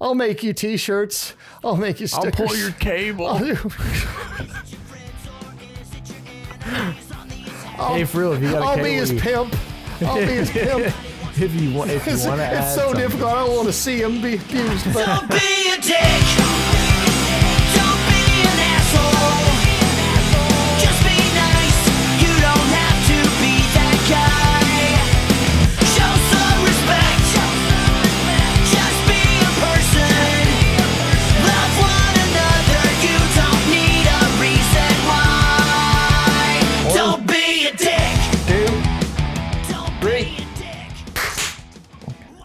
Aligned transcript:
I'll 0.00 0.14
make 0.14 0.42
you 0.42 0.52
t-shirts. 0.52 1.34
I'll 1.62 1.76
make 1.76 2.00
you 2.00 2.06
stickers. 2.06 2.40
I'll 2.40 2.46
pull 2.46 2.56
your 2.56 2.70
cable. 2.72 3.34
hey, 6.74 8.04
for 8.04 8.20
real, 8.20 8.32
if 8.32 8.42
you 8.42 8.50
got 8.50 8.62
a 8.62 8.64
I'll 8.64 8.74
cable, 8.76 8.84
be 8.84 8.92
his 8.94 9.12
you- 9.12 9.20
pimp. 9.20 9.54
I'll 10.02 10.16
be 10.16 10.22
his 10.32 10.50
pimp. 10.52 10.86
if 11.38 11.54
you 11.60 11.74
want, 11.74 11.90
if 11.90 12.06
you 12.06 12.12
It's, 12.14 12.26
want 12.26 12.38
to 12.40 12.44
add 12.46 12.64
it's 12.64 12.74
so 12.74 12.86
something. 12.88 13.00
difficult. 13.02 13.32
I 13.32 13.44
don't 13.46 13.56
want 13.56 13.66
to 13.68 13.72
see 13.72 14.00
him 14.02 14.22
be 14.22 14.36
abused. 14.36 14.94
But 14.94 15.06
Don't 15.06 15.28
be 15.30 15.70
a 15.72 15.76
dick. 15.80 16.49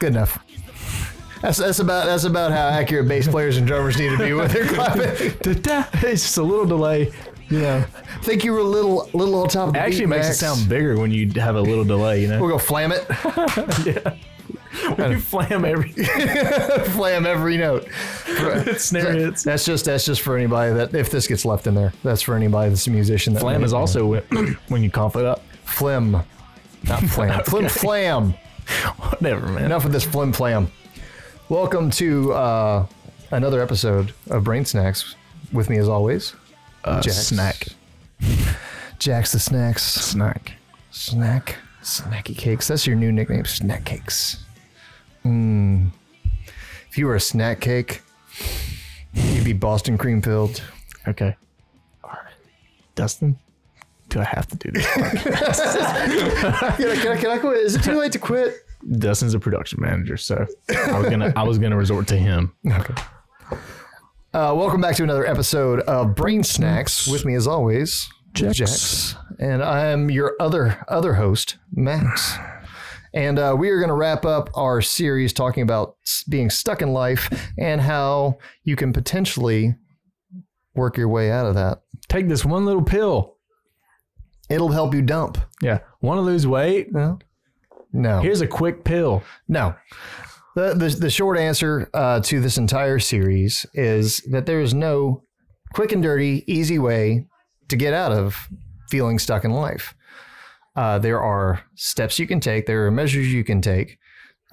Good 0.06 0.14
enough. 0.14 0.40
That's, 1.42 1.58
that's 1.58 1.80
about 1.80 2.06
that's 2.06 2.24
about 2.24 2.52
how 2.52 2.68
accurate 2.68 3.08
bass 3.08 3.28
players 3.28 3.58
and 3.58 3.68
drummers 3.68 3.98
need 4.00 4.10
to 4.10 4.18
be 4.18 4.34
with 4.34 4.52
their 4.52 4.68
clapping. 4.68 5.02
It's 5.44 6.22
just 6.24 6.38
a 6.38 6.44
little 6.44 6.66
delay. 6.66 7.12
You 7.50 7.60
know, 7.60 7.78
I 7.78 8.18
think 8.24 8.44
you 8.44 8.54
were 8.54 8.60
a 8.60 8.64
little 8.64 9.10
little 9.14 9.42
on 9.42 9.50
top 9.50 9.68
of 9.68 9.74
the 9.74 9.80
it 9.80 9.84
actually 9.84 10.02
beat, 10.02 10.10
makes 10.10 10.26
Max. 10.28 10.38
it 10.38 10.40
sound 10.46 10.70
bigger 10.70 10.98
when 10.98 11.12
you 11.12 11.30
have 11.36 11.56
a 11.56 11.62
little 11.62 11.84
delay. 11.84 12.22
You 12.22 12.28
know, 12.30 12.40
We'll 12.42 12.50
go 12.52 12.58
flam 12.58 12.92
it, 12.92 13.06
yeah. 13.86 14.16
when 14.96 15.12
you 15.12 15.20
flam 15.20 15.66
every 15.66 15.92
flam 15.92 17.26
every 17.28 17.58
note. 17.58 17.88
snare 18.78 19.12
hits. 19.12 19.44
That's 19.44 19.66
just 19.66 19.86
that's 19.86 20.06
just 20.06 20.22
for 20.22 20.38
anybody 20.38 20.74
that 20.74 20.94
if 20.96 21.12
this 21.12 21.28
gets 21.28 21.46
left 21.46 21.68
in 21.68 21.76
there, 21.76 21.94
that's 22.04 22.22
for 22.24 22.36
anybody 22.36 22.70
that's 22.70 22.88
a 22.88 22.92
musician. 22.92 23.34
That 23.34 23.42
Flam 23.42 23.64
is 23.64 23.74
also 23.74 24.06
when, 24.08 24.24
when 24.70 24.82
you 24.84 24.90
cough 24.90 25.16
it 25.16 25.26
up. 25.26 25.44
flim, 25.66 26.12
not 26.88 27.04
flam, 27.04 27.44
flim 27.44 27.68
flam. 27.70 28.34
Whatever, 28.98 29.48
man. 29.48 29.66
Enough 29.66 29.86
of 29.86 29.92
this 29.92 30.04
flim 30.06 30.34
flam. 30.34 30.72
Welcome 31.50 31.90
to 31.92 32.34
uh, 32.34 32.88
another 33.32 33.62
episode 33.62 34.14
of 34.30 34.44
Brain 34.44 34.66
Snacks. 34.66 35.16
With 35.52 35.70
me 35.70 35.78
as 35.78 35.88
always, 35.88 36.34
uh, 36.84 37.02
Jax. 37.02 37.28
snack, 37.28 37.68
Jack's 39.00 39.32
the 39.32 39.40
Snacks. 39.40 39.84
snack. 39.84 40.54
Snack. 40.92 41.58
Snacky 41.84 42.36
cakes. 42.36 42.68
That's 42.68 42.88
your 42.88 42.96
new 42.96 43.12
nickname, 43.12 43.46
Snack 43.46 43.86
Cakes. 43.86 44.44
Mm. 45.24 45.92
If 46.90 46.98
you 46.98 47.06
were 47.06 47.16
a 47.16 47.20
snack 47.20 47.62
cake, 47.62 48.02
you'd 49.14 49.46
be 49.46 49.54
Boston 49.54 49.98
cream 49.98 50.22
filled. 50.22 50.64
Okay. 51.08 51.36
All 52.04 52.10
right, 52.10 52.34
Dustin. 52.96 53.38
Do 54.16 54.22
I 54.22 54.24
have 54.24 54.48
to 54.48 54.56
do 54.56 54.72
this? 54.72 54.86
Can 54.96 55.04
I, 55.04 56.76
can, 56.78 57.12
I, 57.12 57.18
can 57.18 57.32
I 57.32 57.38
quit? 57.38 57.58
Is 57.58 57.76
it 57.76 57.84
too 57.84 58.00
late 58.00 58.14
to 58.14 58.20
quit? 58.20 58.56
Dustin's 58.98 59.34
a 59.34 59.40
production 59.42 59.82
manager, 59.82 60.16
so 60.16 60.48
I 60.70 60.98
was 60.98 61.10
gonna 61.10 61.34
I 61.36 61.44
was 61.44 61.58
gonna 61.58 61.76
resort 61.76 62.08
to 62.08 62.18
him. 62.18 62.56
Okay. 62.66 62.94
Uh, 64.34 64.54
welcome 64.56 64.80
back 64.80 64.96
to 64.96 65.04
another 65.04 65.26
episode 65.26 65.82
of 65.82 66.16
Brain 66.16 66.46
Snacks. 66.46 67.10
With 67.10 67.26
me, 67.26 67.36
as 67.36 67.46
always, 67.46 68.08
Jax. 68.32 69.16
and 69.38 69.62
I 69.62 69.88
am 69.88 70.10
your 70.10 70.38
other 70.40 70.82
other 70.88 71.16
host, 71.16 71.58
Max. 71.74 72.38
And 73.14 73.38
uh, 73.38 73.54
we 73.60 73.70
are 73.70 73.80
going 73.80 73.90
to 73.90 73.96
wrap 73.96 74.24
up 74.24 74.50
our 74.56 74.82
series 74.82 75.34
talking 75.34 75.64
about 75.64 75.98
being 76.30 76.50
stuck 76.50 76.82
in 76.82 76.94
life 76.94 77.52
and 77.60 77.82
how 77.82 78.38
you 78.64 78.78
can 78.78 78.94
potentially 78.94 79.76
work 80.74 80.96
your 80.96 81.10
way 81.10 81.32
out 81.32 81.48
of 81.48 81.56
that. 81.56 81.82
Take 82.08 82.30
this 82.30 82.46
one 82.46 82.66
little 82.66 82.84
pill. 82.84 83.35
It'll 84.50 84.70
help 84.72 84.94
you 84.94 85.02
dump. 85.02 85.38
Yeah. 85.62 85.80
Want 86.02 86.18
to 86.20 86.22
lose 86.22 86.46
weight? 86.46 86.92
No, 86.94 87.20
no, 87.92 88.20
Here's 88.22 88.42
a 88.42 88.48
quick 88.48 88.84
pill. 88.84 89.24
no. 89.48 89.76
The, 90.56 90.74
the, 90.74 90.88
the 90.88 91.10
short 91.10 91.38
answer 91.38 91.90
uh, 91.94 92.22
to 92.22 92.40
this 92.40 92.58
entire 92.58 92.98
series 92.98 93.66
is 93.74 94.20
that 94.32 94.46
there 94.46 94.62
is 94.62 94.74
no 94.74 95.22
quick 95.74 95.92
and 95.92 96.02
dirty, 96.02 96.46
easy 96.48 96.80
way 96.80 97.28
to 97.68 97.76
get 97.76 97.94
out 97.94 98.14
of 98.14 98.48
feeling 98.90 99.20
stuck 99.20 99.44
in 99.44 99.52
life. 99.52 99.94
Uh, 100.74 100.98
there 100.98 101.22
are 101.22 101.62
steps 101.76 102.20
you 102.20 102.26
can 102.26 102.40
take, 102.40 102.68
there 102.68 102.86
are 102.86 102.92
measures 102.92 103.28
you 103.34 103.44
can 103.44 103.60
take 103.62 103.98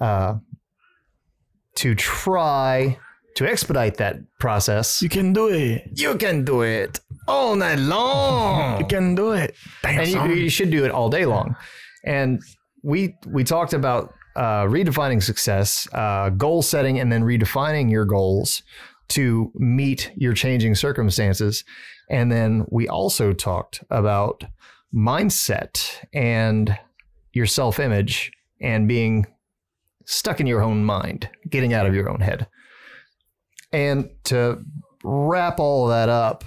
uh, 0.01 0.35
to 1.75 1.95
try 1.95 2.97
to 3.35 3.49
expedite 3.49 3.97
that 3.97 4.17
process. 4.39 5.01
You 5.01 5.09
can 5.09 5.33
do 5.33 5.47
it. 5.49 5.89
You 5.95 6.15
can 6.15 6.43
do 6.43 6.61
it 6.61 6.99
all 7.27 7.55
night 7.55 7.79
long. 7.79 8.79
You 8.79 8.85
can 8.85 9.15
do 9.15 9.31
it. 9.31 9.55
Damn, 9.81 9.99
and 9.99 10.09
you, 10.09 10.43
you 10.43 10.49
should 10.49 10.69
do 10.69 10.85
it 10.85 10.91
all 10.91 11.09
day 11.09 11.25
long. 11.25 11.55
And 12.05 12.41
we 12.83 13.15
we 13.27 13.43
talked 13.43 13.73
about 13.73 14.13
uh, 14.35 14.63
redefining 14.63 15.21
success, 15.21 15.87
uh, 15.93 16.29
goal 16.29 16.61
setting, 16.61 16.99
and 16.99 17.11
then 17.11 17.23
redefining 17.23 17.89
your 17.89 18.05
goals 18.05 18.63
to 19.09 19.51
meet 19.55 20.11
your 20.15 20.33
changing 20.33 20.75
circumstances. 20.75 21.63
And 22.09 22.31
then 22.31 22.65
we 22.69 22.87
also 22.87 23.33
talked 23.33 23.83
about 23.89 24.43
mindset 24.93 26.03
and 26.13 26.77
your 27.33 27.45
self 27.45 27.79
image 27.79 28.31
and 28.61 28.87
being 28.87 29.25
stuck 30.05 30.39
in 30.39 30.47
your 30.47 30.61
own 30.61 30.83
mind, 30.83 31.29
getting 31.49 31.73
out 31.73 31.85
of 31.85 31.95
your 31.95 32.09
own 32.09 32.19
head. 32.19 32.47
And 33.73 34.09
to 34.25 34.63
wrap 35.03 35.59
all 35.59 35.85
of 35.85 35.89
that 35.89 36.07
up 36.07 36.45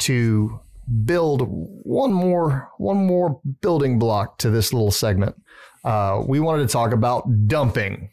to 0.00 0.60
build 1.04 1.42
one 1.48 2.12
more 2.12 2.68
one 2.76 3.06
more 3.06 3.40
building 3.62 3.98
block 3.98 4.38
to 4.38 4.50
this 4.50 4.72
little 4.72 4.90
segment. 4.90 5.34
Uh, 5.84 6.22
we 6.26 6.40
wanted 6.40 6.66
to 6.66 6.72
talk 6.72 6.92
about 6.92 7.46
dumping. 7.46 8.10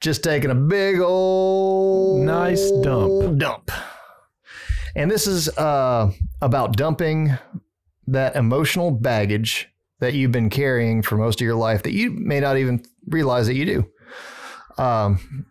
Just 0.00 0.22
taking 0.22 0.50
a 0.50 0.54
big 0.54 1.00
old 1.00 2.20
Nice 2.24 2.70
dump. 2.82 3.38
dump. 3.38 3.70
And 4.94 5.10
this 5.10 5.26
is 5.26 5.48
uh, 5.56 6.10
about 6.42 6.76
dumping 6.76 7.36
that 8.06 8.36
emotional 8.36 8.90
baggage 8.90 9.68
that 10.00 10.14
you've 10.14 10.32
been 10.32 10.50
carrying 10.50 11.02
for 11.02 11.16
most 11.16 11.40
of 11.40 11.44
your 11.44 11.54
life 11.56 11.82
that 11.82 11.92
you 11.92 12.10
may 12.10 12.40
not 12.40 12.56
even 12.56 12.84
realize 13.08 13.46
that 13.46 13.54
you 13.54 13.64
do. 13.64 14.82
Um, 14.82 15.46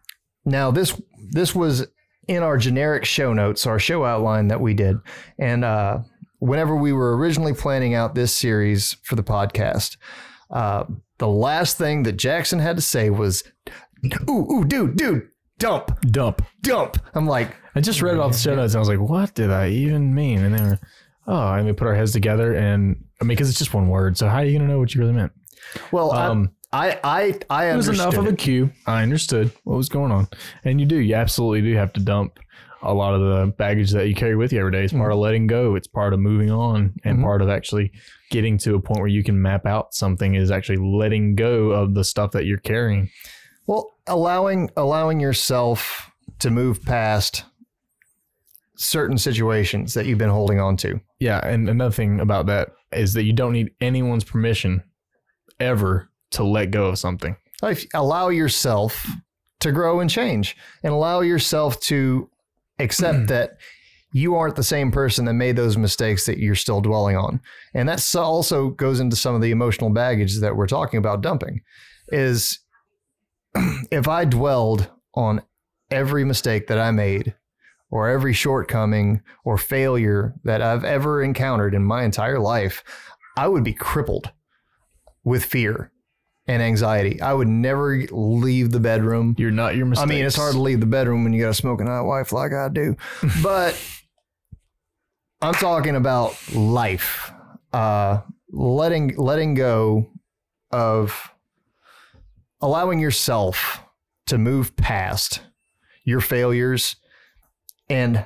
now 0.45 0.71
this 0.71 0.99
this 1.31 1.55
was 1.55 1.87
in 2.27 2.43
our 2.43 2.57
generic 2.57 3.05
show 3.05 3.33
notes, 3.33 3.65
our 3.67 3.79
show 3.79 4.03
outline 4.05 4.47
that 4.49 4.61
we 4.61 4.73
did, 4.73 4.97
and 5.39 5.63
uh, 5.63 5.99
whenever 6.39 6.75
we 6.75 6.93
were 6.93 7.17
originally 7.17 7.53
planning 7.53 7.93
out 7.93 8.15
this 8.15 8.33
series 8.33 8.93
for 9.03 9.15
the 9.15 9.23
podcast, 9.23 9.97
uh, 10.51 10.83
the 11.17 11.27
last 11.27 11.77
thing 11.77 12.03
that 12.03 12.13
Jackson 12.13 12.59
had 12.59 12.75
to 12.75 12.81
say 12.81 13.09
was, 13.09 13.43
"Ooh, 14.29 14.47
ooh, 14.51 14.65
dude, 14.65 14.95
dude, 14.97 15.27
dump, 15.59 15.97
dump. 16.11 16.41
dump." 16.61 16.97
I'm 17.13 17.25
like, 17.27 17.55
I 17.75 17.81
just 17.81 18.01
read 18.01 18.15
it 18.15 18.19
off 18.19 18.33
the 18.33 18.37
show 18.37 18.55
notes 18.55 18.73
and 18.73 18.77
I 18.77 18.79
was 18.79 18.89
like, 18.89 18.99
what 18.99 19.33
did 19.33 19.51
I 19.51 19.69
even 19.69 20.13
mean? 20.13 20.43
And 20.43 20.55
they 20.55 20.61
were, 20.63 20.79
oh, 21.27 21.53
and 21.53 21.65
we 21.65 21.73
put 21.73 21.87
our 21.87 21.95
heads 21.95 22.11
together 22.11 22.53
and 22.55 22.95
I 23.21 23.23
mean, 23.25 23.29
because 23.29 23.49
it's 23.49 23.59
just 23.59 23.73
one 23.73 23.87
word. 23.89 24.17
So 24.17 24.27
how 24.27 24.37
are 24.37 24.45
you 24.45 24.57
going 24.57 24.67
to 24.67 24.73
know 24.73 24.79
what 24.79 24.93
you 24.93 25.01
really 25.01 25.13
meant? 25.13 25.31
"Well, 25.91 26.11
Um, 26.11 26.51
I, 26.75 26.99
I, 27.03 27.39
I, 27.49 27.65
It 27.71 27.75
was 27.77 27.87
enough 27.87 28.17
of 28.17 28.27
a 28.27 28.33
cue. 28.33 28.69
I 28.85 29.01
understood 29.01 29.51
what 29.63 29.77
was 29.77 29.87
going 29.87 30.11
on. 30.11 30.27
And 30.65 30.79
you 30.79 30.85
do, 30.85 30.97
you 30.97 31.15
absolutely 31.15 31.61
do 31.61 31.75
have 31.77 31.93
to 31.93 32.01
dump 32.01 32.37
a 32.81 32.93
lot 32.93 33.13
of 33.13 33.21
the 33.21 33.53
baggage 33.57 33.91
that 33.91 34.07
you 34.09 34.13
carry 34.13 34.35
with 34.35 34.51
you 34.51 34.59
every 34.59 34.71
day. 34.73 34.83
It's 34.83 34.91
part 34.93 35.11
of 35.13 35.17
letting 35.17 35.47
go. 35.47 35.75
It's 35.75 35.87
part 35.87 36.13
of 36.13 36.19
moving 36.19 36.51
on 36.51 36.93
and 37.05 37.19
Mhm. 37.19 37.23
part 37.23 37.41
of 37.41 37.49
actually 37.49 37.91
getting 38.29 38.57
to 38.59 38.75
a 38.75 38.81
point 38.81 38.99
where 38.99 39.07
you 39.07 39.23
can 39.23 39.41
map 39.41 39.65
out 39.65 39.93
something 39.93 40.35
is 40.35 40.51
actually 40.51 40.77
letting 40.77 41.35
go 41.35 41.71
of 41.71 41.93
the 41.93 42.03
stuff 42.03 42.31
that 42.33 42.45
you're 42.45 42.57
carrying. 42.59 43.09
Well, 43.67 43.93
allowing 44.05 44.69
allowing 44.75 45.19
yourself 45.21 46.11
to 46.39 46.51
move 46.51 46.83
past 46.83 47.45
certain 48.75 49.17
situations 49.17 49.93
that 49.93 50.05
you've 50.05 50.17
been 50.19 50.29
holding 50.29 50.59
on 50.59 50.75
to. 50.77 50.99
Yeah. 51.19 51.39
And 51.47 51.69
another 51.69 51.93
thing 51.93 52.19
about 52.19 52.45
that 52.47 52.69
is 52.91 53.13
that 53.13 53.23
you 53.23 53.31
don't 53.33 53.53
need 53.53 53.71
anyone's 53.79 54.25
permission 54.25 54.83
ever 55.59 56.09
to 56.31 56.43
let 56.43 56.71
go 56.71 56.87
of 56.87 56.97
something. 56.97 57.35
Allow 57.93 58.29
yourself 58.29 59.07
to 59.61 59.71
grow 59.71 59.99
and 59.99 60.09
change, 60.09 60.55
and 60.83 60.93
allow 60.93 61.21
yourself 61.21 61.79
to 61.81 62.29
accept 62.79 63.19
mm. 63.19 63.27
that 63.29 63.57
you 64.11 64.35
aren't 64.35 64.55
the 64.55 64.63
same 64.63 64.91
person 64.91 65.25
that 65.25 65.33
made 65.33 65.55
those 65.55 65.77
mistakes 65.77 66.25
that 66.25 66.37
you're 66.37 66.55
still 66.55 66.79
dwelling 66.79 67.17
on. 67.17 67.41
And 67.73 67.89
that 67.89 68.15
also 68.15 68.69
goes 68.69 68.99
into 68.99 69.15
some 69.15 69.35
of 69.35 69.41
the 69.41 69.51
emotional 69.51 69.89
baggage 69.89 70.39
that 70.39 70.55
we're 70.55 70.67
talking 70.67 70.97
about 70.99 71.21
dumping. 71.21 71.61
Is 72.09 72.59
if 73.91 74.07
I 74.07 74.25
dwelled 74.25 74.89
on 75.15 75.41
every 75.91 76.23
mistake 76.23 76.67
that 76.67 76.79
I 76.79 76.91
made 76.91 77.35
or 77.89 78.09
every 78.09 78.33
shortcoming 78.33 79.21
or 79.43 79.57
failure 79.57 80.33
that 80.43 80.61
I've 80.61 80.83
ever 80.83 81.21
encountered 81.21 81.73
in 81.73 81.83
my 81.83 82.03
entire 82.03 82.39
life, 82.39 82.83
I 83.37 83.47
would 83.47 83.63
be 83.63 83.73
crippled 83.73 84.31
with 85.23 85.43
fear 85.43 85.91
and 86.47 86.61
anxiety. 86.61 87.21
I 87.21 87.33
would 87.33 87.47
never 87.47 87.97
leave 88.11 88.71
the 88.71 88.79
bedroom. 88.79 89.35
You're 89.37 89.51
not 89.51 89.75
your 89.75 89.85
mistake. 89.85 90.07
I 90.07 90.09
mean, 90.09 90.25
it's 90.25 90.35
hard 90.35 90.53
to 90.53 90.61
leave 90.61 90.79
the 90.79 90.85
bedroom 90.85 91.23
when 91.23 91.33
you 91.33 91.41
got 91.41 91.49
a 91.49 91.53
smoking 91.53 91.87
hot 91.87 92.05
wife 92.05 92.31
like 92.31 92.53
I 92.53 92.69
do. 92.69 92.95
But 93.41 93.79
I'm 95.41 95.53
talking 95.53 95.95
about 95.95 96.35
life. 96.53 97.31
Uh, 97.73 98.21
letting 98.51 99.15
letting 99.17 99.53
go 99.53 100.09
of 100.71 101.31
allowing 102.61 102.99
yourself 102.99 103.83
to 104.27 104.37
move 104.37 104.75
past 104.75 105.41
your 106.03 106.21
failures 106.21 106.95
and 107.89 108.25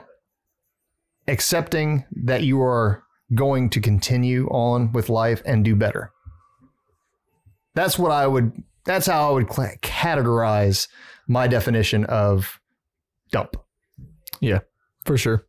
accepting 1.27 2.05
that 2.11 2.43
you 2.43 2.61
are 2.61 3.03
going 3.35 3.69
to 3.69 3.81
continue 3.81 4.47
on 4.49 4.91
with 4.91 5.09
life 5.09 5.41
and 5.45 5.65
do 5.65 5.75
better. 5.75 6.11
That's 7.79 7.97
what 7.97 8.11
I 8.11 8.27
would 8.27 8.51
that's 8.83 9.05
how 9.07 9.29
I 9.29 9.31
would 9.31 9.47
cla 9.47 9.69
categorize 9.81 10.87
my 11.27 11.47
definition 11.47 12.03
of 12.05 12.59
dump 13.31 13.55
Yeah, 14.41 14.59
for 15.05 15.17
sure. 15.17 15.45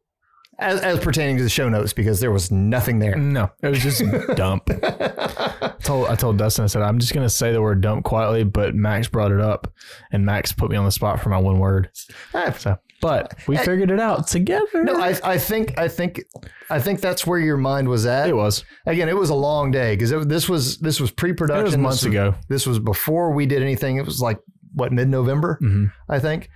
as, 0.58 0.80
as 0.82 1.00
pertaining 1.00 1.38
to 1.38 1.42
the 1.42 1.48
show 1.48 1.68
notes 1.68 1.92
because 1.92 2.20
there 2.20 2.30
was 2.30 2.50
nothing 2.52 2.98
there. 3.00 3.16
No, 3.16 3.50
it 3.62 3.68
was 3.68 3.80
just 3.82 4.02
dump. 4.36 4.68
I 4.70 5.74
told 5.82 6.06
I 6.08 6.14
told 6.14 6.38
Dustin 6.38 6.64
I 6.64 6.66
said 6.68 6.82
I'm 6.82 6.98
just 6.98 7.12
gonna 7.14 7.28
say 7.30 7.50
the 7.52 7.62
word 7.62 7.80
dump 7.80 8.04
quietly, 8.04 8.44
but 8.44 8.74
Max 8.74 9.08
brought 9.08 9.32
it 9.32 9.40
up, 9.40 9.72
and 10.12 10.24
Max 10.24 10.52
put 10.52 10.70
me 10.70 10.76
on 10.76 10.84
the 10.84 10.92
spot 10.92 11.20
for 11.20 11.30
my 11.30 11.38
one 11.38 11.58
word. 11.58 11.90
Ah, 12.34 12.52
So, 12.52 12.76
but 13.00 13.34
we 13.46 13.56
figured 13.56 13.90
it 13.90 14.00
out 14.00 14.26
together. 14.26 14.84
No, 14.84 14.96
I, 15.00 15.18
I 15.24 15.38
think 15.38 15.78
I 15.78 15.88
think 15.88 16.22
I 16.68 16.80
think 16.80 17.00
that's 17.00 17.26
where 17.26 17.38
your 17.38 17.56
mind 17.56 17.88
was 17.88 18.06
at. 18.06 18.28
it 18.28 18.36
was. 18.36 18.64
Again, 18.86 19.08
it 19.08 19.16
was 19.16 19.30
a 19.30 19.34
long 19.34 19.70
day 19.70 19.96
because 19.96 20.26
this 20.26 20.48
was 20.48 20.78
this 20.78 21.00
was 21.00 21.10
pre-production. 21.10 21.60
It 21.60 21.64
was 21.64 21.72
This 21.72 21.80
months 21.82 22.02
ago. 22.04 22.34
This 22.48 22.66
was 22.66 22.78
before 22.78 23.32
we 23.32 23.46
did 23.46 23.62
anything. 23.62 23.96
It 23.96 24.04
was 24.04 24.20
like 24.20 24.38
what 24.74 24.92
mid-November, 24.92 25.58
hmm 25.60 25.86
I 26.08 26.18
think. 26.18 26.48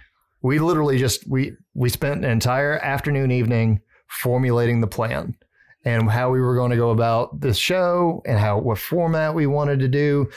We 0.42 0.58
literally 0.58 0.98
just 0.98 1.28
we 1.28 1.52
we 1.74 1.88
spent 1.88 2.24
an 2.24 2.30
entire 2.30 2.78
afternoon, 2.78 3.30
evening 3.30 3.80
formulating 4.08 4.80
the 4.80 4.86
plan 4.86 5.34
and 5.84 6.10
how 6.10 6.30
we 6.30 6.40
were 6.40 6.54
going 6.54 6.70
to 6.70 6.76
go 6.76 6.90
about 6.90 7.40
this 7.40 7.56
show 7.58 8.22
and 8.26 8.38
how 8.38 8.58
what 8.58 8.78
format 8.78 9.34
we 9.34 9.46
wanted 9.46 9.80
to 9.80 9.88
do. 9.88 10.28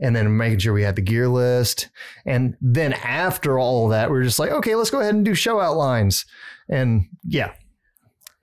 And 0.00 0.14
then 0.14 0.36
making 0.36 0.60
sure 0.60 0.72
we 0.72 0.82
had 0.82 0.94
the 0.96 1.02
gear 1.02 1.28
list. 1.28 1.88
And 2.24 2.56
then 2.60 2.92
after 2.92 3.58
all 3.58 3.86
of 3.86 3.90
that, 3.90 4.10
we 4.10 4.16
were 4.18 4.22
just 4.24 4.38
like, 4.38 4.50
okay, 4.50 4.74
let's 4.76 4.90
go 4.90 5.00
ahead 5.00 5.14
and 5.14 5.24
do 5.24 5.34
show 5.34 5.60
outlines. 5.60 6.24
And 6.68 7.06
yeah, 7.24 7.52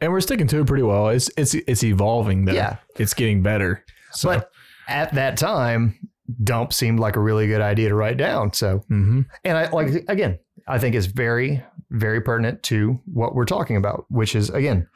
And 0.02 0.12
we're 0.12 0.20
sticking 0.22 0.48
to 0.48 0.60
it 0.60 0.68
pretty 0.68 0.84
well. 0.84 1.10
It's 1.10 1.30
it's 1.38 1.54
it's 1.54 1.84
evolving 1.84 2.46
though. 2.46 2.54
Yeah. 2.54 2.78
it's 2.98 3.14
getting 3.14 3.42
better. 3.42 3.86
So, 4.12 4.30
But 4.30 4.52
at 4.88 5.14
that 5.14 5.38
time, 5.38 5.98
dump 6.44 6.74
seemed 6.74 7.00
like 7.00 7.16
a 7.16 7.22
really 7.22 7.48
good 7.48 7.62
idea 7.62 7.90
to 7.90 7.96
write 7.96 8.18
down. 8.18 8.52
So, 8.54 8.80
hmm 8.90 9.22
and 9.44 9.58
I 9.58 9.70
like 9.70 10.06
again, 10.10 10.40
I 10.68 10.78
think 10.80 10.96
it's 10.96 11.06
very, 11.06 11.64
very 11.92 12.20
pertinent 12.20 12.64
to 12.64 13.00
what 13.06 13.34
we're 13.36 13.46
talking 13.46 13.78
about, 13.78 14.06
which 14.10 14.36
is 14.36 14.50
again, 14.50 14.88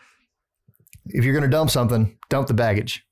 if 1.06 1.24
you're 1.24 1.34
going 1.34 1.50
to 1.50 1.50
dump 1.50 1.70
something, 1.70 2.18
dump 2.30 2.48
the 2.48 2.54
baggage. 2.54 3.06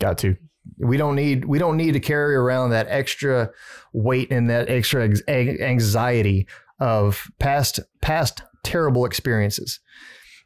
got 0.00 0.18
to. 0.18 0.36
We 0.78 0.96
don't 0.96 1.14
need 1.14 1.44
we 1.44 1.58
don't 1.58 1.76
need 1.76 1.92
to 1.92 2.00
carry 2.00 2.34
around 2.34 2.70
that 2.70 2.86
extra 2.88 3.50
weight 3.92 4.30
and 4.30 4.48
that 4.50 4.68
extra 4.68 5.08
ex- 5.08 5.22
anxiety 5.28 6.46
of 6.80 7.30
past 7.38 7.80
past 8.00 8.42
terrible 8.62 9.04
experiences, 9.04 9.80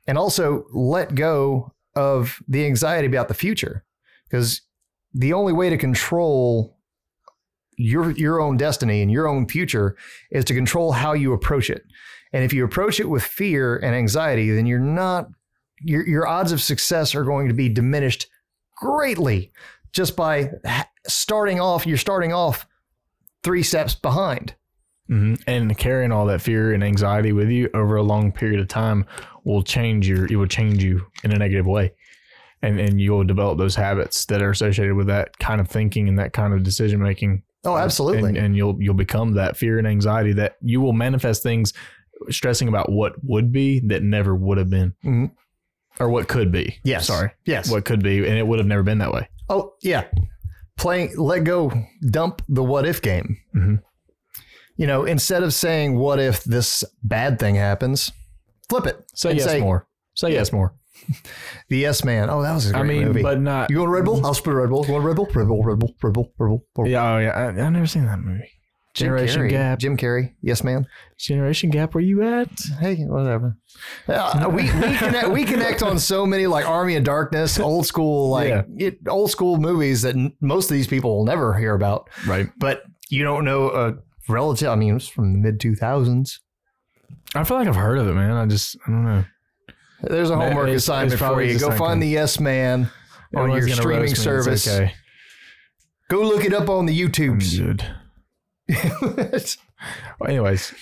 and 0.06 0.18
also 0.18 0.64
let 0.72 1.14
go 1.14 1.72
of 1.94 2.42
the 2.48 2.66
anxiety 2.66 3.06
about 3.06 3.28
the 3.28 3.34
future, 3.34 3.84
because 4.28 4.60
the 5.14 5.32
only 5.32 5.52
way 5.52 5.70
to 5.70 5.78
control 5.78 6.76
your 7.76 8.10
your 8.12 8.40
own 8.40 8.56
destiny 8.56 9.02
and 9.02 9.10
your 9.10 9.26
own 9.28 9.46
future 9.46 9.96
is 10.30 10.44
to 10.44 10.54
control 10.54 10.92
how 10.92 11.12
you 11.12 11.32
approach 11.32 11.70
it. 11.70 11.82
And 12.32 12.44
if 12.44 12.52
you 12.52 12.64
approach 12.64 13.00
it 13.00 13.08
with 13.08 13.22
fear 13.22 13.76
and 13.76 13.94
anxiety, 13.94 14.50
then 14.50 14.66
you're 14.66 14.80
not 14.80 15.28
your 15.80 16.06
your 16.06 16.26
odds 16.26 16.52
of 16.52 16.60
success 16.60 17.14
are 17.14 17.24
going 17.24 17.48
to 17.48 17.54
be 17.54 17.68
diminished 17.68 18.26
greatly 18.76 19.50
just 19.92 20.16
by 20.16 20.50
starting 21.06 21.60
off. 21.60 21.86
You're 21.86 21.96
starting 21.96 22.32
off 22.32 22.66
three 23.42 23.62
steps 23.62 23.94
behind. 23.94 24.54
hmm 25.08 25.34
And 25.46 25.76
carrying 25.78 26.12
all 26.12 26.26
that 26.26 26.40
fear 26.42 26.72
and 26.72 26.82
anxiety 26.84 27.32
with 27.32 27.48
you 27.48 27.70
over 27.74 27.96
a 27.96 28.02
long 28.02 28.32
period 28.32 28.60
of 28.60 28.68
time 28.68 29.06
will 29.44 29.62
change 29.62 30.08
your. 30.08 30.26
It 30.26 30.36
will 30.36 30.46
change 30.46 30.82
you 30.82 31.06
in 31.24 31.32
a 31.32 31.38
negative 31.38 31.66
way, 31.66 31.92
and 32.62 32.78
and 32.78 33.00
you'll 33.00 33.24
develop 33.24 33.58
those 33.58 33.74
habits 33.74 34.26
that 34.26 34.42
are 34.42 34.50
associated 34.50 34.94
with 34.94 35.06
that 35.06 35.38
kind 35.38 35.60
of 35.60 35.68
thinking 35.68 36.08
and 36.08 36.18
that 36.18 36.32
kind 36.32 36.52
of 36.52 36.62
decision 36.62 37.00
making. 37.02 37.42
Oh, 37.64 37.76
absolutely. 37.76 38.28
And, 38.30 38.36
and 38.38 38.56
you'll 38.56 38.76
you'll 38.80 38.94
become 38.94 39.32
that 39.34 39.56
fear 39.56 39.78
and 39.78 39.86
anxiety 39.86 40.32
that 40.34 40.56
you 40.60 40.80
will 40.80 40.92
manifest 40.92 41.42
things 41.42 41.72
stressing 42.30 42.68
about 42.68 42.90
what 42.92 43.12
would 43.22 43.52
be 43.52 43.80
that 43.86 44.02
never 44.02 44.34
would 44.34 44.58
have 44.58 44.68
been, 44.70 44.92
Mhm. 45.04 45.30
or 46.00 46.08
what 46.10 46.26
could 46.28 46.50
be. 46.52 46.78
yes. 46.84 47.06
sorry, 47.06 47.30
Yes. 47.46 47.70
what 47.70 47.84
could 47.84 48.02
be, 48.02 48.18
and 48.18 48.36
it 48.36 48.46
would 48.46 48.58
have 48.58 48.66
never 48.66 48.82
been 48.82 48.98
that 48.98 49.12
way. 49.12 49.28
Oh, 49.48 49.74
yeah. 49.82 50.04
Playing, 50.76 51.16
let 51.16 51.44
go, 51.44 51.72
dump 52.10 52.42
the 52.48 52.62
what 52.62 52.86
if 52.86 53.02
game. 53.02 53.36
Mhm. 53.56 53.82
You 54.76 54.86
know, 54.86 55.04
instead 55.04 55.42
of 55.42 55.52
saying, 55.52 55.98
what 55.98 56.20
if 56.20 56.44
this 56.44 56.84
bad 57.02 57.38
thing 57.40 57.56
happens, 57.56 58.12
flip 58.68 58.86
it. 58.86 59.04
Say 59.14 59.34
yes 59.34 59.60
more. 59.60 59.88
Say 60.14 60.32
yes 60.32 60.52
more. 60.52 60.74
The 61.68 61.78
Yes 61.78 62.04
Man. 62.04 62.28
Oh, 62.28 62.42
that 62.42 62.54
was 62.54 62.68
a 62.70 62.72
great 62.72 62.82
movie. 62.82 62.94
I 62.94 62.98
mean, 62.98 63.08
movie. 63.08 63.22
but 63.22 63.40
not. 63.40 63.70
you 63.70 63.78
want 63.78 63.90
Red 63.90 64.04
Bull? 64.04 64.24
I'll 64.26 64.34
split 64.34 64.56
Red 64.56 64.70
Bull. 64.70 64.84
You 64.86 64.94
want 64.94 65.04
Red 65.04 65.16
Bull? 65.16 65.26
Red 65.32 65.46
Bull, 65.46 65.62
Red 65.64 65.78
Bull, 65.78 65.94
Red 66.02 66.12
Bull, 66.12 66.32
Red 66.38 66.48
Bull, 66.48 66.56
Red 66.58 66.60
Bull. 66.74 66.88
Yeah, 66.88 67.14
oh, 67.14 67.18
yeah. 67.18 67.30
I, 67.30 67.48
I've 67.48 67.72
never 67.72 67.86
seen 67.86 68.04
that 68.06 68.18
movie. 68.18 68.50
Generation 68.98 69.42
Carrey. 69.42 69.50
Gap. 69.50 69.78
Jim 69.78 69.96
Carrey. 69.96 70.34
Yes 70.42 70.62
Man. 70.64 70.86
Generation 71.18 71.70
Gap. 71.70 71.94
Where 71.94 72.02
you 72.04 72.22
at? 72.22 72.48
Hey, 72.80 72.96
whatever. 73.04 73.56
Uh, 74.06 74.48
we 74.50 74.62
we 74.62 74.68
connect, 74.96 75.28
we 75.30 75.44
connect 75.44 75.82
on 75.82 75.98
so 75.98 76.24
many 76.26 76.46
like 76.46 76.66
Army 76.66 76.96
of 76.96 77.04
Darkness, 77.04 77.58
old 77.58 77.86
school 77.86 78.30
like 78.30 78.48
Yeah. 78.48 78.62
it, 78.78 78.98
old 79.08 79.30
school 79.30 79.56
movies 79.58 80.02
that 80.02 80.14
n- 80.16 80.32
most 80.40 80.70
of 80.70 80.74
these 80.74 80.86
people 80.86 81.16
will 81.16 81.24
never 81.24 81.54
hear 81.54 81.74
about. 81.74 82.08
Right. 82.26 82.48
But 82.58 82.82
you 83.10 83.22
don't 83.24 83.44
know 83.44 83.70
a 83.70 83.94
relative. 84.28 84.68
I 84.68 84.74
mean, 84.74 84.96
it's 84.96 85.08
from 85.08 85.32
the 85.32 85.38
mid 85.38 85.60
two 85.60 85.74
thousands. 85.74 86.40
I 87.34 87.44
feel 87.44 87.56
like 87.58 87.68
I've 87.68 87.76
heard 87.76 87.98
of 87.98 88.08
it, 88.08 88.14
man. 88.14 88.32
I 88.32 88.46
just 88.46 88.76
I 88.86 88.90
don't 88.90 89.04
know. 89.04 89.24
There's 90.02 90.30
a 90.30 90.36
homework 90.36 90.68
it's- 90.68 90.82
assignment 90.84 91.14
it's 91.14 91.20
for 91.22 91.42
you. 91.42 91.58
Go 91.58 91.70
find 91.72 92.00
a- 92.02 92.06
the 92.06 92.10
Yes 92.12 92.38
Man 92.40 92.90
on 93.34 93.42
Everyone's 93.50 93.66
your 93.66 93.76
streaming 93.76 94.00
roast 94.00 94.08
me. 94.08 94.12
It's 94.12 94.22
service. 94.22 94.68
okay. 94.68 94.92
Go 96.08 96.22
look 96.22 96.44
it 96.44 96.54
up 96.54 96.70
on 96.70 96.86
the 96.86 96.98
YouTubes. 96.98 97.82
Well, 100.18 100.28
anyways, 100.28 100.74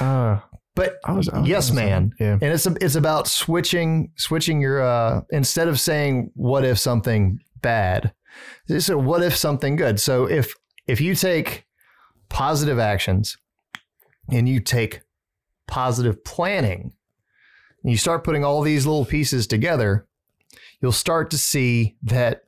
uh, 0.00 0.40
but 0.74 0.96
I 1.04 1.12
was, 1.12 1.28
yes, 1.44 1.70
man. 1.70 2.12
Yeah. 2.18 2.32
And 2.32 2.44
it's 2.44 2.66
it's 2.66 2.96
about 2.96 3.28
switching 3.28 4.10
switching 4.16 4.60
your 4.60 4.82
uh 4.82 5.20
instead 5.30 5.68
of 5.68 5.78
saying 5.78 6.32
what 6.34 6.64
if 6.64 6.78
something 6.78 7.38
bad, 7.60 8.12
so 8.78 8.98
what 8.98 9.22
if 9.22 9.36
something 9.36 9.76
good. 9.76 10.00
So 10.00 10.26
if 10.26 10.54
if 10.88 11.00
you 11.00 11.14
take 11.14 11.66
positive 12.28 12.78
actions 12.78 13.36
and 14.30 14.48
you 14.48 14.58
take 14.58 15.02
positive 15.68 16.24
planning 16.24 16.92
and 17.82 17.90
you 17.90 17.96
start 17.96 18.24
putting 18.24 18.44
all 18.44 18.62
these 18.62 18.86
little 18.86 19.04
pieces 19.04 19.46
together, 19.46 20.06
you'll 20.80 20.92
start 20.92 21.30
to 21.30 21.38
see 21.38 21.96
that 22.02 22.44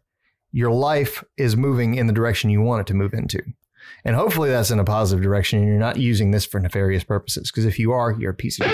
your 0.50 0.70
life 0.70 1.22
is 1.36 1.56
moving 1.56 1.94
in 1.96 2.06
the 2.06 2.12
direction 2.12 2.50
you 2.50 2.62
want 2.62 2.80
it 2.80 2.86
to 2.86 2.94
move 2.94 3.12
into. 3.12 3.42
And 4.04 4.14
hopefully 4.16 4.50
that's 4.50 4.70
in 4.70 4.78
a 4.78 4.84
positive 4.84 5.22
direction 5.22 5.60
and 5.60 5.68
you're 5.68 5.78
not 5.78 5.96
using 5.96 6.30
this 6.30 6.44
for 6.44 6.60
nefarious 6.60 7.04
purposes. 7.04 7.50
Because 7.50 7.64
if 7.64 7.78
you 7.78 7.92
are, 7.92 8.12
you're 8.12 8.32
a 8.32 8.34
piece 8.34 8.60
of 8.60 8.66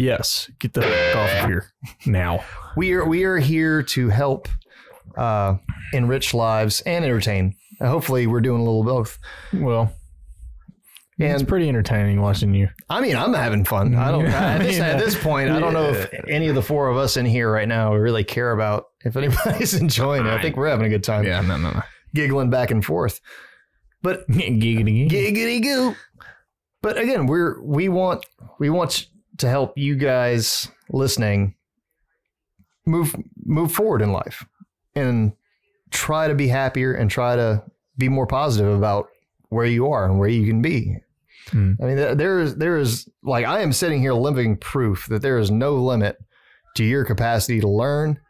Yes. 0.00 0.50
Get 0.58 0.72
the 0.72 0.82
fuck 0.82 1.16
off 1.16 1.30
of 1.44 1.48
here 1.48 1.70
now. 2.06 2.44
we 2.76 2.92
are 2.94 3.04
we 3.04 3.24
are 3.24 3.38
here 3.38 3.82
to 3.82 4.08
help 4.08 4.48
uh, 5.16 5.56
enrich 5.92 6.34
lives 6.34 6.80
and 6.82 7.04
entertain. 7.04 7.54
Uh, 7.80 7.88
hopefully, 7.88 8.26
we're 8.26 8.40
doing 8.40 8.60
a 8.60 8.64
little 8.64 8.84
both. 8.84 9.18
Well, 9.52 9.92
it's 11.18 11.42
pretty 11.44 11.68
entertaining 11.68 12.20
watching 12.20 12.54
you. 12.54 12.68
I 12.90 13.00
mean, 13.00 13.16
I'm 13.16 13.32
having 13.34 13.64
fun. 13.64 13.94
I 13.94 14.10
don't. 14.10 14.26
I 14.26 14.28
at, 14.54 14.58
this, 14.62 14.72
mean, 14.78 14.82
at 14.82 14.98
this 14.98 15.20
point, 15.20 15.50
I 15.50 15.60
don't 15.60 15.72
know 15.72 15.90
if 15.90 16.12
any 16.28 16.48
of 16.48 16.54
the 16.56 16.62
four 16.62 16.88
of 16.88 16.96
us 16.96 17.16
in 17.16 17.24
here 17.26 17.50
right 17.52 17.68
now 17.68 17.94
really 17.94 18.24
care 18.24 18.50
about 18.52 18.86
if 19.04 19.16
anybody's 19.16 19.74
enjoying 19.80 20.26
it. 20.26 20.32
I 20.32 20.42
think 20.42 20.56
we're 20.56 20.68
having 20.68 20.86
a 20.86 20.90
good 20.90 21.04
time, 21.04 21.24
Yeah. 21.24 21.40
No. 21.40 21.56
No. 21.56 21.70
No. 21.70 21.82
giggling 22.14 22.50
back 22.50 22.70
and 22.70 22.84
forth. 22.84 23.20
But 24.04 24.28
Giggity. 24.30 25.08
giggity 25.10 25.60
goo. 25.62 25.96
But 26.82 26.98
again, 26.98 27.26
we're 27.26 27.60
we 27.62 27.88
want 27.88 28.24
we 28.60 28.68
want 28.70 29.06
to 29.38 29.48
help 29.48 29.76
you 29.76 29.96
guys 29.96 30.68
listening 30.90 31.54
move 32.86 33.16
move 33.44 33.72
forward 33.72 34.02
in 34.02 34.12
life 34.12 34.44
and 34.94 35.32
try 35.90 36.28
to 36.28 36.34
be 36.34 36.48
happier 36.48 36.92
and 36.92 37.10
try 37.10 37.34
to 37.34 37.64
be 37.96 38.08
more 38.08 38.26
positive 38.26 38.76
about 38.76 39.08
where 39.48 39.64
you 39.66 39.88
are 39.90 40.04
and 40.04 40.18
where 40.18 40.28
you 40.28 40.46
can 40.46 40.60
be. 40.60 40.96
Hmm. 41.50 41.72
I 41.80 41.84
mean, 41.86 41.96
there- 41.96 42.14
there 42.14 42.40
is 42.40 42.56
there 42.56 42.76
is 42.76 43.08
like 43.22 43.46
I 43.46 43.60
am 43.60 43.72
sitting 43.72 44.00
here 44.00 44.12
living 44.14 44.56
proof 44.58 45.06
that 45.08 45.22
there 45.22 45.38
is 45.38 45.50
no 45.50 45.76
limit 45.76 46.18
to 46.76 46.84
your 46.84 47.04
capacity 47.04 47.60
to 47.60 47.68
learn 47.68 48.20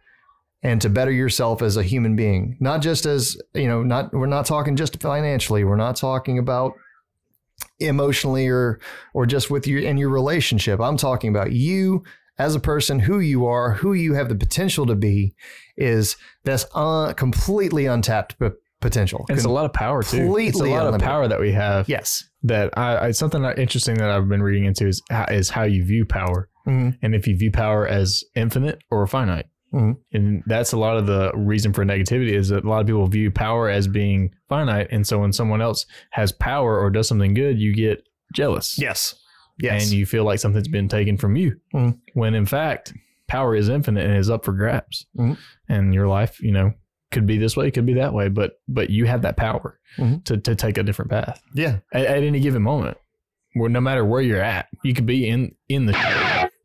and 0.64 0.80
to 0.80 0.88
better 0.88 1.12
yourself 1.12 1.62
as 1.62 1.76
a 1.76 1.83
human 1.85 2.16
being. 2.16 2.56
Not 2.59 2.83
just 2.83 3.06
as, 3.06 3.37
you 3.54 3.68
know, 3.68 3.83
not 3.85 4.12
we're 4.12 4.26
not 4.26 4.47
talking 4.47 4.75
just 4.75 5.00
financially. 5.00 5.62
We're 5.62 5.76
not 5.76 5.94
talking 5.94 6.38
about 6.38 6.73
emotionally 7.78 8.49
or 8.49 8.80
or 9.14 9.26
just 9.26 9.50
with 9.50 9.66
you 9.66 9.78
in 9.78 9.97
your 9.97 10.09
relationship. 10.11 10.80
I'm 10.80 10.97
talking 10.97 11.30
about 11.30 11.52
you 11.52 12.02
as 12.38 12.54
a 12.56 12.61
person, 12.61 12.99
who 12.99 13.21
you 13.21 13.47
are, 13.47 13.73
who 13.75 13.92
you 13.92 14.14
have 14.14 14.28
the 14.28 14.35
potential 14.35 14.87
to 14.87 14.97
be, 14.97 15.35
is 15.76 16.16
that's 16.42 16.66
un, 16.75 17.14
completely 17.14 17.87
untapped 17.87 18.37
p- 18.40 18.49
potential. 18.80 19.25
And 19.28 19.38
it's 19.38 19.47
a 19.47 19.50
lot 19.50 19.66
of 19.66 19.73
power 19.73 20.02
too. 20.02 20.06
It's 20.09 20.14
a 20.14 20.18
Completely 20.25 20.71
lot 20.71 20.78
of 20.80 20.87
unlimited. 20.87 21.04
power 21.06 21.28
that 21.28 21.40
we 21.40 21.52
have. 21.52 21.88
yes. 21.88 22.25
That 22.42 22.76
I, 22.76 23.06
I 23.06 23.11
something 23.12 23.42
interesting 23.56 23.94
that 23.97 24.11
I've 24.11 24.28
been 24.28 24.42
reading 24.42 24.64
into 24.64 24.87
is 24.88 25.00
how, 25.11 25.25
is 25.30 25.49
how 25.50 25.62
you 25.62 25.85
view 25.85 26.04
power, 26.04 26.49
Mhm. 26.66 26.99
and 27.02 27.14
if 27.14 27.26
you 27.28 27.37
view 27.37 27.50
power 27.52 27.87
as 27.87 28.25
infinite 28.35 28.80
or 28.90 29.06
finite. 29.06 29.47
Mhm. 29.75 29.97
And 30.12 30.43
that's 30.47 30.73
a 30.73 30.78
lot 30.78 30.97
of 30.97 31.07
the 31.07 31.33
reason 31.35 31.73
for 31.73 31.85
negativity 31.85 32.31
is 32.33 32.49
that 32.50 32.64
a 32.64 32.69
lot 32.69 32.81
of 32.81 32.87
people 32.87 33.07
view 33.09 33.31
power 33.31 33.69
as 33.69 33.88
being 33.88 34.31
finite, 34.49 34.87
and 34.90 35.07
so 35.07 35.19
when 35.19 35.33
someone 35.33 35.61
else 35.61 35.85
has 36.11 36.31
power 36.33 36.78
or 36.78 36.90
does 36.90 37.09
something 37.09 37.35
good, 37.35 37.59
you 37.59 37.75
get 37.75 38.07
jealous. 38.33 38.78
Yes. 38.78 39.16
Yes. 39.59 39.85
and 39.85 39.93
you 39.93 40.04
feel 40.04 40.25
like 40.25 40.40
something's 40.40 40.66
been 40.66 40.88
taken 40.88 41.16
from 41.16 41.37
you 41.37 41.61
Mhm. 41.73 41.99
when 42.14 42.35
in 42.35 42.45
fact 42.45 42.93
power 43.28 43.54
is 43.54 43.69
infinite 43.69 44.04
and 44.04 44.16
is 44.16 44.28
up 44.28 44.45
for 44.45 44.52
grabs 44.52 45.07
Mhm. 45.16 45.38
and 45.69 45.95
your 45.95 46.09
life 46.09 46.40
you 46.43 46.50
know 46.50 46.73
could 47.12 47.25
be 47.25 47.38
this 47.38 47.57
way 47.57 47.71
could 47.71 47.87
be 47.87 47.95
that 47.95 48.12
way 48.12 48.28
but 48.28 48.59
but 48.66 48.90
you 48.90 49.04
have 49.07 49.23
that 49.23 49.37
power 49.37 49.78
Mhm. 49.97 50.25
to, 50.25 50.38
to 50.38 50.57
take 50.57 50.76
a 50.76 50.83
different 50.83 51.09
path 51.12 51.40
yeah. 51.54 51.78
at, 51.93 52.04
at 52.07 52.23
any 52.25 52.40
given 52.40 52.62
moment 52.62 52.97
where 53.54 53.71
no 53.71 53.81
matter 53.81 54.04
where 54.04 54.21
you're 54.21 54.43
at 54.43 54.66
you 54.83 54.93
could 54.93 55.07
be 55.07 55.28
in 55.28 55.54
in 55.69 55.87
the 55.87 55.93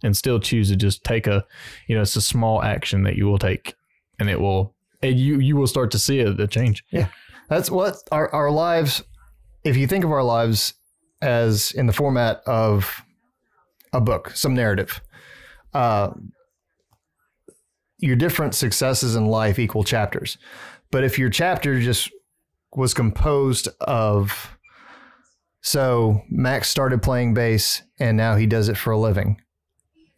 and 0.03 0.15
still 0.15 0.39
choose 0.39 0.69
to 0.69 0.75
just 0.75 1.03
take 1.03 1.27
a 1.27 1.45
you 1.87 1.95
know 1.95 2.01
it's 2.01 2.15
a 2.15 2.21
small 2.21 2.61
action 2.63 3.03
that 3.03 3.15
you 3.15 3.25
will 3.25 3.39
take 3.39 3.73
and 4.19 4.29
it 4.29 4.39
will 4.39 4.75
and 5.01 5.19
you 5.19 5.39
you 5.39 5.55
will 5.55 5.67
start 5.67 5.91
to 5.91 5.99
see 5.99 6.19
a, 6.19 6.31
a 6.31 6.47
change 6.47 6.83
Yeah. 6.91 7.07
That's 7.49 7.71
what 7.71 7.95
our, 8.11 8.33
our 8.33 8.51
lives, 8.51 9.03
if 9.63 9.75
you 9.75 9.87
think 9.87 10.05
of 10.05 10.11
our 10.11 10.23
lives 10.23 10.75
as 11.21 11.71
in 11.71 11.87
the 11.87 11.93
format 11.93 12.41
of 12.45 13.03
a 13.91 13.99
book, 13.99 14.31
some 14.35 14.53
narrative, 14.53 15.01
uh, 15.73 16.11
your 17.97 18.15
different 18.15 18.53
successes 18.53 19.15
in 19.15 19.25
life 19.25 19.59
equal 19.59 19.83
chapters. 19.83 20.37
But 20.91 21.03
if 21.03 21.19
your 21.19 21.29
chapter 21.29 21.81
just 21.81 22.11
was 22.71 22.93
composed 22.93 23.67
of, 23.81 24.55
so 25.61 26.21
Max 26.29 26.69
started 26.69 27.01
playing 27.01 27.33
bass 27.33 27.81
and 27.99 28.15
now 28.15 28.35
he 28.35 28.45
does 28.45 28.69
it 28.69 28.77
for 28.77 28.91
a 28.91 28.99
living. 28.99 29.41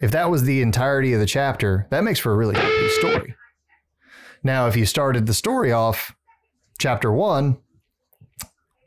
If 0.01 0.11
that 0.11 0.29
was 0.29 0.43
the 0.43 0.61
entirety 0.61 1.13
of 1.13 1.19
the 1.19 1.25
chapter, 1.25 1.87
that 1.91 2.03
makes 2.03 2.19
for 2.19 2.31
a 2.31 2.35
really 2.35 2.55
happy 2.55 2.89
story. 2.89 3.35
Now, 4.43 4.67
if 4.67 4.75
you 4.75 4.85
started 4.85 5.27
the 5.27 5.33
story 5.33 5.71
off 5.71 6.15
chapter 6.79 7.11
one, 7.11 7.57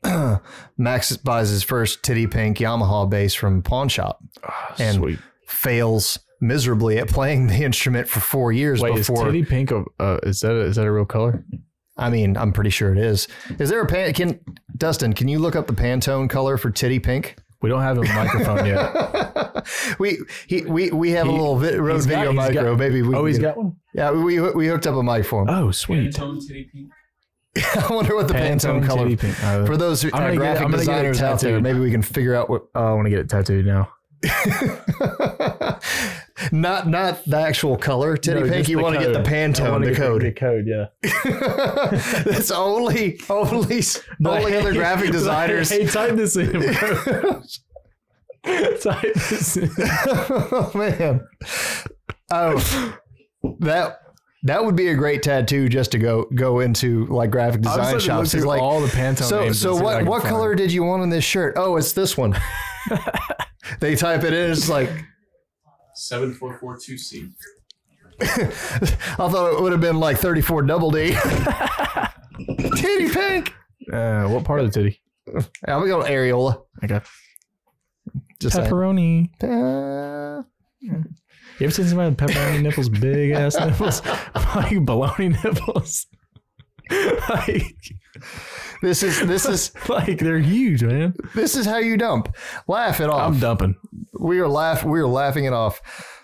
Max 0.77 1.17
buys 1.17 1.51
his 1.51 1.63
first 1.63 2.03
titty 2.03 2.27
pink 2.27 2.59
Yamaha 2.59 3.09
bass 3.09 3.35
from 3.35 3.63
pawn 3.63 3.89
shop, 3.89 4.23
And- 4.79 4.97
sweet 4.97 5.19
fails 5.47 6.19
miserably 6.41 6.99
at 6.99 7.09
playing 7.09 7.47
the 7.47 7.63
instrument 7.65 8.09
for 8.09 8.21
four 8.21 8.51
years 8.53 8.81
wait 8.81 8.97
is 8.97 9.07
titty 9.07 9.45
pink 9.45 9.71
a, 9.71 9.85
uh, 10.01 10.19
is 10.25 10.41
that 10.41 10.53
a, 10.53 10.61
is 10.61 10.77
that 10.77 10.85
a 10.85 10.91
real 10.93 11.05
color 11.05 11.45
I 11.97 12.11
mean, 12.11 12.37
I'm 12.37 12.53
pretty 12.53 12.71
sure 12.71 12.91
it 12.91 12.99
is. 12.99 13.29
Is 13.61 13.71
there 13.71 13.81
a 13.81 13.87
pan? 13.87 14.13
Can 14.15 14.41
Dustin? 14.77 15.13
Can 15.13 15.29
you 15.29 15.39
look 15.39 15.55
up 15.55 15.69
the 15.69 15.73
Pantone 15.75 16.29
color 16.29 16.59
for 16.59 16.69
titty 16.71 16.99
pink? 16.99 17.37
We 17.65 17.69
don't 17.71 17.83
have 17.83 17.99
a 17.99 18.03
microphone 18.21 18.65
yet 18.67 19.67
we 19.99 20.19
he, 20.47 20.63
we 20.63 20.91
we 20.91 21.11
have 21.11 21.27
a 21.27 21.31
little 21.33 21.57
vi- 21.59 21.77
Rode 21.77 21.97
he's 21.97 22.07
got- 22.07 22.11
video 22.19 22.33
got- 22.35 22.55
micro. 22.55 22.77
Maybe 22.77 23.03
we. 23.03 23.15
oh 23.15 23.19
can 23.21 23.27
he's 23.29 23.39
get- 23.39 23.55
got 23.55 23.65
one 23.65 23.77
Yeah, 23.95 24.11
we 24.13 24.39
we 24.53 24.67
hooked 24.69 24.87
up 24.87 24.95
a 24.97 25.03
mic 25.03 25.25
for 25.25 25.43
him. 25.43 25.49
oh 25.51 25.71
sweet 25.73 26.13
Pantone 26.15 26.47
titty 26.47 26.65
pink. 26.73 26.91
I 27.77 27.87
wonder 27.95 28.15
what 28.17 28.27
the 28.29 28.35
Pantone, 28.35 28.85
color. 28.85 29.05
titty 29.05 29.17
pink. 29.17 29.43
Uh, 29.45 29.65
For 29.65 29.77
those 29.77 30.03
who, 30.03 30.11
I'm 30.13 30.15
uh, 30.15 30.19
gonna 30.27 30.33
get 30.33 30.39
graphic 30.41 30.65
I'm 30.65 30.71
gonna 30.73 30.85
get 30.85 31.05
it 31.05 31.09
designers 31.13 31.23
out 31.23 31.41
there, 31.41 31.51
tattooed. 31.53 31.63
maybe 31.63 31.79
we 31.79 31.91
can 31.93 32.03
figure 32.03 32.35
out 32.35 32.51
what. 32.51 32.63
oh, 32.75 32.85
I 32.85 32.93
want 32.95 33.07
to 33.07 33.11
get 33.11 33.21
it 33.21 33.29
tattooed 33.29 33.65
now. 33.67 33.91
not 36.51 36.89
not 36.89 37.25
the 37.25 37.39
actual 37.39 37.77
color 37.77 38.17
titty 38.17 38.41
No, 38.41 38.49
pink. 38.49 38.69
You 38.69 38.81
want 38.81 38.99
to 38.99 39.05
get 39.05 39.13
the 39.13 39.23
Pantone, 39.23 39.85
the 39.85 39.95
code. 39.95 40.23
The 40.23 40.33
code, 40.33 40.67
yeah. 40.67 40.87
That's 42.25 42.51
only 42.51 43.21
only 43.31 43.81
only 44.25 44.57
other 44.57 44.73
graphic 44.73 45.13
designers. 45.13 45.71
Hey, 45.71 45.87
type 45.87 46.17
this 46.17 46.37
in, 46.37 46.51
bro. 46.51 47.43
type 48.81 49.15
this 49.15 49.57
in. 49.57 49.71
oh 49.79 50.73
man. 50.75 51.27
Oh, 52.33 52.99
that 53.61 54.01
that 54.43 54.65
would 54.65 54.77
be 54.77 54.89
a 54.89 54.95
great 54.95 55.23
tattoo 55.23 55.69
just 55.69 55.93
to 55.93 55.99
go 55.99 56.25
go 56.35 56.61
into 56.61 57.07
like 57.07 57.31
graphic 57.31 57.63
design 57.63 58.01
shops. 58.01 58.35
It's 58.35 58.45
like 58.45 58.61
all 58.61 58.81
the 58.81 58.89
Pantone 58.89 59.23
so 59.23 59.41
names 59.41 59.61
so 59.61 59.77
and 59.77 59.79
see 59.79 59.85
if 59.85 59.89
I 59.89 60.03
what 60.03 60.05
what 60.07 60.23
color 60.25 60.55
did 60.57 60.73
you 60.73 60.83
want 60.83 61.03
on 61.03 61.11
this 61.11 61.25
shirt? 61.25 61.55
Oh, 61.57 61.77
it's 61.77 61.93
this 61.93 62.17
one. 62.17 62.37
they 63.81 63.95
type 63.95 64.25
it 64.25 64.33
in. 64.33 64.51
It's 64.51 64.69
like 64.69 64.91
Seven 65.95 66.33
four 66.35 66.59
four 66.59 66.79
two 66.79 66.99
C. 66.99 67.29
I 68.21 68.27
thought 68.27 69.53
it 69.55 69.61
would 69.61 69.73
have 69.73 69.81
been 69.81 69.99
like 69.99 70.19
34 70.19 70.63
double 70.63 70.91
D. 70.91 71.15
Titty 72.77 73.09
pink. 73.09 73.53
Uh, 73.93 74.27
what 74.29 74.45
part 74.45 74.61
of 74.61 74.73
the 74.73 74.73
titty? 74.73 75.01
I'm 75.67 75.81
gonna 75.81 75.87
go 75.89 76.03
areola. 76.03 76.63
Okay. 76.85 77.01
Just 78.41 78.57
saying. 78.57 78.71
Pepperoni. 78.71 80.45
You 81.61 81.67
ever 81.67 81.71
seen 81.71 81.87
somebody 81.87 82.11
with 82.11 82.19
pepperoni 82.19 82.63
nipples, 82.63 82.89
big 82.89 83.31
ass 83.31 83.57
nipples, 83.57 84.05
like 84.35 84.73
baloney 84.79 85.31
nipples? 85.45 86.07
like, 87.29 87.77
this 88.83 89.03
is 89.03 89.27
this 89.27 89.47
is 89.47 89.73
like 89.89 90.19
they're 90.19 90.39
huge, 90.39 90.83
man. 90.83 91.15
this 91.35 91.57
is 91.57 91.67
how 91.67 91.79
you 91.79 91.97
dump. 91.97 92.35
Laugh 92.69 93.01
it 93.01 93.09
off. 93.11 93.33
I'm 93.33 93.39
dumping. 93.41 93.77
we 94.19 94.39
are 94.41 94.49
laugh 94.49 94.85
we 94.85 95.01
are 95.01 95.07
laughing 95.07 95.45
it 95.45 95.53
off. 95.53 95.81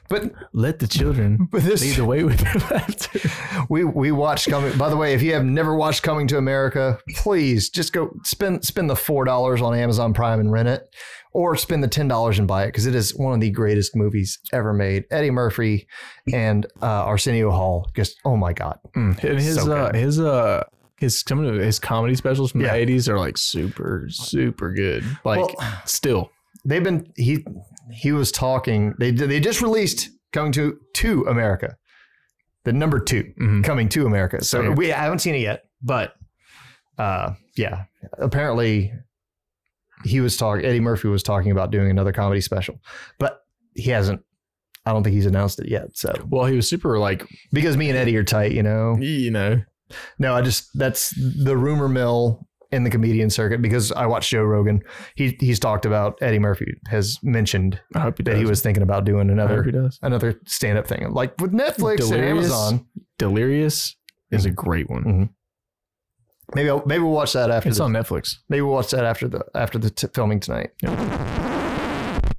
But 0.08 0.32
Let 0.52 0.80
the 0.80 0.88
children 0.88 1.46
But 1.52 1.62
this- 1.62 1.82
lead 1.82 1.94
the 1.94 2.04
way 2.04 2.24
with 2.24 2.40
their 2.40 2.54
laughter. 2.70 3.20
we 3.68 3.84
we 3.84 4.10
watched 4.10 4.48
coming. 4.48 4.76
By 4.76 4.88
the 4.88 4.96
way, 4.96 5.14
if 5.14 5.22
you 5.22 5.32
have 5.34 5.44
never 5.44 5.74
watched 5.76 6.02
Coming 6.02 6.26
to 6.28 6.36
America, 6.36 6.98
please 7.14 7.70
just 7.70 7.92
go 7.92 8.10
spend 8.24 8.64
spend 8.64 8.90
the 8.90 8.96
four 8.96 9.24
dollars 9.24 9.62
on 9.62 9.72
Amazon 9.76 10.12
Prime 10.12 10.40
and 10.40 10.50
rent 10.50 10.66
it, 10.68 10.92
or 11.32 11.56
spend 11.56 11.82
the 11.82 11.88
ten 11.88 12.08
dollars 12.08 12.38
and 12.38 12.48
buy 12.48 12.64
it 12.64 12.68
because 12.68 12.86
it 12.86 12.94
is 12.94 13.14
one 13.16 13.34
of 13.34 13.40
the 13.40 13.50
greatest 13.50 13.94
movies 13.96 14.38
ever 14.52 14.72
made. 14.72 15.04
Eddie 15.10 15.30
Murphy 15.30 15.86
and 16.32 16.66
uh, 16.82 17.04
Arsenio 17.04 17.50
Hall. 17.50 17.88
Just 17.94 18.18
oh 18.24 18.36
my 18.36 18.52
god, 18.52 18.78
And 18.94 19.16
his 19.18 19.56
So 19.62 19.72
uh, 19.76 19.92
his 19.92 20.18
uh 20.20 20.64
his 20.98 21.20
some 21.20 21.44
of 21.44 21.54
his 21.54 21.78
comedy 21.78 22.14
specials 22.14 22.50
from 22.52 22.60
Yeah. 22.62 22.72
the 22.72 22.78
eighties 22.78 23.08
are 23.08 23.18
like 23.18 23.38
super 23.38 24.06
super 24.10 24.72
good. 24.72 25.04
Like 25.24 25.38
Well- 25.58 25.82
still, 25.86 26.30
they've 26.64 26.82
been 26.84 27.10
he 27.16 27.44
he 27.92 28.12
was 28.12 28.30
talking. 28.32 28.94
They 28.98 29.10
they 29.10 29.40
just 29.40 29.60
released 29.62 30.10
Coming 30.32 30.52
to 30.52 30.78
to 30.94 31.24
America, 31.24 31.76
the 32.64 32.72
number 32.72 33.00
2 33.00 33.32
Mhm. 33.40 33.64
Coming 33.64 33.88
to 33.88 34.06
America. 34.06 34.44
So 34.44 34.62
Same. 34.62 34.74
we 34.76 34.92
I 34.92 34.98
haven't 35.02 35.18
seen 35.18 35.34
it 35.34 35.40
yet, 35.40 35.64
but 35.82 36.14
uh, 36.98 37.32
yeah, 37.56 37.84
apparently 38.18 38.92
he 40.04 40.20
was 40.20 40.36
talking. 40.36 40.64
Eddie 40.64 40.80
Murphy 40.80 41.08
was 41.08 41.22
talking 41.22 41.50
about 41.52 41.70
doing 41.70 41.90
another 41.90 42.12
comedy 42.12 42.40
special, 42.40 42.80
but 43.18 43.42
he 43.74 43.90
hasn't. 43.90 44.22
I 44.86 44.92
don't 44.92 45.02
think 45.04 45.14
he's 45.14 45.26
announced 45.26 45.60
it 45.60 45.68
yet. 45.68 45.96
So 45.96 46.12
well, 46.28 46.46
he 46.46 46.56
was 46.56 46.68
super 46.68 46.98
like 46.98 47.26
because 47.52 47.76
me 47.76 47.88
and 47.90 47.98
Eddie 47.98 48.16
are 48.16 48.24
tight, 48.24 48.52
you 48.52 48.62
know. 48.62 48.96
you 48.98 49.30
know 49.30 49.60
No, 50.18 50.34
I 50.34 50.42
just 50.42 50.70
that's 50.74 51.12
the 51.44 51.56
rumor 51.56 51.88
mill 51.88 52.46
in 52.72 52.84
the 52.84 52.90
comedian 52.90 53.28
circuit 53.30 53.60
because 53.60 53.90
I 53.92 54.06
watched 54.06 54.30
Joe 54.30 54.42
Rogan. 54.42 54.80
He 55.16 55.36
he's 55.40 55.58
talked 55.58 55.84
about 55.84 56.16
Eddie 56.22 56.38
Murphy 56.38 56.72
has 56.88 57.18
mentioned 57.22 57.80
I 57.94 58.00
hope 58.00 58.18
he 58.18 58.22
that 58.24 58.30
does. 58.32 58.40
he 58.40 58.46
was 58.46 58.62
thinking 58.62 58.82
about 58.82 59.04
doing 59.04 59.28
another 59.28 59.62
he 59.64 59.70
does. 59.72 59.98
another 60.02 60.40
stand 60.46 60.78
up 60.78 60.86
thing 60.86 61.10
like 61.12 61.38
with 61.40 61.52
Netflix 61.52 62.10
and 62.10 62.24
Amazon. 62.24 62.86
Delirious 63.18 63.96
is 64.30 64.46
a 64.46 64.50
great 64.50 64.88
one. 64.88 65.04
Mhm. 65.04 65.28
Maybe 66.54 66.68
I'll, 66.68 66.82
maybe 66.84 67.02
we'll 67.02 67.12
watch 67.12 67.32
that 67.34 67.50
after. 67.50 67.68
It's 67.68 67.78
the, 67.78 67.84
on 67.84 67.92
Netflix. 67.92 68.38
maybe 68.48 68.62
we'll 68.62 68.74
watch 68.74 68.90
that 68.90 69.04
after 69.04 69.28
the 69.28 69.44
after 69.54 69.78
the 69.78 69.90
t- 69.90 70.08
filming 70.12 70.40
tonight. 70.40 70.70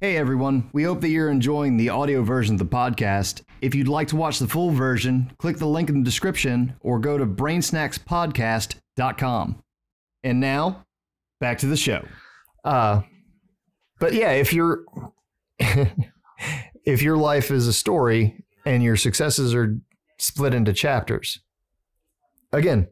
Hey 0.00 0.16
everyone, 0.16 0.68
we 0.72 0.82
hope 0.82 1.00
that 1.02 1.08
you're 1.10 1.30
enjoying 1.30 1.76
the 1.76 1.88
audio 1.90 2.22
version 2.22 2.56
of 2.56 2.58
the 2.58 2.64
podcast. 2.66 3.42
If 3.60 3.72
you'd 3.74 3.86
like 3.88 4.08
to 4.08 4.16
watch 4.16 4.38
the 4.40 4.48
full 4.48 4.70
version, 4.70 5.32
click 5.38 5.58
the 5.58 5.66
link 5.66 5.88
in 5.88 6.00
the 6.00 6.04
description 6.04 6.74
or 6.80 6.98
go 6.98 7.16
to 7.16 7.24
brainsnackspodcast.com. 7.24 9.62
And 10.24 10.40
now, 10.40 10.86
back 11.40 11.58
to 11.58 11.66
the 11.66 11.76
show. 11.76 12.04
Uh 12.64 13.02
but 13.98 14.12
yeah, 14.14 14.32
if 14.32 14.52
you're 14.52 14.84
if 16.84 17.02
your 17.02 17.16
life 17.16 17.50
is 17.52 17.68
a 17.68 17.72
story 17.72 18.44
and 18.66 18.82
your 18.82 18.96
successes 18.96 19.54
are 19.54 19.78
split 20.18 20.54
into 20.54 20.72
chapters, 20.72 21.38
again, 22.52 22.88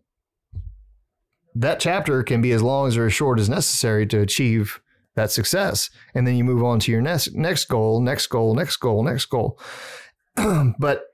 that 1.61 1.79
chapter 1.81 2.23
can 2.23 2.40
be 2.43 2.52
as 2.52 2.62
long 2.62 2.88
as 2.88 2.97
or 2.97 3.07
as 3.07 3.12
short 3.12 3.38
as 3.38 3.49
necessary 3.49 4.07
to 4.07 4.19
achieve 4.21 4.81
that 5.17 5.31
success. 5.31 5.90
And 6.14 6.26
then 6.26 6.37
you 6.37 6.45
move 6.45 6.64
on 6.64 6.79
to 6.81 6.93
your 6.93 7.02
next 7.02 7.35
next 7.35 7.67
goal, 7.69 8.00
next 8.00 8.26
goal, 8.29 8.55
next 8.55 8.76
goal, 8.79 9.02
next 9.02 9.26
goal. 9.26 9.61
but 10.79 11.05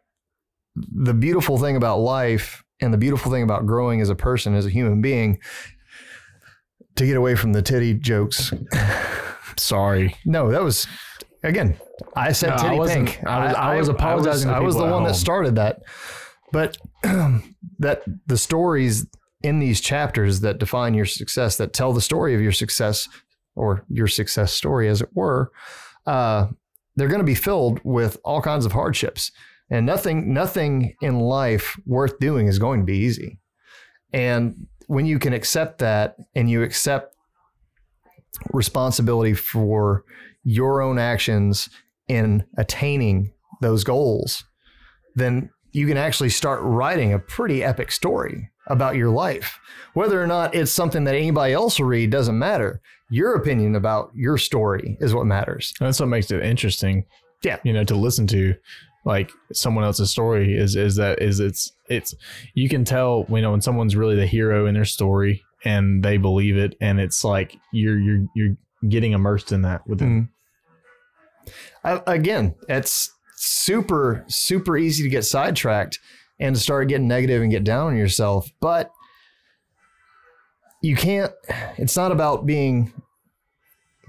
the 0.77 1.15
beautiful 1.15 1.59
thing 1.59 1.77
about 1.77 1.99
life 2.01 2.63
and 2.81 2.93
the 2.93 2.99
beautiful 2.99 3.33
thing 3.33 3.43
about 3.43 3.67
growing 3.67 4.01
as 4.01 4.11
a 4.11 4.15
person, 4.15 4.55
as 4.55 4.67
a 4.67 4.71
human 4.71 5.01
being, 5.01 5.39
to 6.97 7.07
get 7.07 7.17
away 7.17 7.35
from 7.35 7.53
the 7.53 7.63
titty 7.63 7.95
jokes. 7.95 8.53
Sorry. 9.57 10.15
No, 10.25 10.51
that 10.51 10.63
was 10.63 10.87
again. 11.43 11.77
I 12.15 12.33
said 12.33 12.51
No, 12.51 12.57
titty 12.63 12.77
wasn't- 12.79 13.09
pink. 13.09 13.27
I 13.27 13.47
was- 13.47 13.55
I 13.57 13.77
was 13.77 13.89
apologizing 13.89 14.51
to 14.51 14.57
I 14.57 14.61
was, 14.61 14.77
the 14.77 14.85
one 14.85 15.05
that 15.05 15.17
started 15.17 15.57
that. 15.57 15.81
But 16.53 16.77
that 17.03 18.03
the 18.27 18.37
stories 18.39 19.07
in 19.43 19.59
these 19.59 19.81
chapters 19.81 20.41
that 20.41 20.59
define 20.59 20.95
your 20.95 21.05
success, 21.05 21.57
that 21.57 21.73
tell 21.73 21.93
the 21.93 22.01
story 22.01 22.35
of 22.35 22.41
your 22.41 22.53
success 22.53 23.09
or 23.55 23.85
your 23.89 24.07
success 24.07 24.53
story, 24.53 24.89
as 24.89 25.01
it 25.03 25.09
were, 25.15 25.51
uh, 26.07 26.47
they're 26.97 27.09
going 27.09 27.21
to 27.21 27.25
be 27.25 27.35
filled 27.35 27.81
with 27.85 28.19
all 28.25 28.41
kinds 28.41 28.65
of 28.67 28.73
hardships. 28.73 29.31
And 29.71 29.85
nothing, 29.85 30.33
nothing 30.33 30.95
in 31.03 31.19
life 31.19 31.77
worth 31.87 32.19
doing 32.19 32.47
is 32.47 32.59
going 32.59 32.81
to 32.81 32.87
be 32.87 32.99
easy. 32.99 33.39
And 34.13 34.67
when 34.87 35.07
you 35.07 35.19
can 35.19 35.33
accept 35.33 35.79
that 35.79 36.17
and 36.35 36.49
you 36.49 36.63
accept 36.63 37.15
responsibility 38.53 39.35
for 39.35 40.05
your 40.45 40.81
own 40.81 40.99
actions 40.99 41.69
in 42.09 42.45
attaining 42.57 43.33
those 43.61 43.83
goals, 43.83 44.45
then 45.17 45.51
you 45.73 45.87
can 45.87 45.97
actually 45.97 46.31
start 46.31 46.61
writing 46.63 47.13
a 47.13 47.19
pretty 47.19 47.65
epic 47.65 47.91
story 47.91 48.51
about 48.67 48.97
your 48.97 49.11
life. 49.11 49.59
Whether 49.95 50.23
or 50.23 50.27
not 50.27 50.55
it's 50.55 50.73
something 50.73 51.05
that 51.05 51.15
anybody 51.15 51.53
else 51.53 51.79
will 51.79 51.87
read 51.87 52.11
doesn't 52.11 52.39
matter. 52.39 52.81
Your 53.11 53.35
opinion 53.35 53.75
about 53.77 54.11
your 54.15 54.37
story 54.37 54.97
is 55.01 55.15
what 55.15 55.27
matters. 55.27 55.73
That's 55.79 56.01
what 56.01 56.09
makes 56.09 56.31
it 56.31 56.43
interesting. 56.43 57.05
Yeah. 57.43 57.59
You 57.63 57.73
know, 57.73 57.85
to 57.85 57.95
listen 57.95 58.27
to 58.29 58.55
like 59.05 59.31
someone 59.53 59.85
else's 59.85 60.11
story 60.11 60.57
is 60.57 60.75
is 60.75 60.97
that 60.97 61.23
is 61.23 61.39
it's 61.39 61.73
it's 61.89 62.15
you 62.55 62.69
can 62.69 62.85
tell 62.85 63.25
you 63.29 63.41
know 63.41 63.53
when 63.53 63.61
someone's 63.61 63.95
really 63.95 64.17
the 64.17 64.27
hero 64.27 64.67
in 64.67 64.75
their 64.75 64.85
story 64.85 65.45
and 65.65 66.03
they 66.03 66.17
believe 66.17 66.57
it 66.57 66.75
and 66.81 66.99
it's 66.99 67.23
like 67.23 67.57
you're 67.73 67.99
you're 67.99 68.27
you're 68.35 68.57
getting 68.89 69.13
immersed 69.13 69.53
in 69.53 69.63
that 69.63 69.87
with 69.87 70.01
them. 70.01 70.31
Mm-hmm. 71.85 72.03
I, 72.09 72.15
again, 72.15 72.55
it's 72.69 73.13
super, 73.37 74.25
super 74.29 74.77
easy 74.77 75.03
to 75.05 75.09
get 75.09 75.25
sidetracked 75.25 75.99
and 76.39 76.59
start 76.59 76.89
getting 76.89 77.09
negative 77.09 77.43
and 77.43 77.51
get 77.51 77.65
down 77.65 77.89
on 77.89 77.97
yourself. 77.97 78.51
But 78.61 78.91
you 80.83 80.97
can't, 80.97 81.33
it's 81.79 81.97
not 81.97 82.13
about 82.13 82.47
being 82.47 82.93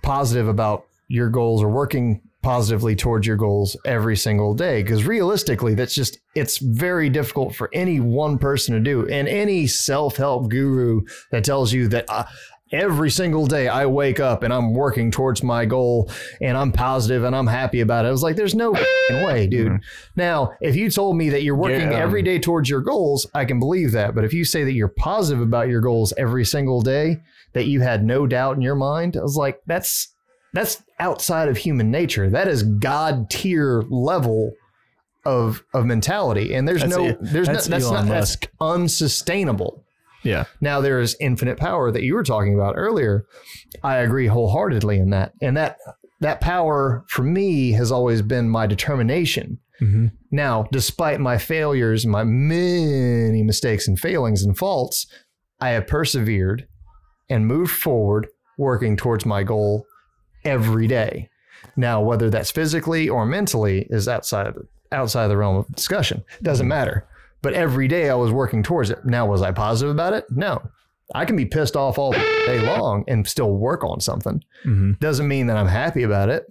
positive 0.04 0.48
about 0.48 0.86
your 1.08 1.30
goals 1.30 1.64
or 1.64 1.70
working 1.70 2.22
positively 2.44 2.96
towards 2.96 3.26
your 3.26 3.36
goals 3.36 3.76
every 3.86 4.16
single 4.16 4.54
day. 4.54 4.84
Because 4.84 5.06
realistically, 5.06 5.74
that's 5.74 5.96
just, 5.96 6.20
it's 6.36 6.58
very 6.58 7.10
difficult 7.10 7.56
for 7.56 7.70
any 7.74 8.00
one 8.00 8.38
person 8.38 8.74
to 8.74 8.80
do. 8.80 9.08
And 9.08 9.28
any 9.28 9.68
self 9.68 10.18
help 10.18 10.50
guru 10.50 11.02
that 11.32 11.44
tells 11.44 11.74
you 11.74 11.88
that, 11.90 12.06
uh, 12.10 12.26
Every 12.72 13.10
single 13.10 13.48
day 13.48 13.68
I 13.68 13.86
wake 13.86 14.20
up 14.20 14.44
and 14.44 14.54
I'm 14.54 14.74
working 14.74 15.10
towards 15.12 15.42
my 15.42 15.66
goal 15.66 16.12
and 16.42 16.58
I'm 16.58 16.72
positive 16.72 17.24
and 17.24 17.36
I'm 17.36 17.48
happy 17.48 17.80
about 17.80 18.06
it. 18.06 18.10
I 18.10 18.12
was 18.12 18.24
like, 18.24 18.36
there's 18.36 18.56
no 18.56 18.72
way, 18.72 19.48
dude. 19.48 19.68
Mm-hmm. 19.68 19.84
Now, 20.18 20.54
if 20.60 20.76
you 20.76 20.90
told 20.90 21.16
me 21.16 21.30
that 21.30 21.44
you're 21.44 21.56
working 21.56 21.92
Yeah, 21.92 22.00
every 22.00 22.22
day 22.22 22.40
towards 22.40 22.70
your 22.70 22.82
goals, 22.82 23.26
I 23.34 23.46
can 23.46 23.60
believe 23.60 23.94
that. 23.94 24.16
But 24.16 24.26
if 24.26 24.34
you 24.34 24.44
say 24.44 24.64
that 24.66 24.74
you're 24.74 24.90
positive 24.90 25.42
about 25.42 25.70
your 25.70 25.82
goals 25.82 26.14
every 26.18 26.44
single 26.44 26.82
day, 26.82 27.22
that 27.54 27.68
you 27.68 27.80
had 27.82 28.04
no 28.04 28.28
doubt 28.28 28.58
in 28.58 28.62
your 28.62 28.76
mind, 28.76 29.16
I 29.16 29.22
was 29.22 29.38
like, 29.38 29.62
that's 29.66 30.14
that's 30.54 30.84
outside 31.00 31.50
of 31.50 31.58
human 31.58 31.92
nature. 31.92 32.30
That 32.30 32.48
is 32.48 32.64
God 32.64 33.30
tier 33.30 33.84
level 33.90 34.52
of 35.26 35.64
of 35.74 35.86
mentality. 35.86 36.54
And 36.54 36.68
there's 36.68 36.82
That's 36.82 36.96
no 36.96 37.06
it. 37.06 37.18
there's 37.22 37.48
That's 37.48 37.68
no, 37.70 37.76
that's 37.78 37.86
Elon 37.86 38.08
not 38.08 38.14
that's 38.14 38.32
Musk. 38.32 38.50
unsustainable. 38.60 39.84
Yeah. 40.24 40.46
Now 40.62 40.82
there 40.82 41.00
is 41.00 41.16
infinite 41.20 41.58
power 41.58 41.92
that 41.92 42.04
you 42.04 42.16
were 42.16 42.24
talking 42.24 42.54
about 42.54 42.76
earlier. 42.78 43.26
I 43.84 43.98
agree 43.98 44.28
wholeheartedly 44.28 44.98
in 44.98 45.12
that. 45.12 45.34
And 45.42 45.56
that 45.58 45.78
that 46.20 46.42
power 46.42 47.06
for 47.08 47.24
me 47.24 47.72
has 47.74 47.92
always 47.92 48.22
been 48.22 48.50
my 48.50 48.66
determination. 48.66 49.60
Mm-hmm. 49.82 50.08
Now, 50.32 50.68
despite 50.72 51.20
my 51.20 51.38
failures, 51.38 52.06
my 52.08 52.24
many 52.24 53.44
mistakes 53.44 53.88
and 53.88 54.00
failings 54.00 54.44
and 54.44 54.58
faults, 54.58 55.06
I 55.60 55.70
have 55.70 55.88
persevered 55.88 56.68
and 57.30 57.46
moved 57.46 57.72
forward 57.72 58.28
working 58.58 58.98
towards 58.98 59.26
my 59.26 59.44
goal 59.44 59.86
every 60.44 60.88
day. 60.88 61.30
Now, 61.76 62.02
whether 62.02 62.30
that's 62.30 62.52
physically 62.52 63.08
or 63.08 63.26
mentally 63.26 63.86
is 63.90 64.08
outside 64.08 64.48
of 64.48 64.58
outside 64.92 65.24
of 65.24 65.30
the 65.30 65.38
realm 65.38 65.58
of 65.58 65.68
discussion. 65.76 66.24
It 66.40 66.44
doesn't 66.44 66.68
matter. 66.68 67.08
But 67.42 67.54
every 67.54 67.88
day 67.88 68.10
I 68.10 68.16
was 68.16 68.32
working 68.32 68.64
towards 68.64 68.90
it. 68.90 69.06
Now, 69.06 69.26
was 69.28 69.42
I 69.42 69.52
positive 69.52 69.92
about 69.92 70.14
it? 70.14 70.26
No. 70.30 70.62
I 71.16 71.24
can 71.26 71.36
be 71.38 71.46
pissed 71.46 71.76
off 71.78 71.98
all 71.98 72.12
day 72.12 72.60
long 72.60 73.06
and 73.08 73.26
still 73.28 73.54
work 73.54 73.84
on 73.84 74.02
something. 74.02 74.44
Mm-hmm. 74.66 74.94
Doesn't 75.00 75.28
mean 75.28 75.48
that 75.48 75.56
I'm 75.58 75.68
happy 75.68 76.04
about 76.04 76.30
it. 76.30 76.46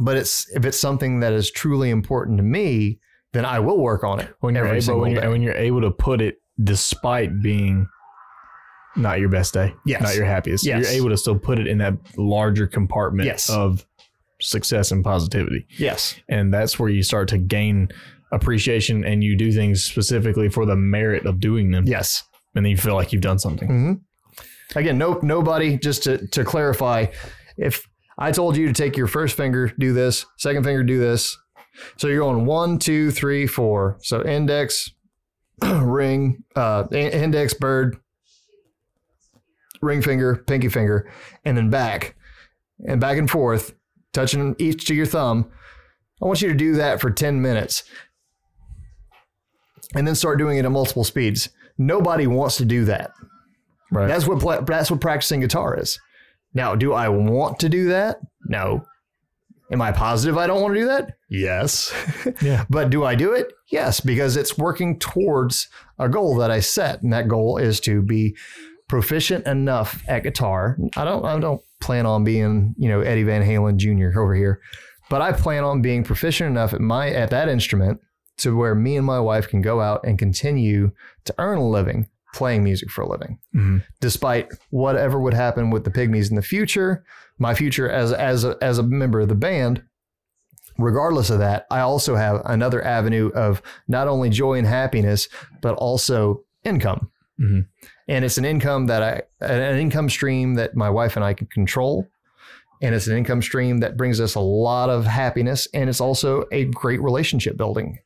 But 0.00 0.16
it's 0.16 0.48
if 0.54 0.64
it's 0.64 0.78
something 0.78 1.20
that 1.20 1.32
is 1.32 1.50
truly 1.50 1.90
important 1.90 2.36
to 2.38 2.42
me, 2.42 2.98
then 3.32 3.44
I 3.44 3.58
will 3.60 3.78
work 3.78 4.04
on 4.04 4.20
it 4.20 4.32
When 4.40 4.54
you're 4.54 4.64
every 4.66 4.78
able 4.78 5.00
when 5.00 5.12
you're, 5.12 5.28
when 5.30 5.42
you're 5.42 5.54
able 5.54 5.80
to 5.82 5.90
put 5.90 6.20
it 6.22 6.36
despite 6.62 7.42
being 7.42 7.86
not 8.96 9.20
your 9.20 9.28
best 9.28 9.54
day, 9.54 9.74
Yes. 9.84 10.00
not 10.02 10.14
your 10.16 10.24
happiest, 10.24 10.64
Yes. 10.64 10.84
you're 10.84 11.00
able 11.00 11.10
to 11.10 11.16
still 11.16 11.38
put 11.38 11.58
it 11.58 11.66
in 11.66 11.78
that 11.78 11.94
larger 12.16 12.66
compartment 12.66 13.26
Yes. 13.26 13.50
of 13.50 13.86
success 14.40 14.90
and 14.92 15.04
positivity. 15.04 15.66
yes. 15.78 16.14
and 16.28 16.54
that's 16.54 16.78
where 16.78 16.88
you 16.88 17.02
start 17.02 17.28
to 17.28 17.38
gain 17.38 17.88
appreciation 18.32 19.04
and 19.04 19.22
you 19.24 19.36
do 19.36 19.50
things 19.52 19.82
specifically 19.84 20.48
for 20.48 20.66
the 20.66 20.76
merit 20.76 21.24
of 21.26 21.40
doing 21.40 21.70
them 21.70 21.84
Yes. 21.86 22.22
and 22.54 22.64
then 22.64 22.70
you 22.70 22.76
feel 22.76 22.94
like 22.94 23.12
you've 23.12 23.22
done 23.22 23.38
something 23.38 23.68
hmm 23.68 23.92
Again, 24.76 24.98
no, 24.98 25.18
nobody. 25.22 25.78
Just 25.78 26.02
to 26.02 26.26
to 26.26 26.44
clarify, 26.44 27.06
if 27.56 27.88
I 28.18 28.32
told 28.32 28.54
you 28.54 28.66
to 28.66 28.74
take 28.74 28.98
your 28.98 29.06
first 29.06 29.34
finger, 29.34 29.72
do 29.78 29.94
this, 29.94 30.26
second 30.36 30.62
finger, 30.64 30.82
do 30.84 30.98
this. 31.00 31.38
So 31.96 32.06
you're 32.06 32.18
going 32.18 32.44
one, 32.44 32.78
two, 32.78 33.10
three, 33.10 33.46
four. 33.46 33.96
So 34.02 34.22
index, 34.22 34.90
ring, 35.64 36.44
uh, 36.54 36.84
index, 36.92 37.54
bird, 37.54 37.96
ring 39.80 40.02
finger, 40.02 40.36
pinky 40.46 40.68
finger, 40.68 41.10
and 41.46 41.56
then 41.56 41.70
back, 41.70 42.14
and 42.86 43.00
back 43.00 43.16
and 43.16 43.30
forth, 43.30 43.74
touching 44.12 44.54
each 44.58 44.84
to 44.86 44.94
your 44.94 45.06
thumb. 45.06 45.50
I 46.22 46.26
want 46.26 46.42
you 46.42 46.48
to 46.48 46.54
do 46.54 46.74
that 46.74 47.00
for 47.00 47.10
ten 47.10 47.40
minutes, 47.40 47.84
and 49.94 50.06
then 50.06 50.14
start 50.14 50.38
doing 50.38 50.58
it 50.58 50.64
at 50.64 50.70
multiple 50.70 51.04
speeds. 51.04 51.48
Nobody 51.78 52.26
wants 52.26 52.56
to 52.58 52.64
do 52.64 52.84
that. 52.86 53.12
right 53.90 54.08
That's 54.08 54.26
what 54.26 54.40
pla- 54.40 54.60
that's 54.60 54.90
what 54.90 55.00
practicing 55.00 55.40
guitar 55.40 55.78
is. 55.78 55.98
Now, 56.54 56.74
do 56.74 56.92
I 56.92 57.08
want 57.08 57.60
to 57.60 57.68
do 57.68 57.88
that? 57.88 58.20
No. 58.46 58.84
Am 59.70 59.82
I 59.82 59.92
positive 59.92 60.38
I 60.38 60.46
don't 60.46 60.62
want 60.62 60.74
to 60.74 60.80
do 60.80 60.86
that? 60.86 61.16
Yes. 61.28 61.92
yeah 62.42 62.64
but 62.70 62.90
do 62.90 63.04
I 63.04 63.14
do 63.14 63.32
it? 63.32 63.52
Yes, 63.70 64.00
because 64.00 64.36
it's 64.36 64.56
working 64.56 64.98
towards 64.98 65.68
a 65.98 66.08
goal 66.08 66.36
that 66.36 66.50
I 66.50 66.60
set, 66.60 67.02
and 67.02 67.12
that 67.12 67.28
goal 67.28 67.58
is 67.58 67.80
to 67.80 68.00
be 68.00 68.34
proficient 68.88 69.46
enough 69.46 70.02
at 70.08 70.22
guitar. 70.22 70.78
I 70.96 71.04
don't 71.04 71.24
I 71.24 71.38
don't 71.38 71.60
plan 71.80 72.06
on 72.06 72.24
being, 72.24 72.74
you 72.78 72.88
know, 72.88 73.00
Eddie 73.00 73.24
Van 73.24 73.42
Halen 73.42 73.76
Jr. 73.76 74.18
over 74.18 74.34
here, 74.34 74.60
but 75.10 75.20
I 75.20 75.32
plan 75.32 75.64
on 75.64 75.82
being 75.82 76.02
proficient 76.02 76.48
enough 76.48 76.72
at 76.72 76.80
my 76.80 77.10
at 77.10 77.30
that 77.30 77.48
instrument 77.48 78.00
to 78.38 78.56
where 78.56 78.74
me 78.74 78.96
and 78.96 79.06
my 79.06 79.20
wife 79.20 79.48
can 79.48 79.60
go 79.62 79.80
out 79.80 80.00
and 80.04 80.18
continue 80.18 80.90
to 81.24 81.34
earn 81.38 81.58
a 81.58 81.68
living 81.68 82.08
playing 82.34 82.62
music 82.62 82.90
for 82.90 83.02
a 83.02 83.08
living. 83.08 83.38
Mhm. 83.54 83.82
despite 84.00 84.48
whatever 84.70 85.18
would 85.20 85.34
happen 85.34 85.70
with 85.70 85.84
the 85.84 85.90
pygmies 85.90 86.28
in 86.30 86.36
the 86.36 86.42
future 86.42 87.02
my 87.38 87.54
future 87.54 87.88
as 87.90 88.12
as 88.12 88.44
a, 88.44 88.56
as 88.60 88.78
a 88.78 88.82
member 88.82 89.20
of 89.20 89.28
the 89.28 89.34
band 89.34 89.82
regardless 90.78 91.30
of 91.30 91.38
that 91.38 91.66
i 91.70 91.80
also 91.80 92.14
have 92.16 92.40
another 92.44 92.84
avenue 92.84 93.30
of 93.34 93.60
not 93.88 94.06
only 94.08 94.28
joy 94.28 94.54
and 94.58 94.66
happiness 94.66 95.28
but 95.62 95.74
also 95.76 96.42
income. 96.64 97.10
Mhm. 97.40 97.66
and 98.08 98.24
it's 98.24 98.36
an 98.38 98.44
income 98.44 98.86
that 98.86 99.02
i 99.02 99.22
an 99.44 99.78
income 99.78 100.08
stream 100.10 100.54
that 100.54 100.76
my 100.76 100.90
wife 100.90 101.16
and 101.16 101.24
i 101.24 101.32
can 101.34 101.46
control. 101.48 102.06
And 102.80 102.94
it's 102.94 103.08
an 103.08 103.16
income 103.16 103.42
stream 103.42 103.78
that 103.78 103.96
brings 103.96 104.20
us 104.20 104.36
a 104.36 104.40
lot 104.40 104.88
of 104.88 105.04
happiness. 105.04 105.66
And 105.74 105.90
it's 105.90 106.00
also 106.00 106.44
a 106.52 106.66
great 106.66 107.02
relationship 107.02 107.56
building 107.56 107.98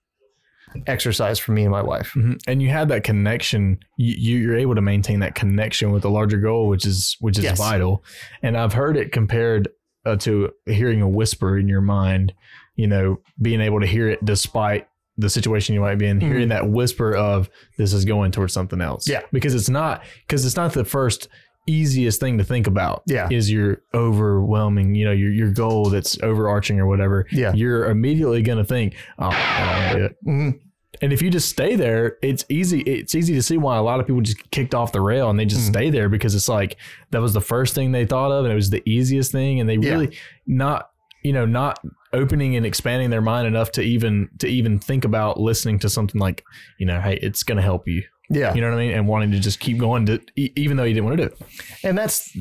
exercise 0.87 1.39
for 1.39 1.53
me 1.53 1.63
and 1.63 1.71
my 1.71 1.83
wife 1.83 2.13
Mhm. 2.17 2.41
and 2.47 2.63
you 2.63 2.69
had 2.69 2.89
that 2.89 3.05
connection 3.05 3.79
you, 3.97 4.15
you- 4.19 4.39
you're 4.43 4.57
able 4.57 4.75
to 4.75 4.81
maintain 4.81 5.21
that 5.21 5.35
connection 5.35 5.91
with 5.93 6.03
the 6.03 6.11
larger 6.11 6.39
goal 6.39 6.69
which 6.69 6.85
is 6.87 7.17
which 7.21 7.39
is 7.39 7.45
Yes. 7.45 7.59
vital 7.59 8.05
and 8.43 8.57
i've 8.57 8.73
heard 8.73 8.97
it 8.97 9.13
compared 9.13 9.69
uh, 10.05 10.17
to 10.17 10.51
hearing 10.67 11.01
a 11.01 11.09
whisper 11.09 11.57
in 11.59 11.69
your 11.69 11.81
mind 11.81 12.33
you 12.75 12.87
know 12.87 13.21
being 13.41 13.61
able 13.61 13.81
to 13.81 13.87
hear 13.87 14.09
it 14.09 14.25
despite 14.25 14.87
the 15.19 15.29
situation 15.31 15.75
you 15.75 15.81
might 15.81 15.99
be 15.99 16.07
in 16.07 16.19
Mhm. 16.19 16.23
hearing 16.23 16.49
that 16.49 16.69
whisper 16.69 17.15
of 17.15 17.51
this 17.79 17.93
is 17.93 18.05
going 18.05 18.33
towards 18.33 18.53
something 18.53 18.81
else 18.81 19.07
Yeah. 19.09 19.21
because 19.31 19.55
it's 19.55 19.69
not 19.69 20.03
because 20.27 20.45
it's 20.47 20.57
not 20.57 20.73
the 20.73 20.85
first 20.85 21.29
easiest 21.67 22.19
thing 22.21 22.39
to 22.39 22.45
think 22.45 22.67
about 22.67 23.03
Yeah. 23.07 23.29
is 23.31 23.51
your 23.51 23.83
overwhelming 23.95 24.95
you 24.95 25.05
know 25.05 25.13
your, 25.13 25.31
your 25.31 25.51
goal 25.51 25.91
that's 25.91 26.21
overarching 26.23 26.79
or 26.81 26.87
whatever 26.87 27.27
Yeah. 27.31 27.53
you're 27.55 27.87
immediately 27.91 28.43
going 28.43 28.59
to 28.59 28.65
think 28.65 28.95
oh 29.19 29.29
i 29.33 29.59
don't 29.61 29.69
want 29.77 29.93
to 29.93 29.99
do 29.99 30.05
it 30.05 30.17
Mhm. 30.27 30.61
And 31.01 31.11
if 31.13 31.23
you 31.23 31.31
just 31.31 31.49
stay 31.49 31.75
there, 31.75 32.19
it's 32.23 32.45
easy. 32.51 32.83
It's 32.83 33.15
easy 33.15 33.33
to 33.35 33.43
see 33.43 33.57
why 33.57 33.77
a 33.79 33.83
lot 33.83 33.99
of 33.99 34.07
people 34.07 34.21
just 34.21 34.51
kicked 34.51 34.75
off 34.75 34.93
the 34.93 35.01
rail 35.01 35.31
and 35.31 35.39
they 35.41 35.47
just 35.47 35.63
Mm-hmm. 35.63 35.73
stay 35.73 35.91
there 35.91 36.09
because 36.11 36.35
it's 36.35 36.51
like 36.51 36.77
that 37.11 37.21
was 37.23 37.33
the 37.33 37.41
first 37.41 37.75
thing 37.75 37.91
they 37.93 38.05
thought 38.05 38.31
of 38.31 38.45
and 38.45 38.53
it 38.53 38.55
was 38.55 38.69
the 38.71 38.83
easiest 38.89 39.33
thing, 39.33 39.59
and 39.59 39.69
they 39.69 39.77
Yeah. 39.79 39.91
really 39.95 40.17
not 40.47 40.91
you 41.25 41.33
know 41.33 41.47
not 41.47 41.81
opening 42.13 42.57
and 42.57 42.67
expanding 42.67 43.09
their 43.11 43.23
mind 43.23 43.47
enough 43.49 43.73
to 43.73 43.83
even 43.83 44.29
to 44.39 44.47
even 44.47 44.79
think 44.79 45.05
about 45.05 45.41
listening 45.41 45.79
to 45.79 45.89
something 45.89 46.21
like 46.21 46.45
you 46.79 46.85
know 46.87 47.01
hey 47.01 47.19
it's 47.23 47.43
going 47.43 47.57
to 47.57 47.63
help 47.63 47.89
you 47.89 48.03
yeah. 48.31 48.55
you 48.55 48.61
know 48.61 48.71
what 48.71 48.79
I 48.79 48.87
mean 48.87 48.93
and 48.93 49.09
wanting 49.09 49.31
to 49.33 49.39
just 49.39 49.61
keep 49.61 49.79
going 49.79 50.07
to 50.07 50.21
even 50.37 50.77
though 50.77 50.85
you 50.85 50.95
didn't 50.95 51.07
want 51.07 51.19
to 51.19 51.29
do 51.29 51.35
it. 51.35 51.43
And 51.85 51.97
that's 51.97 52.37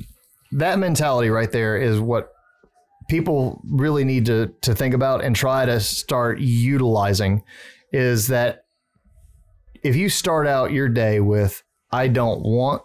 that 0.53 0.79
mentality 0.79 1.29
right 1.29 1.51
there 1.51 1.77
is 1.77 1.99
what 1.99 2.31
people 3.09 3.61
really 3.69 4.03
need 4.03 4.25
to 4.25 4.53
to 4.61 4.73
think 4.73 4.93
about 4.93 5.23
and 5.23 5.35
try 5.35 5.65
to 5.65 5.79
start 5.79 6.39
utilizing 6.39 7.43
is 7.91 8.27
that 8.27 8.65
if 9.83 9.95
you 9.95 10.09
start 10.09 10.47
out 10.47 10.71
your 10.71 10.87
day 10.87 11.19
with 11.19 11.63
I 11.91 12.07
don't 12.07 12.41
want 12.41 12.83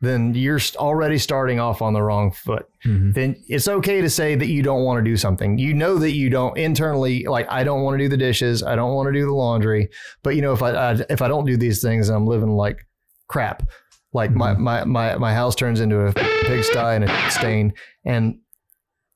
then 0.00 0.34
you're 0.34 0.60
already 0.76 1.16
starting 1.16 1.58
off 1.58 1.80
on 1.80 1.94
the 1.94 2.02
wrong 2.02 2.30
foot. 2.30 2.66
Mm-hmm. 2.84 3.12
Then 3.12 3.42
it's 3.48 3.66
okay 3.66 4.00
to 4.02 4.10
say 4.10 4.34
that 4.34 4.46
you 4.46 4.62
don't 4.62 4.84
want 4.84 5.02
to 5.02 5.10
do 5.10 5.16
something. 5.16 5.56
You 5.58 5.72
know 5.72 5.96
that 5.98 6.12
you 6.12 6.28
don't 6.28 6.56
internally 6.58 7.24
like 7.24 7.50
I 7.50 7.64
don't 7.64 7.82
want 7.82 7.94
to 7.94 8.04
do 8.04 8.08
the 8.08 8.16
dishes, 8.16 8.62
I 8.62 8.76
don't 8.76 8.94
want 8.94 9.06
to 9.06 9.12
do 9.12 9.24
the 9.24 9.32
laundry, 9.32 9.88
but 10.22 10.36
you 10.36 10.42
know 10.42 10.52
if 10.52 10.62
I, 10.62 10.70
I 10.72 10.92
if 11.08 11.22
I 11.22 11.28
don't 11.28 11.46
do 11.46 11.56
these 11.56 11.80
things 11.80 12.08
I'm 12.08 12.26
living 12.26 12.50
like 12.50 12.86
crap. 13.28 13.68
Like 14.12 14.30
my, 14.30 14.52
mm-hmm. 14.52 14.62
my 14.62 14.84
my 14.84 15.16
my 15.16 15.34
house 15.34 15.54
turns 15.54 15.80
into 15.80 16.00
a 16.00 16.12
pigsty 16.12 16.78
and 16.78 17.04
a 17.04 17.30
stain. 17.30 17.72
And 18.04 18.38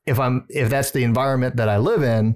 if 0.05 0.19
I'm 0.19 0.45
if 0.49 0.69
that's 0.69 0.91
the 0.91 1.03
environment 1.03 1.55
that 1.57 1.69
I 1.69 1.77
live 1.77 2.03
in, 2.03 2.35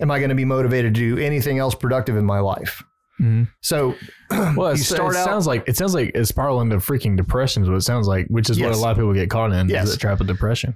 am 0.00 0.10
I 0.10 0.18
going 0.18 0.30
to 0.30 0.34
be 0.34 0.44
motivated 0.44 0.94
to 0.94 1.00
do 1.00 1.22
anything 1.22 1.58
else 1.58 1.74
productive 1.74 2.16
in 2.16 2.24
my 2.24 2.40
life? 2.40 2.82
Mm-hmm. 3.20 3.44
So 3.60 3.94
Well, 4.56 4.72
You 4.72 4.82
start 4.82 5.14
it 5.14 5.18
out- 5.18 5.24
sounds 5.24 5.46
like 5.46 5.64
it 5.68 5.76
sounds 5.76 5.94
like 5.94 6.12
it's 6.14 6.28
spiraling 6.28 6.70
into 6.70 6.84
freaking 6.84 7.16
depression 7.16 7.62
is 7.62 7.68
what 7.68 7.76
it 7.76 7.82
sounds 7.82 8.06
like, 8.08 8.26
which 8.28 8.50
is 8.50 8.60
what 8.60 8.72
a 8.72 8.76
lot 8.76 8.90
of 8.92 8.96
people 8.98 9.14
get 9.14 9.30
caught 9.30 9.52
in. 9.52 9.68
Yes. 9.68 9.86
Is 9.88 9.92
the 9.94 10.00
trap 10.00 10.20
of 10.20 10.26
depression. 10.26 10.74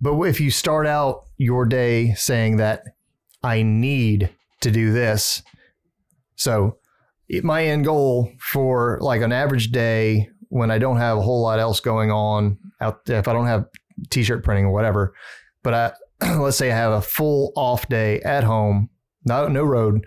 But 0.00 0.20
if 0.22 0.40
you 0.40 0.50
start 0.50 0.86
out 0.86 1.26
your 1.36 1.64
day 1.66 2.14
saying 2.14 2.56
that 2.58 2.82
I 3.42 3.62
need 3.62 4.30
to 4.62 4.70
do 4.70 4.92
this, 4.92 5.42
so 6.36 6.76
it, 7.28 7.44
my 7.44 7.64
end 7.64 7.84
goal 7.84 8.32
for 8.38 8.98
like 9.00 9.20
an 9.22 9.32
average 9.32 9.70
day 9.72 10.28
when 10.48 10.70
I 10.70 10.78
don't 10.78 10.96
have 10.96 11.18
a 11.18 11.22
whole 11.22 11.42
lot 11.42 11.58
else 11.60 11.80
going 11.80 12.10
on 12.10 12.58
out 12.80 13.04
there, 13.04 13.18
if 13.18 13.28
I 13.28 13.32
don't 13.32 13.46
have 13.46 13.66
t-shirt 14.10 14.42
printing 14.42 14.64
or 14.66 14.72
whatever, 14.72 15.14
but 15.62 15.74
I 15.74 15.92
let's 16.38 16.56
say 16.56 16.70
I 16.72 16.76
have 16.76 16.92
a 16.92 17.02
full 17.02 17.52
off 17.56 17.88
day 17.88 18.20
at 18.20 18.44
home, 18.44 18.90
not 19.24 19.50
no 19.52 19.64
road. 19.64 20.06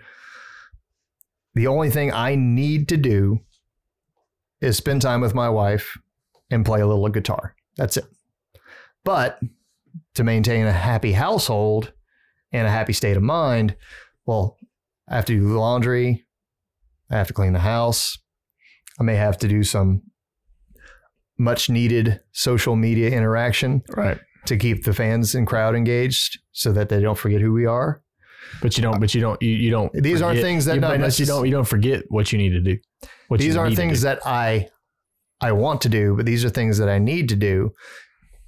The 1.54 1.66
only 1.66 1.90
thing 1.90 2.12
I 2.12 2.34
need 2.34 2.88
to 2.88 2.96
do 2.96 3.40
is 4.60 4.76
spend 4.76 5.02
time 5.02 5.20
with 5.20 5.34
my 5.34 5.48
wife 5.48 5.96
and 6.50 6.64
play 6.64 6.80
a 6.80 6.86
little 6.86 7.08
guitar. 7.08 7.54
That's 7.76 7.96
it. 7.96 8.04
But 9.04 9.38
to 10.14 10.24
maintain 10.24 10.66
a 10.66 10.72
happy 10.72 11.12
household 11.12 11.92
and 12.52 12.66
a 12.66 12.70
happy 12.70 12.92
state 12.92 13.16
of 13.16 13.22
mind, 13.22 13.76
well, 14.26 14.56
I 15.08 15.16
have 15.16 15.26
to 15.26 15.34
do 15.34 15.46
the 15.48 15.58
laundry. 15.58 16.24
I 17.10 17.16
have 17.16 17.26
to 17.28 17.34
clean 17.34 17.52
the 17.52 17.58
house. 17.60 18.18
I 18.98 19.02
may 19.02 19.16
have 19.16 19.38
to 19.38 19.48
do 19.48 19.62
some 19.64 20.02
much 21.36 21.68
needed 21.68 22.20
social 22.32 22.76
media 22.76 23.10
interaction 23.10 23.82
Right. 23.96 24.18
to 24.46 24.56
keep 24.56 24.84
the 24.84 24.94
fans 24.94 25.34
and 25.34 25.46
crowd 25.46 25.74
engaged 25.74 26.38
so 26.52 26.72
that 26.72 26.88
they 26.88 27.00
don't 27.00 27.18
forget 27.18 27.40
who 27.40 27.52
we 27.52 27.66
are. 27.66 28.02
But 28.62 28.76
you 28.76 28.82
don't. 28.82 29.00
But 29.00 29.14
you 29.14 29.20
don't. 29.20 29.40
You, 29.42 29.50
you 29.50 29.70
don't. 29.70 29.92
These 29.92 30.22
aren't 30.22 30.40
things 30.40 30.64
that 30.66 30.76
you, 30.76 30.80
you 31.24 31.26
don't. 31.26 31.44
You 31.46 31.50
don't 31.52 31.64
forget 31.64 32.04
what 32.08 32.32
you 32.32 32.38
need 32.38 32.50
to 32.50 32.60
do. 32.60 32.78
What 33.28 33.40
these 33.40 33.56
aren't 33.56 33.76
things 33.76 34.02
that 34.02 34.26
I 34.26 34.68
I 35.40 35.52
want 35.52 35.82
to 35.82 35.88
do, 35.88 36.16
but 36.16 36.26
these 36.26 36.44
are 36.44 36.50
things 36.50 36.78
that 36.78 36.88
I 36.88 36.98
need 36.98 37.28
to 37.30 37.36
do. 37.36 37.74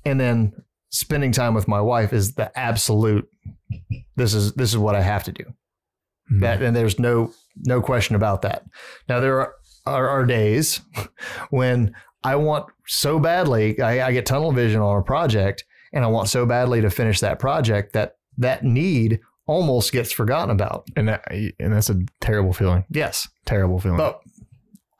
And 0.04 0.20
then 0.20 0.52
spending 0.90 1.32
time 1.32 1.52
with 1.54 1.68
my 1.68 1.80
wife 1.80 2.12
is 2.12 2.34
the 2.34 2.56
absolute 2.58 3.28
this 4.16 4.34
is 4.34 4.52
this 4.54 4.70
is 4.70 4.78
what 4.78 4.94
I 4.94 5.02
have 5.02 5.24
to 5.24 5.32
do. 5.32 5.44
Mhm. 6.32 6.40
That 6.40 6.62
and 6.62 6.74
there's 6.74 6.98
no 6.98 7.32
no 7.64 7.80
question 7.80 8.16
about 8.16 8.42
that. 8.42 8.64
Now 9.08 9.20
there 9.20 9.40
are 9.40 9.54
are, 9.84 10.08
are 10.08 10.24
days 10.24 10.80
when 11.50 11.94
I 12.24 12.36
want 12.36 12.66
so 12.86 13.18
badly 13.18 13.80
I, 13.80 14.08
I 14.08 14.12
get 14.12 14.26
tunnel 14.26 14.52
vision 14.52 14.80
on 14.80 14.98
a 14.98 15.02
project 15.02 15.64
and 15.92 16.04
I 16.04 16.08
want 16.08 16.28
so 16.28 16.44
badly 16.46 16.80
to 16.80 16.90
finish 16.90 17.20
that 17.20 17.38
project 17.38 17.92
that 17.92 18.16
that 18.38 18.64
need 18.64 19.20
almost 19.46 19.92
gets 19.92 20.12
forgotten 20.12 20.50
about. 20.50 20.84
and 20.96 21.08
that 21.08 21.24
and 21.30 21.72
that's 21.72 21.90
a 21.90 22.00
terrible 22.20 22.52
feeling. 22.52 22.84
Yes, 22.90 23.28
Terrible 23.44 23.78
feeling. 23.80 23.98
but 23.98 24.20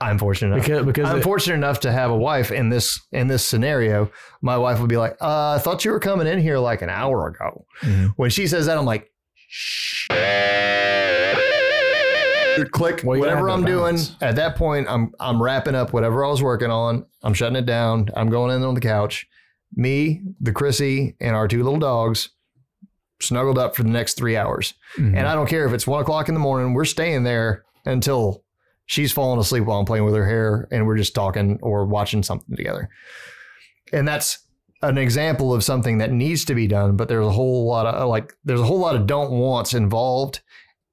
I'm 0.01 0.19
fortunate 0.19 0.53
enough. 0.55 0.67
because 0.67 0.85
because 0.87 1.09
I'm 1.11 1.19
it- 1.19 1.23
fortunate 1.25 1.55
enough 1.55 1.81
to 1.81 1.93
have 1.93 2.11
a 2.11 2.17
wife 2.17 2.51
in 2.51 2.69
this 2.69 3.01
in 3.13 3.29
this 3.29 3.45
scenario. 3.45 4.11
My 4.43 4.57
wife 4.59 4.79
would 4.81 4.91
be 4.91 4.99
like, 4.99 5.17
uh, 5.21 5.55
"I 5.57 5.59
thought 5.59 5.85
you 5.85 5.91
were 5.91 6.01
coming 6.01 6.27
in 6.27 6.39
here 6.39 6.59
like 6.59 6.83
an 6.83 6.91
hour 6.91 7.27
ago." 7.29 7.65
Mhm. 7.83 8.13
When 8.17 8.31
she 8.31 8.47
says 8.47 8.67
that, 8.67 8.77
I'm 8.79 8.85
like, 8.85 9.11
"Shh." 9.37 10.09
Click 12.73 13.03
Well, 13.05 13.19
whatever 13.21 13.51
I'm 13.51 13.65
doing. 13.67 13.99
At 14.23 14.37
that 14.37 14.57
point, 14.57 14.87
I'm 14.89 15.13
I'm 15.21 15.43
wrapping 15.43 15.75
up 15.75 15.93
whatever 15.93 16.25
I 16.25 16.29
was 16.31 16.43
working 16.43 16.71
on. 16.71 17.05
I'm 17.23 17.35
shutting 17.35 17.57
it 17.57 17.67
down. 17.67 18.09
I'm 18.17 18.29
going 18.31 18.55
in 18.55 18.63
on 18.65 18.75
the 18.75 18.81
couch. 18.81 19.27
Me, 19.75 20.23
the 20.41 20.53
Chrissy, 20.53 21.17
and 21.21 21.37
our 21.37 21.49
two 21.49 21.63
little 21.63 21.79
dogs 21.79 22.31
snuggled 23.21 23.59
up 23.59 23.75
for 23.77 23.83
the 23.83 23.89
next 23.89 24.15
three 24.15 24.37
hours. 24.37 24.75
Mhm. 24.99 25.17
And 25.17 25.27
I 25.27 25.35
don't 25.35 25.49
care 25.49 25.67
if 25.67 25.73
it's 25.73 25.87
one 25.87 26.01
o'clock 26.03 26.29
in 26.29 26.35
the 26.35 26.41
morning, 26.41 26.75
we're 26.75 26.85
staying 26.85 27.23
there 27.25 27.65
until 27.85 28.43
she's 28.87 29.13
falling 29.13 29.41
asleep 29.41 29.65
while 29.65 29.79
I'm 29.79 29.85
playing 29.87 30.05
with 30.05 30.15
her 30.15 30.27
hair 30.27 30.69
and 30.71 30.87
we're 30.87 30.97
just 30.97 31.15
talking 31.15 31.59
or 31.63 31.87
watching 31.87 32.23
something 32.23 32.55
together. 32.57 32.89
And 33.93 34.07
that's 34.07 34.39
an 34.83 34.99
example 34.99 35.55
of 35.55 35.65
something 35.65 35.99
that 35.99 36.13
needs 36.13 36.45
to 36.45 36.55
be 36.55 36.67
done, 36.67 36.97
but 36.97 37.09
there's 37.09 37.27
a 37.27 37.31
whole 37.33 37.67
lot 37.67 37.87
of 37.87 38.09
like, 38.09 38.35
there's 38.45 38.61
a 38.61 38.65
whole 38.65 38.79
lot 38.79 38.95
of 38.97 39.07
don't 39.07 39.31
wants 39.33 39.73
involved 39.75 40.41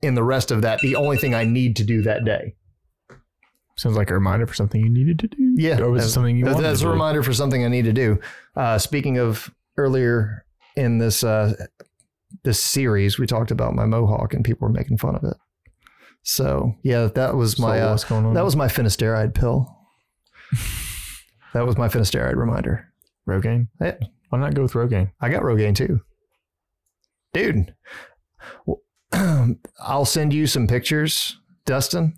in 0.01 0.15
the 0.15 0.23
rest 0.23 0.51
of 0.51 0.62
that. 0.62 0.79
The 0.79 0.95
only 0.95 1.17
thing 1.17 1.33
I 1.36 1.43
need 1.43 1.75
to 1.77 1.83
do 1.83 2.01
that 2.03 2.23
day. 2.25 2.55
sounds 3.75 3.97
like 3.97 4.09
a 4.12 4.13
reminder 4.13 4.45
for 4.47 4.53
something 4.53 4.79
you 4.81 4.89
needed 4.89 5.17
to 5.19 5.27
do. 5.27 5.55
Yeah. 5.57 5.79
or 5.81 5.89
was 5.89 6.05
it 6.05 6.09
something 6.12 6.38
you 6.38 6.45
That's, 6.45 6.55
wanted 6.55 6.67
that's 6.69 6.81
to 6.81 6.88
a 6.88 6.91
reminder 6.91 7.23
for 7.23 7.33
something 7.33 7.65
I 7.65 7.67
need 7.67 7.86
to 7.86 7.93
do. 7.93 8.19
Uh, 8.55 8.77
speaking 8.77 9.17
of 9.17 9.53
earlier 9.77 10.45
in 10.75 10.99
this, 10.99 11.23
uh, 11.23 11.53
this 12.43 12.61
series, 12.61 13.17
we 13.19 13.27
talked 13.27 13.51
about 13.51 13.75
my 13.75 13.85
mohawk 13.85 14.33
and 14.33 14.43
people 14.43 14.67
were 14.67 14.73
making 14.73 14.97
fun 14.97 15.15
of 15.15 15.23
it. 15.23 15.37
So 16.23 16.73
yeah, 16.83 17.07
that 17.15 17.35
was 17.35 17.53
So 17.57 17.63
my 17.63 17.79
uh, 17.79 17.97
going 18.09 18.25
on? 18.25 18.33
that 18.33 18.45
was 18.45 18.55
my 18.55 18.67
finasteride 18.67 19.33
pill. 19.33 19.67
that 21.53 21.65
was 21.65 21.77
my 21.77 21.87
finasteride 21.87 22.35
reminder. 22.35 22.87
Rogaine. 23.27 23.67
Yeah. 23.81 23.95
Why 24.29 24.39
not 24.39 24.53
go 24.55 24.63
with 24.63 24.73
Rogaine? 24.73 25.11
I 25.21 25.29
got 25.29 25.43
Rogaine 25.43 25.75
too, 25.75 25.99
dude. 27.33 27.73
well, 28.65 28.81
I'll 29.79 30.05
send 30.05 30.33
you 30.33 30.47
some 30.47 30.67
pictures, 30.67 31.37
Dustin. 31.65 32.15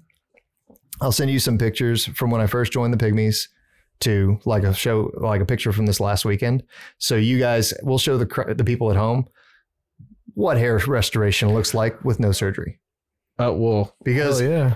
I'll 1.02 1.12
send 1.12 1.30
you 1.30 1.40
some 1.40 1.58
pictures 1.58 2.06
from 2.06 2.32
when 2.32 2.40
I 2.42 2.48
first 2.48 2.72
joined 2.72 2.94
the 2.94 2.98
Pygmies 3.06 3.50
to 4.02 4.40
like 4.46 4.64
a 4.64 4.74
show, 4.74 5.12
like 5.18 5.42
a 5.42 5.46
picture 5.46 5.74
from 5.74 5.86
this 5.86 6.00
last 6.00 6.24
weekend. 6.26 6.64
So 7.00 7.16
you 7.16 7.38
guys, 7.38 7.74
we'll 7.84 7.98
show 7.98 8.18
the 8.18 8.56
the 8.58 8.64
people 8.64 8.90
at 8.92 8.98
home 8.98 9.26
what 10.36 10.58
hair 10.58 10.78
restoration 10.88 11.54
looks 11.54 11.74
like 11.74 12.04
with 12.06 12.20
no 12.20 12.32
surgery. 12.32 12.80
Uh, 13.40 13.52
well, 13.54 13.96
Because 14.04 14.42
oh 14.42 14.50
yeah. 14.50 14.76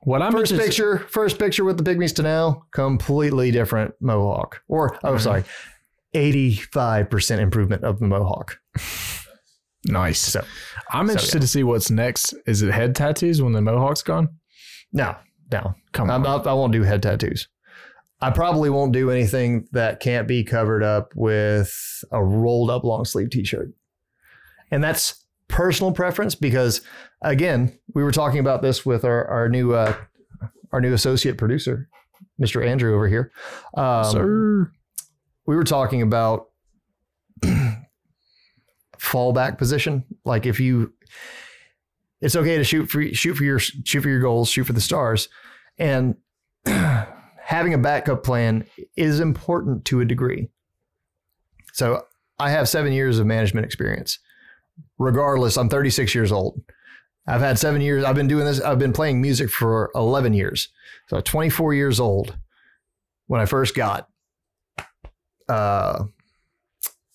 What 0.00 0.20
I'm 0.22 0.32
first 0.32 0.52
interested- 0.52 0.70
picture, 0.70 0.98
first 1.10 1.38
picture 1.38 1.64
with 1.64 1.76
the 1.78 1.84
pygmies 1.84 2.14
to 2.16 2.22
now, 2.22 2.64
completely 2.72 3.50
different 3.50 3.94
mohawk. 4.00 4.62
Or 4.68 4.98
oh, 5.04 5.16
sorry, 5.18 5.44
eighty-five 6.12 7.08
percent 7.10 7.40
improvement 7.40 7.84
of 7.84 8.00
the 8.00 8.06
mohawk. 8.06 8.58
Nice. 9.86 10.18
So 10.20 10.44
I'm 10.92 11.06
So, 11.06 11.12
interested 11.12 11.40
to 11.42 11.48
see 11.48 11.62
what's 11.62 11.90
next. 11.90 12.34
Is 12.46 12.62
it 12.62 12.72
head 12.72 12.94
tattoos 12.94 13.42
when 13.42 13.52
the 13.52 13.60
mohawk's 13.62 14.02
gone? 14.02 14.28
no, 14.92 15.14
no, 15.52 15.74
Come 15.92 16.10
on. 16.10 16.22
not, 16.22 16.46
I 16.46 16.52
won't 16.54 16.72
do 16.72 16.82
head 16.82 17.02
tattoos. 17.02 17.48
I 18.20 18.30
probably 18.30 18.70
won't 18.70 18.92
do 18.92 19.10
anything 19.10 19.66
that 19.72 20.00
can't 20.00 20.26
be 20.26 20.44
covered 20.44 20.82
up 20.82 21.12
with 21.14 21.70
a 22.12 22.24
rolled 22.24 22.70
up 22.70 22.84
long 22.84 23.04
sleeve 23.04 23.30
t-shirt. 23.30 23.72
And 24.70 24.82
that's 24.82 25.24
personal 25.48 25.92
preference 25.92 26.34
because 26.34 26.80
again, 27.22 27.78
we 27.94 28.02
were 28.02 28.12
talking 28.12 28.40
about 28.40 28.62
this 28.62 28.84
with 28.84 29.04
our, 29.04 29.26
our 29.26 29.48
new 29.48 29.74
uh, 29.74 29.94
our 30.72 30.80
new 30.80 30.92
associate 30.92 31.38
producer, 31.38 31.88
Mr. 32.40 32.66
Andrew 32.66 32.94
over 32.94 33.06
here. 33.06 33.30
Um, 33.76 34.04
Sir. 34.04 34.72
we 35.46 35.54
were 35.54 35.64
talking 35.64 36.02
about 36.02 36.48
fallback 38.98 39.56
position. 39.56 40.04
Like 40.24 40.46
if 40.46 40.58
you, 40.58 40.92
it's 42.20 42.34
okay 42.34 42.56
to 42.56 42.64
shoot 42.64 42.86
for 42.90 43.02
shoot 43.14 43.34
for 43.34 43.44
your 43.44 43.60
shoot 43.60 44.00
for 44.00 44.08
your 44.08 44.20
goals, 44.20 44.48
shoot 44.48 44.64
for 44.64 44.72
the 44.72 44.80
stars, 44.80 45.28
and 45.78 46.16
having 46.66 47.74
a 47.74 47.78
backup 47.78 48.24
plan 48.24 48.66
is 48.96 49.20
important 49.20 49.84
to 49.84 50.00
a 50.00 50.04
degree. 50.04 50.48
So 51.72 52.04
I 52.38 52.50
have 52.50 52.68
seven 52.68 52.92
years 52.92 53.18
of 53.18 53.26
management 53.26 53.66
experience. 53.66 54.18
Regardless, 54.98 55.56
I'm 55.56 55.68
36 55.68 56.14
years 56.14 56.32
old. 56.32 56.60
I've 57.26 57.40
had 57.40 57.58
seven 57.58 57.80
years. 57.80 58.04
I've 58.04 58.14
been 58.14 58.28
doing 58.28 58.44
this. 58.44 58.60
I've 58.60 58.78
been 58.78 58.92
playing 58.92 59.20
music 59.20 59.50
for 59.50 59.90
11 59.94 60.34
years. 60.34 60.68
So 61.08 61.20
24 61.20 61.74
years 61.74 61.98
old 61.98 62.36
when 63.26 63.40
I 63.40 63.46
first 63.46 63.74
got, 63.74 64.08
uh, 65.48 66.04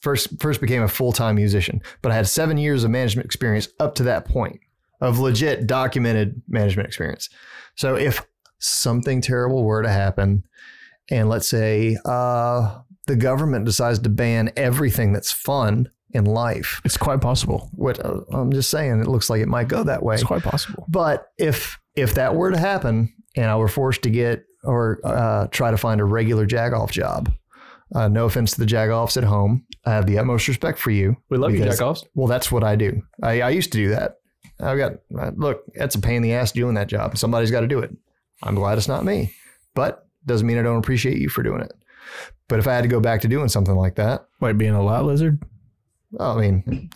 first, 0.02 0.40
first 0.42 0.62
became 0.62 0.82
a 0.82 0.88
full-time 0.88 1.36
musician, 1.36 1.82
but 2.02 2.12
I 2.12 2.16
had 2.16 2.28
seven 2.28 2.58
years 2.58 2.84
of 2.84 2.92
management 2.92 3.26
experience 3.26 3.68
up 3.80 3.96
to 3.96 4.04
that 4.04 4.26
point 4.26 4.60
of 5.02 5.20
legit 5.20 5.68
documented 5.68 6.42
management 6.48 6.88
experience. 6.88 7.30
So 7.76 7.96
if 7.96 8.26
something 8.60 9.22
terrible 9.22 9.64
were 9.64 9.84
to 9.84 9.90
happen 9.90 10.44
and 11.10 11.30
let's 11.30 11.48
say, 11.48 11.98
uh, 12.06 12.80
the 13.08 13.16
government 13.16 13.66
decides 13.66 14.00
to 14.00 14.10
ban 14.10 14.52
everything 14.56 15.14
that's 15.14 15.32
fun 15.32 15.90
in 16.14 16.26
life, 16.26 16.82
It's 16.84 16.98
quite 16.98 17.22
possible. 17.22 17.70
what 17.74 18.04
uh, 18.04 18.22
I'm 18.32 18.52
just 18.52 18.70
saying, 18.70 19.00
it 19.02 19.08
looks 19.08 19.30
like 19.30 19.42
it 19.42 19.48
might 19.48 19.68
go 19.68 19.84
that 19.84 20.02
way. 20.04 20.16
It's 20.16 20.24
quite 20.24 20.44
possible. 20.44 20.86
But 20.90 21.28
if 21.38 21.78
if 21.96 22.16
that 22.16 22.36
were 22.36 22.52
to 22.52 22.58
happen, 22.58 23.14
and 23.36 23.46
I 23.46 23.56
were 23.58 23.68
forced 23.68 24.02
to 24.04 24.10
get 24.10 24.46
or 24.64 25.00
uh, 25.04 25.48
try 25.52 25.72
to 25.72 25.78
find 25.78 26.02
a 26.02 26.06
regular 26.06 26.46
jagoff 26.48 26.92
job, 26.92 27.32
uh, 27.96 28.08
no 28.08 28.26
offense 28.26 28.54
to 28.54 28.60
the 28.60 28.66
jagoffs 28.66 29.18
at 29.18 29.24
home, 29.24 29.66
I 29.86 29.92
have 29.94 30.06
the 30.06 30.18
utmost 30.20 30.48
respect 30.48 30.80
for 30.80 30.92
you. 30.92 31.16
We 31.30 31.38
love 31.38 31.52
you, 31.54 31.60
because- 31.60 31.80
Jackoffs. 31.80 32.06
Well, 32.16 32.28
that's 32.28 32.52
what 32.52 32.64
I 32.64 32.76
do. 32.76 33.02
I, 33.24 33.42
I 33.42 33.50
used 33.50 33.72
to 33.74 33.78
do 33.78 33.90
that. 33.90 34.16
I 34.62 34.76
got 34.78 34.94
uh, 35.18 35.32
look. 35.36 35.64
That's 35.76 35.96
a 35.96 36.00
pain 36.02 36.18
in 36.18 36.24
the 36.24 36.34
ass 36.34 36.52
doing 36.52 36.74
that 36.76 36.88
job. 36.88 37.18
Somebody's 37.18 37.52
got 37.52 37.62
to 37.62 37.68
do 37.68 37.80
it. 37.80 37.92
I'm 38.44 38.56
glad 38.56 38.78
it's 38.78 38.88
not 38.88 39.06
me, 39.06 39.34
but 39.74 40.06
doesn't 40.26 40.46
mean 40.48 40.58
I 40.58 40.64
don't 40.64 40.78
appreciate 40.78 41.18
you 41.18 41.30
for 41.30 41.44
doing 41.44 41.62
it. 41.62 41.72
But 42.50 42.60
if 42.60 42.68
I 42.68 42.74
had 42.74 42.82
to 42.82 42.88
go 42.90 43.00
back 43.00 43.22
to 43.22 43.28
doing 43.28 43.48
something 43.48 43.76
like 43.76 43.96
that, 43.96 44.26
Like 44.42 44.58
being 44.58 44.74
a 44.74 44.82
lot 44.84 45.06
lizard. 45.06 45.42
I 46.20 46.36
mean, 46.40 46.90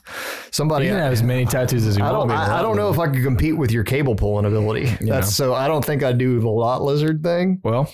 somebody 0.51 0.85
You 0.85 0.91
can 0.93 0.99
have 1.01 1.13
as 1.13 1.21
many 1.21 1.45
tattoos 1.45 1.85
as 1.85 1.97
you 1.97 2.03
I 2.03 2.11
want. 2.11 2.29
don't. 2.29 2.37
I, 2.37 2.59
I 2.59 2.61
don't 2.61 2.75
know 2.77 2.89
if 2.89 2.97
I 2.99 3.07
could 3.07 3.21
compete 3.23 3.57
with 3.57 3.71
your 3.71 3.83
cable 3.83 4.15
pulling 4.15 4.45
ability. 4.45 4.85
That's 5.01 5.35
so. 5.35 5.53
I 5.53 5.67
don't 5.67 5.83
think 5.85 6.01
I'd 6.03 6.17
do 6.17 6.39
the 6.39 6.49
lot 6.49 6.81
lizard 6.81 7.21
thing. 7.23 7.59
Well, 7.63 7.91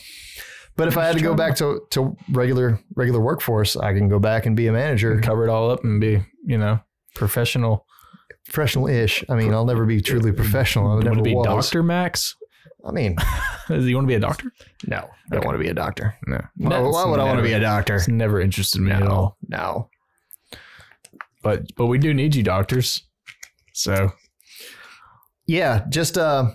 But 0.77 0.87
if 0.87 0.97
I 0.97 1.05
had 1.05 1.17
to 1.17 1.21
go 1.23 1.33
back 1.35 1.55
to 1.57 1.81
to 1.91 2.15
regular 2.31 2.79
regular 2.95 3.19
workforce, 3.19 3.75
I 3.75 3.93
can 3.93 4.07
go 4.07 4.19
back 4.19 4.45
and 4.45 4.55
be 4.55 4.67
a 4.67 4.71
manager, 4.71 5.19
cover 5.19 5.45
it 5.45 5.49
all 5.49 5.69
up 5.71 5.83
and 5.83 5.99
be, 5.99 6.21
you 6.45 6.57
know, 6.57 6.79
professional. 7.15 7.85
professional 8.45 8.87
ish. 8.87 9.23
I 9.29 9.35
mean, 9.35 9.53
I'll 9.53 9.65
never 9.65 9.85
be 9.85 9.99
truly 10.01 10.31
professional. 10.31 10.93
I 10.93 10.97
You 10.99 11.03
never 11.03 11.21
be 11.21 11.35
was. 11.35 11.45
Doctor 11.45 11.83
Max? 11.83 12.35
I 12.87 12.91
mean, 12.91 13.17
you 13.69 13.93
want 13.95 14.05
to 14.05 14.07
be 14.07 14.13
a 14.15 14.19
doctor? 14.21 14.53
no, 14.87 14.97
I 15.31 15.35
don't 15.35 15.45
want 15.45 15.57
to 15.57 15.61
be 15.63 15.69
a 15.69 15.73
doctor. 15.73 16.15
No. 16.27 16.39
Why, 16.55 16.79
why 16.79 17.05
would 17.05 17.19
I 17.19 17.25
want 17.25 17.39
to 17.39 17.43
be 17.43 17.51
a 17.51 17.59
doctor? 17.59 17.95
It's 17.95 18.07
never 18.07 18.39
interested 18.39 18.79
me 18.79 18.91
at 18.91 19.03
all. 19.03 19.37
No. 19.49 19.89
But 21.41 21.75
but 21.75 21.87
we 21.87 21.97
do 21.97 22.13
need 22.13 22.35
you 22.35 22.43
doctors. 22.43 23.03
So 23.73 24.11
Yeah, 25.45 25.85
just 25.89 26.17
uh, 26.17 26.51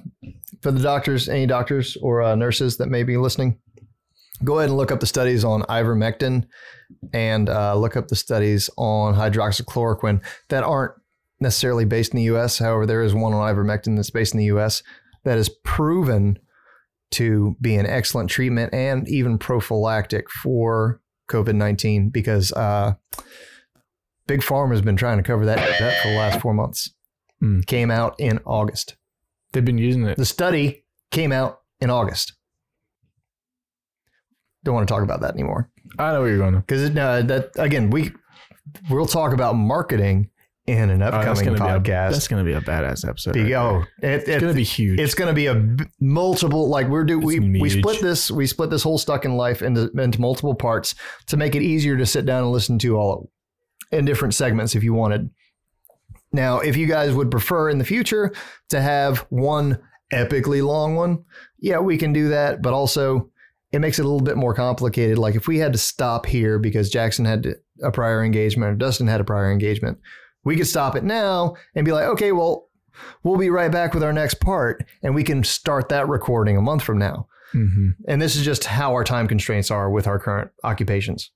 for 0.61 0.71
the 0.71 0.83
doctors, 0.83 1.29
any 1.29 1.47
doctors 1.47 1.97
or 2.01 2.23
uh, 2.23 2.35
nurses 2.35 2.77
that 2.77 2.89
may 2.89 3.03
be 3.03 3.17
listening, 3.17 3.59
go 4.45 4.59
ahead 4.59 4.71
and 4.71 4.77
look 4.77 4.93
up 4.93 5.01
the 5.01 5.07
studies 5.07 5.45
on 5.45 5.63
ivermectin 5.63 6.47
and 7.13 7.49
uh, 7.49 7.75
look 7.77 7.97
up 7.97 8.09
the 8.09 8.17
studies 8.17 8.71
on 8.77 9.15
hydroxychloroquine 9.15 10.25
that 10.49 10.65
aren't 10.65 10.93
necessarily 11.41 11.85
based 11.85 12.13
in 12.13 12.19
the 12.19 12.25
U.S. 12.25 12.59
However, 12.59 12.87
there 12.87 13.03
is 13.03 13.15
one 13.15 13.33
on 13.33 13.55
ivermectin 13.55 13.97
that's 13.97 14.11
based 14.11 14.35
in 14.35 14.39
the 14.39 14.47
U.S. 14.47 14.83
that 15.25 15.39
is 15.39 15.49
proven 15.65 16.39
to 17.13 17.57
be 17.61 17.77
an 17.77 17.87
excellent 17.87 18.31
treatment 18.31 18.73
and 18.73 19.09
even 19.09 19.39
prophylactic 19.39 20.31
for 20.31 21.01
COVID 21.29 21.55
nineteen 21.55 22.11
because 22.11 22.53
uh, 22.53 22.95
Big 24.27 24.41
Pharma 24.41 24.71
has 24.73 24.83
been 24.83 24.97
trying 24.97 25.19
to 25.19 25.23
cover 25.23 25.45
that 25.47 25.59
that 25.79 26.03
for 26.03 26.09
the 26.09 26.17
last 26.17 26.41
four 26.41 26.55
months. 26.55 26.91
Hmm. 27.41 27.61
Came 27.61 27.91
out 27.91 28.15
in 28.19 28.41
August. 28.47 28.97
they've 29.53 29.65
been 29.65 29.79
using 29.79 30.07
it. 30.07 30.17
The 30.17 30.25
study 30.25 30.85
came 31.11 31.31
out 31.33 31.61
in 31.81 31.91
August. 31.91 32.33
Don't 34.65 34.75
want 34.75 34.89
to 34.89 34.93
talk 34.93 35.03
about 35.03 35.21
that 35.21 35.35
anymore 35.35 35.71
I 35.99 36.13
know 36.13 36.21
where 36.21 36.31
you're 36.31 36.39
going. 36.39 36.55
To. 36.55 36.61
Because 36.61 36.91
no, 36.91 37.23
that 37.23 37.51
again 37.57 37.91
we 37.91 38.13
we'll 38.91 39.07
talk 39.07 39.33
about 39.35 39.55
marketing 39.55 40.31
in 40.67 40.89
an 40.89 41.03
Oh, 41.03 41.11
that's 41.11 41.41
upcoming 41.41 41.55
a, 41.61 41.63
podcast. 41.63 42.13
that's 42.13 42.27
going 42.29 42.43
to 42.43 42.51
be 42.51 42.57
a 42.57 42.61
badass 42.63 43.07
episode. 43.07 43.35
Be- 43.35 43.53
right 43.53 43.53
oh, 43.53 43.85
it, 44.03 44.09
it's 44.09 44.29
it- 44.29 44.41
going 44.41 44.53
to 44.53 44.57
be 44.57 44.65
huge. 44.65 44.99
it's 44.99 45.13
going 45.15 45.29
to 45.29 45.35
be 45.35 45.47
a 45.47 45.55
b- 45.55 45.85
multiple 46.01 46.69
like 46.71 46.89
we're 46.89 47.05
do 47.05 47.19
we 47.19 47.39
we 47.41 47.69
split 47.69 48.01
this 48.01 48.31
we 48.31 48.47
split 48.47 48.71
this 48.71 48.83
whole 48.83 48.97
stuck 48.97 49.27
in 49.27 49.37
life 49.37 49.61
into 49.61 49.91
into 49.99 50.19
multiple 50.21 50.55
parts 50.55 50.95
to 51.27 51.37
make 51.37 51.55
it 51.55 51.61
easier 51.63 51.99
to 51.99 52.07
sit 52.07 52.25
down 52.25 52.43
and 52.45 52.53
listen 52.53 52.79
to 52.79 52.97
all 52.97 53.31
in 53.93 54.05
different 54.05 54.35
segments 54.35 54.75
if 54.75 54.83
you 54.83 54.95
wanted. 54.95 55.31
Now, 56.33 56.59
if 56.59 56.77
you 56.77 56.87
guys 56.87 57.15
would 57.15 57.31
prefer 57.31 57.71
in 57.71 57.79
the 57.79 57.85
future 57.85 58.33
to 58.71 58.81
have 58.81 59.21
one 59.31 59.79
epically 60.13 60.65
long 60.65 60.97
one, 60.97 61.25
yeah, 61.59 61.79
we 61.79 61.97
can 61.97 62.13
do 62.13 62.29
that, 62.29 62.61
but 62.61 62.73
also 62.73 63.31
it 63.73 63.81
makes 63.81 63.99
it 63.99 64.05
a 64.05 64.09
little 64.09 64.25
bit 64.25 64.37
more 64.37 64.55
complicated. 64.55 65.19
Like 65.19 65.35
if 65.35 65.47
we 65.49 65.59
had 65.59 65.73
to 65.73 65.79
stop 65.79 66.27
here 66.27 66.59
because 66.59 66.91
Jackson 66.91 67.25
had 67.25 67.55
a 67.83 67.91
prior 67.91 68.25
engagement 68.25 68.73
or 68.73 68.77
Dustin 68.77 69.07
had 69.07 69.21
a 69.21 69.25
prior 69.25 69.51
engagement, 69.51 69.99
we 70.45 70.57
could 70.57 70.67
stop 70.67 70.95
it 70.97 71.05
now 71.05 71.55
and 71.75 71.85
be 71.85 71.93
like, 71.93 72.07
okay, 72.07 72.33
well, 72.33 72.69
we'll 73.23 73.39
be 73.39 73.51
right 73.51 73.73
back 73.73 73.95
with 73.95 74.05
our 74.05 74.13
next 74.13 74.35
part 74.41 74.85
and 75.03 75.15
we 75.15 75.25
can 75.25 75.43
start 75.43 75.89
that 75.89 76.09
recording 76.09 76.57
a 76.57 76.63
month 76.63 76.83
from 76.83 76.99
now. 76.99 77.27
Mhm. 77.53 77.95
And 78.07 78.21
this 78.21 78.37
is 78.37 78.45
just 78.45 78.65
how 78.65 78.93
our 78.93 79.05
time 79.05 79.27
constraints 79.29 79.71
are 79.71 79.91
with 79.91 80.07
our 80.07 80.19
current 80.19 80.51
occupations. 80.63 81.31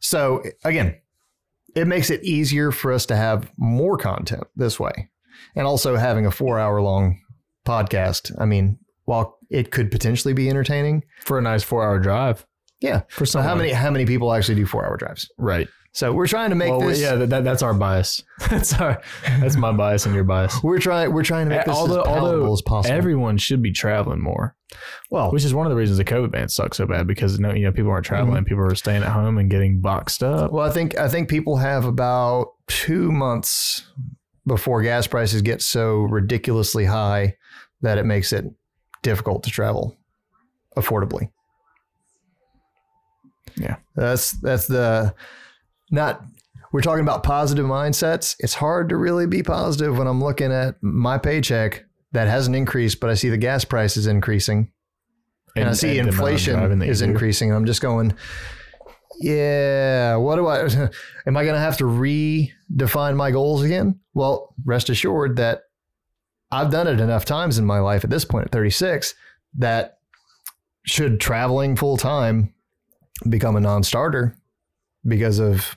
So 0.00 0.42
again, 0.64 0.96
it 1.78 1.86
makes 1.86 2.10
it 2.10 2.22
easier 2.22 2.70
for 2.72 2.92
us 2.92 3.06
to 3.06 3.16
have 3.16 3.50
more 3.56 3.96
content 3.96 4.44
this 4.56 4.78
way. 4.80 5.08
And 5.54 5.66
also 5.66 5.96
having 5.96 6.26
a 6.26 6.30
four 6.30 6.58
hour 6.58 6.80
long 6.82 7.20
podcast. 7.66 8.32
I 8.40 8.44
mean, 8.44 8.78
while 9.04 9.38
it 9.50 9.70
could 9.70 9.90
potentially 9.90 10.34
be 10.34 10.48
entertaining, 10.50 11.04
for 11.24 11.38
a 11.38 11.42
nice 11.42 11.62
four 11.62 11.84
hour 11.84 11.98
drive. 11.98 12.44
yeah. 12.80 13.02
For 13.08 13.24
So 13.24 13.38
some 13.38 13.42
how 13.44 13.54
many 13.54 13.70
how 13.70 13.90
many 13.90 14.04
people 14.04 14.32
actually 14.32 14.56
do 14.56 14.66
four 14.66 14.84
hour 14.84 14.96
drives? 14.96 15.30
Right. 15.38 15.68
So 15.98 16.12
we're 16.12 16.28
trying 16.28 16.50
to 16.50 16.54
make 16.54 16.70
well, 16.70 16.78
this 16.78 17.00
yeah, 17.00 17.16
that, 17.16 17.28
that- 17.30 17.42
that's 17.42 17.60
our 17.60 17.74
bias. 17.74 18.22
that's 18.50 18.72
our 18.74 19.02
that's 19.40 19.56
my 19.56 19.72
bias 19.72 20.06
and 20.06 20.14
your 20.14 20.22
bias. 20.22 20.56
we're 20.62 20.78
trying 20.78 21.12
we're 21.12 21.24
trying 21.24 21.48
to 21.48 21.56
make 21.56 21.64
this 21.64 21.74
although 21.74 22.02
as 22.02 22.06
palatable 22.06 22.52
as 22.52 22.62
possible. 22.62 22.96
everyone 22.96 23.36
should 23.36 23.60
be 23.60 23.72
traveling 23.72 24.20
more, 24.20 24.54
well, 25.10 25.32
which 25.32 25.44
is 25.44 25.52
one 25.52 25.66
of 25.66 25.70
the 25.70 25.76
reasons 25.76 25.98
the 25.98 26.04
COVID 26.04 26.30
ban 26.30 26.48
sucks 26.50 26.76
so 26.76 26.86
bad 26.86 27.08
because 27.08 27.40
no, 27.40 27.52
you 27.52 27.64
know 27.64 27.72
people 27.72 27.90
aren't 27.90 28.06
traveling, 28.06 28.36
mm-hmm. 28.36 28.44
people 28.44 28.64
are 28.64 28.76
staying 28.76 29.02
at 29.02 29.08
home 29.08 29.38
and 29.38 29.50
getting 29.50 29.80
boxed 29.80 30.22
up. 30.22 30.52
Well, 30.52 30.64
I 30.64 30.70
think 30.70 30.96
I 30.96 31.08
think 31.08 31.28
people 31.28 31.56
have 31.56 31.84
about 31.84 32.52
two 32.68 33.10
months 33.10 33.82
before 34.46 34.82
gas 34.82 35.08
prices 35.08 35.42
get 35.42 35.62
so 35.62 36.02
ridiculously 36.02 36.84
high 36.84 37.34
that 37.82 37.98
it 37.98 38.06
makes 38.06 38.32
it 38.32 38.44
difficult 39.02 39.42
to 39.42 39.50
travel 39.50 39.96
affordably. 40.76 41.28
Yeah. 43.56 43.78
That's 43.96 44.30
that's 44.42 44.68
the 44.68 45.12
not 45.90 46.24
we're 46.72 46.82
talking 46.82 47.02
about 47.02 47.22
positive 47.22 47.64
mindsets. 47.66 48.36
It's 48.40 48.54
hard 48.54 48.90
to 48.90 48.96
really 48.96 49.26
be 49.26 49.42
positive 49.42 49.96
when 49.96 50.06
I'm 50.06 50.22
looking 50.22 50.52
at 50.52 50.76
my 50.82 51.16
paycheck 51.16 51.84
that 52.12 52.28
hasn't 52.28 52.56
increased, 52.56 53.00
but 53.00 53.10
I 53.10 53.14
see 53.14 53.30
the 53.30 53.38
gas 53.38 53.64
prices 53.64 54.06
increasing 54.06 54.70
and, 55.56 55.68
I 55.68 55.72
see 55.72 55.94
the 55.94 55.98
amount 56.00 56.08
of 56.10 56.14
driving 56.14 56.38
inflation 56.42 56.82
is 56.82 57.02
increasing. 57.02 57.52
I'm 57.52 57.64
just 57.64 57.80
going, 57.80 58.14
yeah, 59.20 60.16
what 60.16 60.36
do 60.36 60.46
I, 60.46 60.60
am 61.26 61.36
I 61.36 61.44
going 61.44 61.54
to 61.54 61.60
have 61.60 61.78
to 61.78 61.84
redefine 61.84 63.16
my 63.16 63.30
goals 63.30 63.62
again? 63.62 63.98
Well, 64.14 64.54
rest 64.64 64.90
assured 64.90 65.36
that 65.36 65.62
I've 66.50 66.70
done 66.70 66.86
it 66.86 67.00
enough 67.00 67.24
times 67.24 67.58
in 67.58 67.66
my 67.66 67.78
life 67.80 68.04
at 68.04 68.10
this 68.10 68.24
point 68.24 68.46
at 68.46 68.52
36 68.52 69.14
that 69.58 69.98
should 70.84 71.20
traveling 71.20 71.76
full 71.76 71.96
time 71.96 72.54
become 73.28 73.56
a 73.56 73.60
non 73.60 73.82
starter 73.82 74.34
because 75.08 75.38
of 75.38 75.76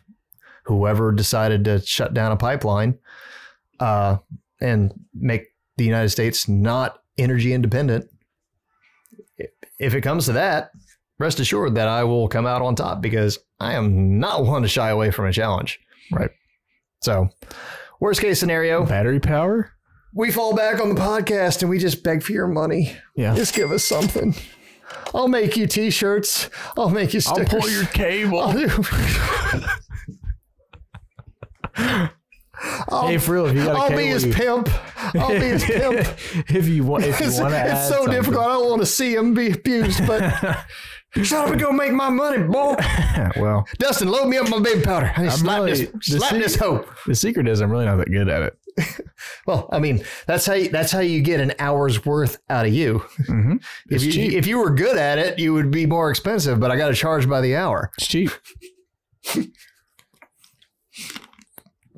whoever 0.66 1.12
decided 1.12 1.66
to 1.66 1.82
shut 1.82 2.14
down 2.14 2.32
a 2.32 2.38
pipeline 2.38 3.00
uh, 3.80 4.18
and 4.60 4.94
make 5.14 5.48
the 5.78 5.86
United 5.86 6.10
States 6.10 6.48
not 6.48 7.02
energy 7.18 7.54
independent 7.54 8.10
if 9.82 9.96
it 9.96 10.02
comes 10.02 10.28
to 10.28 10.34
that, 10.34 10.72
rest 11.20 11.40
assured 11.40 11.76
that 11.76 11.88
I 11.88 12.04
will 12.04 12.28
come 12.28 12.46
out 12.46 12.62
on 12.62 12.76
top 12.76 13.02
because 13.02 13.40
I 13.60 13.74
am 13.74 14.20
not 14.20 14.46
one 14.46 14.62
to 14.62 14.68
shy 14.68 14.90
away 14.90 15.12
from 15.12 15.26
a 15.26 15.34
challenge. 15.34 15.80
Right. 16.12 16.30
So, 17.02 17.30
worst 18.00 18.22
case 18.22 18.40
scenario, 18.40 18.86
battery 18.86 19.20
power. 19.20 19.72
we 20.14 20.32
fall 20.32 20.56
back 20.56 20.80
on 20.80 20.94
the 20.94 21.02
podcast 21.02 21.62
and 21.62 21.70
we 21.70 21.80
just 21.80 22.04
beg 22.04 22.22
for 22.22 22.32
your 22.32 22.48
money. 22.48 22.96
Yeah. 23.16 23.36
Just 23.36 23.56
give 23.56 23.72
us 23.72 23.84
something. 23.84 24.36
I'll 25.14 25.28
make 25.28 25.58
you 25.58 25.68
t-shirts. 25.68 26.50
I'll 26.78 26.90
make 26.90 27.14
you 27.14 27.22
I'll 27.28 27.46
pull 27.46 27.70
your 27.70 27.86
cable. 27.86 28.40
I'll 28.40 28.52
hey, 33.08 33.18
for 33.18 33.34
real, 33.34 33.48
if 33.48 33.56
you 33.56 33.64
got 33.64 33.76
a 33.76 33.80
I'll 33.80 33.88
cable, 33.90 33.98
be 34.02 34.08
his 34.08 34.26
you- 34.26 34.34
pimp. 34.34 34.70
I'll 35.16 35.30
be 35.30 35.36
his 35.40 35.64
pimp. 35.64 35.98
if 36.50 36.68
you 36.68 36.84
want, 36.84 37.04
if 37.04 37.20
you 37.20 37.28
It's, 37.28 37.40
want 37.40 37.54
to 37.54 37.66
it's 37.72 37.88
so 37.90 37.96
something. 37.96 38.14
difficult. 38.14 38.46
I 38.46 38.54
don't 38.54 38.70
want 38.70 38.82
to 38.82 38.86
see 38.86 39.16
him 39.16 39.34
be 39.34 39.52
abused, 39.52 40.06
but 40.06 40.32
shut 41.24 41.46
up 41.46 41.52
and 41.52 41.62
go 41.62 41.72
make 41.72 41.92
my 41.92 42.10
money, 42.10 42.44
boy. 42.44 42.76
well, 43.38 43.66
Dustin, 43.80 44.10
load 44.10 44.28
me 44.28 44.38
up 44.38 44.50
my 44.50 44.60
baby 44.60 44.82
powder. 44.82 45.12
I 45.16 45.24
need 45.24 45.32
to 45.32 45.38
slap 45.38 45.62
really- 45.64 45.86
this, 45.86 46.18
slap 46.18 46.34
this 46.34 46.56
hoe. 46.56 46.86
the 47.08 47.16
secret 47.16 47.48
is 47.48 47.62
I'm 47.62 47.72
really 47.72 47.86
not 47.86 47.98
that 47.98 48.12
good 48.12 48.30
at 48.30 48.44
it. 48.44 48.58
Well, 49.48 49.70
I 49.72 49.80
mean, 49.80 50.04
that's 50.28 50.46
how 50.46 50.54
you, 50.54 50.70
that's 50.70 50.92
how 50.92 51.00
you 51.00 51.22
get 51.22 51.40
an 51.40 51.54
hour's 51.58 52.06
worth 52.06 52.38
out 52.50 52.66
of 52.66 52.74
you. 52.74 53.00
Mm-hmm. 53.24 53.58
If 53.90 54.04
you 54.04 54.12
cheap. 54.12 54.34
if 54.34 54.46
you 54.46 54.60
were 54.60 54.70
good 54.70 54.98
at 54.98 55.18
it, 55.18 55.40
you 55.40 55.54
would 55.54 55.72
be 55.72 55.86
more 55.86 56.12
expensive. 56.12 56.60
But 56.60 56.70
I 56.72 56.78
got 56.78 56.90
to 56.90 56.94
charge 56.94 57.28
by 57.28 57.42
the 57.42 57.56
hour. 57.56 57.92
It's 57.98 58.08
cheap. 58.08 58.30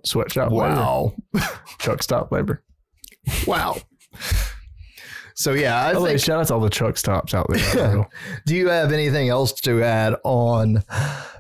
Sweatshop 0.06 0.52
labor. 0.52 0.76
Wow. 0.76 1.16
Truck 1.80 2.02
stop 2.04 2.32
labor. 2.32 2.64
wow. 3.46 3.78
So 5.36 5.54
yeah, 5.54 5.80
I 5.84 5.98
way, 6.00 6.10
think. 6.12 6.20
shout 6.22 6.40
out 6.40 6.48
to 6.48 6.54
all 6.54 6.60
the 6.60 6.70
truck 6.70 6.98
stops 6.98 7.34
out 7.34 7.48
there. 7.50 8.08
Do 8.46 8.56
you 8.56 8.70
have 8.70 8.92
anything 8.92 9.30
else 9.30 9.52
to 9.62 9.82
add 9.84 10.16
on 10.24 10.84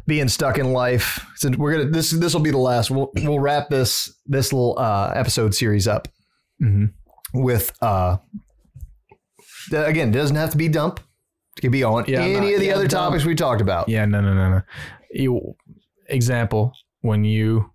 being 0.07 0.27
stuck 0.29 0.57
in 0.57 0.73
life? 0.73 1.23
Since 1.35 1.57
we're 1.57 1.73
gonna 1.73 1.89
this 1.89 2.09
this 2.11 2.33
will 2.33 2.41
be 2.41 2.51
the 2.51 2.57
last. 2.57 2.89
We'll 2.91 3.11
we'll 3.17 3.39
wrap 3.39 3.69
this 3.69 4.11
this 4.25 4.51
little 4.51 4.77
uh, 4.79 5.11
episode 5.15 5.53
series 5.53 5.87
up 5.87 6.07
Mhm. 6.61 6.93
with 7.33 7.71
uh 7.81 8.17
again. 9.71 10.09
It 10.09 10.13
doesn't 10.13 10.35
have 10.35 10.51
to 10.51 10.57
be 10.57 10.67
dump. 10.69 10.99
It 11.57 11.61
could 11.61 11.71
be 11.71 11.83
on 11.83 12.05
Yeah, 12.07 12.21
any 12.21 12.33
not- 12.33 12.53
of 12.55 12.59
the 12.59 12.65
yeah, 12.67 12.73
other 12.75 12.87
dump. 12.87 13.09
topics 13.11 13.25
we 13.25 13.35
talked 13.35 13.61
about. 13.61 13.87
Yeah, 13.89 14.05
no, 14.05 14.21
no, 14.21 14.33
no, 14.33 14.49
no. 14.49 14.61
You 15.11 15.55
example 16.07 16.73
when 17.01 17.23
you 17.23 17.69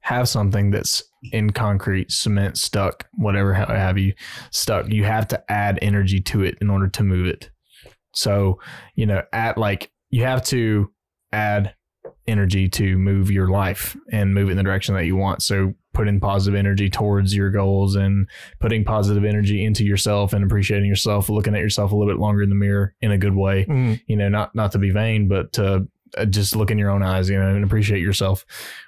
have 0.00 0.28
something 0.28 0.70
that's 0.70 1.02
in 1.32 1.50
concrete, 1.50 2.10
cement, 2.10 2.58
stuck, 2.58 3.08
whatever 3.14 3.54
have 3.54 3.98
you 3.98 4.14
stuck, 4.50 4.88
you 4.88 5.04
have 5.04 5.28
to 5.28 5.50
add 5.50 5.78
energy 5.82 6.20
to 6.20 6.42
it 6.42 6.56
in 6.60 6.70
order 6.70 6.88
to 6.88 7.02
move 7.02 7.26
it. 7.26 7.50
So, 8.14 8.60
you 8.94 9.06
know, 9.06 9.22
at 9.32 9.58
like 9.58 9.90
you 10.10 10.24
have 10.24 10.42
to 10.46 10.90
add 11.32 11.74
energy 12.26 12.68
to 12.68 12.98
move 12.98 13.30
your 13.30 13.48
life 13.48 13.96
and 14.10 14.34
move 14.34 14.48
it 14.48 14.52
in 14.52 14.56
the 14.56 14.62
direction 14.62 14.94
that 14.94 15.04
you 15.04 15.16
want. 15.16 15.42
So 15.42 15.74
putting 15.94 16.20
positive 16.20 16.58
energy 16.58 16.90
towards 16.90 17.34
your 17.34 17.50
goals 17.50 17.94
and 17.94 18.28
putting 18.60 18.84
positive 18.84 19.24
energy 19.24 19.64
into 19.64 19.84
yourself 19.84 20.32
and 20.32 20.44
appreciating 20.44 20.88
yourself, 20.88 21.28
looking 21.28 21.54
at 21.54 21.60
yourself 21.60 21.92
a 21.92 21.96
little 21.96 22.12
bit 22.12 22.20
longer 22.20 22.42
in 22.42 22.48
the 22.48 22.54
mirror 22.54 22.94
in 23.00 23.12
a 23.12 23.18
good 23.18 23.34
way 23.34 23.64
Mm, 23.64 24.00
you 24.06 24.16
know, 24.16 24.28
not 24.28 24.54
not 24.54 24.72
to 24.72 24.78
be 24.78 24.90
vain, 24.90 25.28
but 25.28 25.52
to 25.54 25.86
uh, 26.16 26.24
just 26.24 26.54
look 26.56 26.70
in 26.70 26.78
your 26.78 26.90
own 26.90 27.02
eyes, 27.02 27.28
you 27.30 27.38
know, 27.38 27.48
and 27.48 27.64
appreciate 27.64 28.00
yourself 28.00 28.44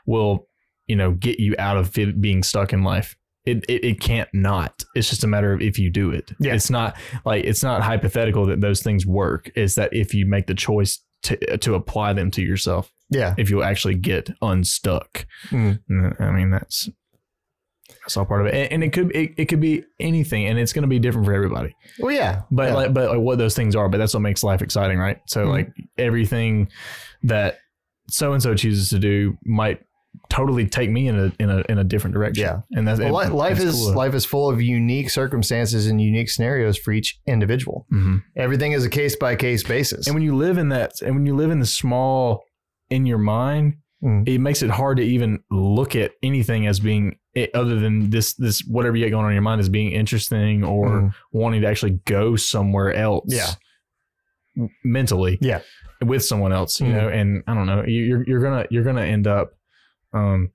will, 0.06 0.46
you 0.88 0.96
know, 0.96 1.12
get 1.12 1.38
you 1.38 1.54
out 1.58 1.76
of 1.76 1.92
being 2.20 2.42
stuck 2.42 2.72
in 2.72 2.82
life. 2.82 3.16
It, 3.44 3.64
it, 3.68 3.84
it 3.84 4.00
can't 4.00 4.28
not. 4.34 4.84
It's 4.94 5.08
just 5.08 5.24
a 5.24 5.26
matter 5.26 5.52
of 5.52 5.62
if 5.62 5.78
you 5.78 5.88
do 5.90 6.10
it. 6.10 6.32
Yeah. 6.38 6.54
It's 6.54 6.68
not 6.68 6.96
like 7.24 7.44
it's 7.44 7.62
not 7.62 7.82
hypothetical 7.82 8.44
that 8.46 8.60
those 8.60 8.82
things 8.82 9.06
work. 9.06 9.50
It's 9.54 9.74
that 9.76 9.90
if 9.92 10.12
you 10.12 10.26
make 10.26 10.46
the 10.46 10.54
choice 10.54 10.98
to 11.22 11.56
to 11.58 11.74
apply 11.74 12.12
them 12.12 12.30
to 12.32 12.42
yourself, 12.42 12.92
yeah. 13.10 13.34
if 13.38 13.48
you'll 13.48 13.64
actually 13.64 13.94
get 13.94 14.30
unstuck. 14.42 15.26
Mm. 15.48 15.80
Mm, 15.90 16.20
I 16.20 16.30
mean, 16.30 16.50
that's 16.50 16.90
that's 18.02 18.16
all 18.18 18.26
part 18.26 18.42
of 18.42 18.48
it, 18.48 18.54
and, 18.54 18.72
and 18.72 18.84
it 18.84 18.92
could 18.92 19.14
it, 19.16 19.32
it 19.38 19.44
could 19.46 19.60
be 19.60 19.84
anything, 19.98 20.46
and 20.46 20.58
it's 20.58 20.74
going 20.74 20.82
to 20.82 20.88
be 20.88 20.98
different 20.98 21.26
for 21.26 21.32
everybody. 21.32 21.74
Well, 21.98 22.12
yeah. 22.12 22.42
But 22.50 22.68
yeah. 22.68 22.74
like, 22.74 22.94
but 22.94 23.08
like 23.10 23.20
what 23.20 23.38
those 23.38 23.54
things 23.54 23.74
are, 23.74 23.88
but 23.88 23.96
that's 23.96 24.12
what 24.12 24.20
makes 24.20 24.44
life 24.44 24.60
exciting, 24.60 24.98
right? 24.98 25.20
So 25.26 25.46
Mhm. 25.46 25.50
like 25.50 25.70
everything 25.96 26.68
that 27.22 27.58
so 28.10 28.32
and 28.34 28.42
so 28.42 28.54
chooses 28.54 28.90
to 28.90 28.98
do 28.98 29.38
might 29.44 29.80
totally 30.38 30.66
take 30.66 30.90
me 30.90 31.08
in 31.08 31.16
a 31.18 31.32
in 31.42 31.50
a 31.50 31.58
in 31.68 31.78
a 31.78 31.84
different 31.84 32.14
direction. 32.14 32.42
Yeah. 32.44 32.60
and 32.76 32.86
that's 32.86 33.00
Well, 33.00 33.12
life 33.34 33.60
is 33.60 33.74
cool. 33.74 33.94
life 33.94 34.14
is 34.14 34.24
full 34.24 34.48
of 34.50 34.60
unique 34.62 35.10
circumstances 35.10 35.86
and 35.88 36.00
unique 36.00 36.30
scenarios 36.30 36.76
for 36.78 36.92
each 36.92 37.18
individual. 37.26 37.86
Mhm. 37.92 38.22
Everything 38.36 38.72
is 38.72 38.84
a 38.84 38.90
case 38.90 39.16
by 39.16 39.36
case 39.36 39.62
basis. 39.62 40.06
And 40.06 40.14
when 40.14 40.22
you 40.28 40.34
live 40.36 40.56
in 40.58 40.68
that, 40.70 40.92
and 41.02 41.14
when 41.16 41.26
you 41.26 41.34
live 41.36 41.50
in 41.50 41.58
the 41.60 41.66
small 41.66 42.44
in 42.90 43.04
your 43.06 43.18
mind, 43.18 43.74
Mm. 44.02 44.28
it 44.28 44.38
makes 44.38 44.62
it 44.62 44.70
hard 44.70 44.96
to 44.98 45.02
even 45.02 45.40
look 45.50 45.96
at 45.96 46.12
anything 46.22 46.68
as 46.68 46.78
being 46.78 47.16
it, 47.34 47.50
other 47.54 47.76
than 47.80 48.10
this 48.10 48.34
this 48.34 48.60
whatever 48.74 48.96
you 48.96 49.04
got 49.06 49.10
going 49.10 49.24
on 49.24 49.30
in 49.32 49.34
your 49.34 49.42
mind 49.50 49.60
as 49.60 49.68
being 49.68 49.90
interesting 49.90 50.62
or 50.64 50.86
Mm. 50.88 51.14
wanting 51.32 51.62
to 51.62 51.66
actually 51.68 51.98
go 52.06 52.36
somewhere 52.36 52.92
else. 52.92 53.24
Yeah. 53.34 53.54
mentally. 54.84 55.38
Yeah. 55.40 55.60
with 56.00 56.24
someone 56.24 56.52
else, 56.52 56.80
you 56.80 56.86
Mm. 56.86 56.92
know, 56.92 57.08
and 57.08 57.42
I 57.48 57.54
don't 57.54 57.66
know, 57.66 57.82
you- 57.84 58.04
you're 58.04 58.22
you're 58.28 58.40
gonna 58.40 58.64
you're 58.70 58.84
gonna 58.84 59.02
end 59.02 59.26
up 59.26 59.50
um 60.12 60.50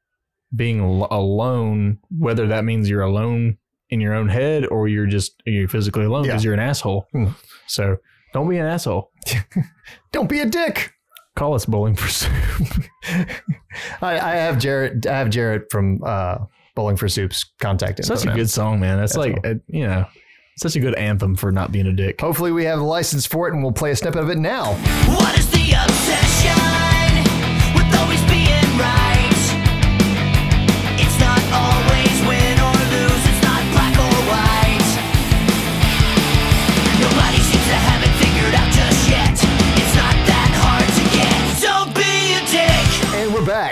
being 0.56 0.80
al- 0.80 1.08
alone, 1.12 1.98
whether 2.18 2.48
that 2.48 2.64
means 2.64 2.90
you're 2.90 3.02
alone 3.02 3.58
in 3.90 4.00
your 4.02 4.14
own 4.14 4.30
head 4.30 4.66
or 4.68 4.88
you're 4.88 5.06
just 5.08 5.42
you're 5.46 5.68
physically 5.68 6.06
alone 6.06 6.24
because 6.24 6.44
Yeah. 6.44 6.50
you're 6.50 6.54
an 6.54 6.60
asshole. 6.60 7.08
Mm. 7.14 7.34
So 7.68 7.98
don't 8.34 8.50
be 8.50 8.58
an 8.58 8.66
asshole. 8.66 9.12
Don't 10.12 10.30
be 10.30 10.40
a 10.42 10.46
dick. 10.46 10.94
Call 11.36 11.54
us 11.56 11.66
bowling 11.66 11.96
for 11.96 12.08
soup. 12.08 12.32
I, 14.02 14.20
I 14.20 14.36
have 14.36 14.56
Jaret. 14.58 15.06
I 15.08 15.18
have 15.18 15.28
Jaret 15.30 15.64
from 15.72 16.00
uh, 16.04 16.38
Bowling 16.76 16.98
for 16.98 17.08
Soup's 17.10 17.46
contact 17.60 18.00
info. 18.00 18.16
Such 18.16 18.24
a 18.26 18.30
now. 18.30 18.36
good 18.36 18.50
song, 18.50 18.80
man. 18.80 18.98
That's 19.00 19.16
Yeah, 19.16 19.20
like 19.22 19.40
so- 19.44 19.52
uh, 19.52 19.56
you 19.68 19.88
know, 19.88 20.06
such 20.58 20.76
a 20.76 20.80
good 20.80 20.94
anthem 20.96 21.36
for 21.36 21.52
not 21.52 21.72
being 21.72 21.88
a 21.88 21.94
dick. 21.94 22.22
Hopefully, 22.22 22.52
we 22.52 22.66
have 22.66 22.78
the 22.80 22.86
license 22.86 23.26
for 23.26 23.48
it, 23.48 23.54
and 23.54 23.64
we'll 23.64 23.72
play 23.72 23.92
a 23.92 23.96
snippet 23.96 24.22
of 24.22 24.30
it 24.30 24.38
now. 24.38 24.74
What 25.16 25.38
is 25.38 25.50
the 25.52 25.72
obsession 25.74 26.43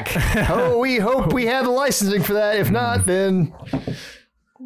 back. 0.03 0.49
oh, 0.49 0.79
we 0.79 0.97
hope 0.97 1.33
we 1.33 1.45
have 1.45 1.65
the 1.65 1.71
licensing 1.71 2.23
for 2.23 2.33
that. 2.33 2.57
If 2.57 2.71
not, 2.71 3.05
then 3.05 3.53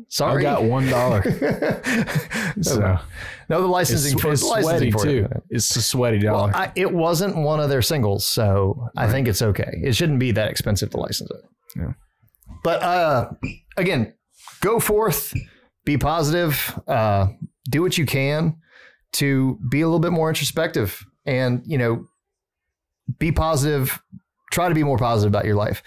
sorry. 0.08 0.46
I 0.46 0.52
got 0.52 0.64
one 0.64 0.88
dollar. 0.88 1.22
so 2.62 2.80
no, 3.50 3.62
the 3.62 3.66
it's, 3.66 3.68
licensing 3.68 4.18
for 4.18 4.32
it's 4.32 4.42
the 4.42 4.48
licensing 4.48 4.92
sweaty 4.92 4.92
for 4.92 5.04
too. 5.04 5.28
it. 5.32 5.44
It's 5.50 5.76
a 5.76 5.82
sweaty 5.82 6.20
dollar. 6.20 6.52
I, 6.56 6.72
it 6.76 6.92
wasn't 6.92 7.36
one 7.36 7.60
of 7.60 7.70
their 7.70 7.82
singles, 7.82 8.26
so 8.26 8.90
I 8.96 9.08
think 9.10 9.28
it's 9.28 9.42
okay. 9.42 9.80
It 9.84 9.96
shouldn't 9.96 10.20
be 10.20 10.32
that 10.32 10.50
expensive 10.50 10.90
to 10.92 10.98
license 10.98 11.32
it. 11.32 11.42
Yeah. 11.76 11.94
But 12.64 12.82
uh, 12.82 13.32
again, 13.78 14.14
go 14.62 14.80
forth, 14.80 15.34
be 15.84 15.98
positive, 15.98 16.80
uh, 16.88 17.28
do 17.70 17.82
what 17.82 17.98
you 17.98 18.06
can 18.06 18.58
to 19.14 19.60
be 19.70 19.82
a 19.82 19.88
little 19.88 20.00
bit 20.00 20.12
more 20.12 20.30
introspective, 20.30 21.06
and 21.26 21.62
you 21.66 21.78
know, 21.78 22.06
be 23.20 23.32
positive. 23.32 24.02
Try 24.52 24.70
to 24.70 24.76
be 24.76 24.84
more 24.84 24.98
positive 24.98 25.32
about 25.32 25.46
your 25.46 25.56
life. 25.56 25.84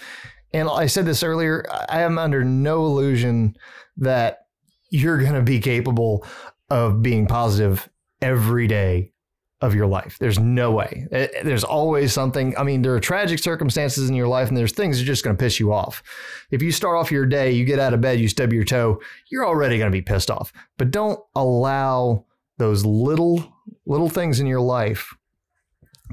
And 0.53 0.69
I 0.69 0.87
said 0.87 1.07
this 1.07 1.23
earlier. 1.23 1.65
I 1.89 2.03
am 2.03 2.19
under 2.19 2.45
no 2.45 2.85
illusion 2.87 3.57
that 3.99 4.47
you're 4.91 5.19
going 5.19 5.35
to 5.35 5.43
be 5.43 5.61
capable 5.61 6.27
of 6.71 7.03
being 7.03 7.27
positive 7.27 7.89
every 8.23 8.67
day 8.67 9.13
of 9.61 9.75
your 9.75 9.87
life. 9.87 10.17
There's 10.21 10.39
no 10.39 10.71
way. 10.73 11.07
Eh, 11.11 11.27
There's 11.43 11.65
always 11.65 12.13
something. 12.13 12.57
I 12.57 12.63
mean, 12.63 12.83
there 12.83 12.95
are 12.95 13.01
tragic 13.01 13.41
circumstances 13.41 14.09
in 14.09 14.15
your 14.15 14.29
life, 14.29 14.49
and 14.49 14.57
there's 14.57 14.73
things 14.73 14.97
that 14.99 15.03
are 15.03 15.07
just 15.07 15.25
going 15.25 15.37
to 15.37 15.43
piss 15.43 15.59
you 15.59 15.73
off. 15.73 16.03
If 16.51 16.63
you 16.63 16.71
start 16.71 16.97
off 16.97 17.11
your 17.11 17.27
day, 17.27 17.51
you 17.53 17.65
get 17.65 17.81
out 17.81 17.93
of 17.93 18.01
bed, 18.01 18.21
you 18.21 18.29
stub 18.29 18.53
your 18.53 18.65
toe, 18.65 19.01
you're 19.31 19.47
already 19.47 19.77
going 19.77 19.91
to 19.91 19.97
be 19.97 20.03
pissed 20.03 20.31
off. 20.31 20.53
But 20.77 20.91
don't 20.93 21.19
allow 21.35 22.25
those 22.59 22.85
little 22.85 23.53
little 23.85 24.09
things 24.09 24.41
in 24.41 24.47
your 24.47 24.61
life 24.61 25.15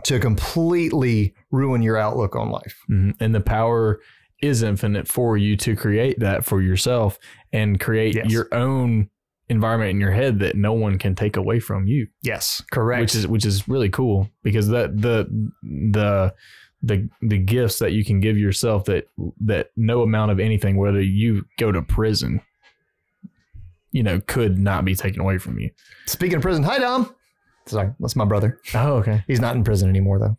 to 0.03 0.19
completely 0.19 1.33
ruin 1.51 1.81
your 1.81 1.97
outlook 1.97 2.35
on 2.35 2.49
life. 2.49 2.83
Mhm. 2.89 3.15
And 3.19 3.33
the 3.33 3.41
power 3.41 3.99
is 4.41 4.61
infinite 4.61 5.07
for 5.07 5.37
you 5.37 5.55
to 5.57 5.75
create 5.75 6.19
that 6.19 6.43
for 6.45 6.61
yourself 6.61 7.17
and 7.53 7.79
create 7.79 8.15
Yes. 8.15 8.29
your 8.29 8.47
own 8.53 9.09
environment 9.47 9.91
in 9.91 9.99
your 9.99 10.11
head 10.11 10.39
that 10.39 10.55
no 10.55 10.73
one 10.73 10.97
can 10.97 11.15
take 11.15 11.37
away 11.37 11.59
from 11.59 11.87
you. 11.87 12.07
Yes, 12.21 12.61
correct. 12.71 13.01
Which 13.01 13.15
is 13.15 13.27
which 13.27 13.45
is 13.45 13.67
really 13.67 13.89
cool 13.89 14.29
because 14.43 14.67
that 14.69 14.99
the 15.01 15.27
the 15.63 16.33
the 16.83 17.09
the 17.21 17.37
gifts 17.37 17.79
that 17.79 17.93
you 17.93 18.03
can 18.03 18.19
give 18.19 18.37
yourself 18.37 18.85
that 18.85 19.07
that 19.39 19.69
no 19.77 20.01
amount 20.01 20.31
of 20.31 20.39
anything, 20.39 20.75
whether 20.77 21.01
you 21.01 21.45
go 21.57 21.71
to 21.71 21.81
prison, 21.81 22.41
you 23.91 24.03
know, 24.03 24.19
could 24.27 24.57
not 24.59 24.83
be 24.83 24.93
taken 24.95 25.21
away 25.21 25.37
from 25.37 25.57
you. 25.59 25.69
Speaking 26.05 26.35
of 26.37 26.41
prison, 26.41 26.63
hi 26.63 26.79
Dom. 26.79 27.15
Sorry, 27.67 27.89
that's 27.99 28.15
my 28.15 28.25
brother. 28.25 28.59
Oh, 28.73 28.97
okay. 28.97 29.23
He's 29.27 29.39
not 29.39 29.55
in 29.55 29.63
prison 29.63 29.89
anymore 29.89 30.19
though. 30.19 30.37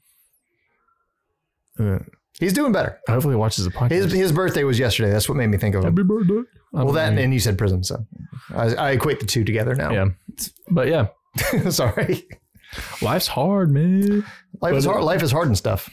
Uh, 1.79 1.99
He's 2.39 2.53
doing 2.53 2.71
better. 2.73 2.99
hopefully, 3.09 3.33
he 3.33 3.37
watches 3.39 3.65
the 3.65 3.71
podcast. 3.71 3.91
His 3.91 4.13
his 4.13 4.33
birthday 4.33 4.63
was 4.65 4.79
yesterday. 4.79 5.11
That's 5.11 5.27
what 5.29 5.37
made 5.37 5.47
me 5.47 5.57
think 5.57 5.75
of 5.75 5.83
him. 5.85 5.95
Happy 5.97 6.03
birthday. 6.07 6.43
Well, 6.73 6.93
that 6.93 7.17
and 7.17 7.33
you 7.33 7.41
said 7.41 7.57
prison, 7.57 7.83
so 7.83 8.05
I, 8.55 8.75
I 8.75 8.91
equate 8.93 9.21
the 9.21 9.27
two 9.27 9.43
together 9.43 9.75
now. 9.75 9.91
yeah, 9.91 10.07
but 10.71 10.89
yeah, 10.89 11.09
Sorry, 11.71 12.25
life's 13.01 13.27
hard, 13.27 13.71
man, 13.71 14.25
life 14.61 14.75
is 14.75 14.85
But- 14.85 14.93
hard. 14.93 15.05
Life 15.05 15.23
is 15.23 15.33
hard 15.33 15.47
and 15.49 15.57
stuff. 15.57 15.89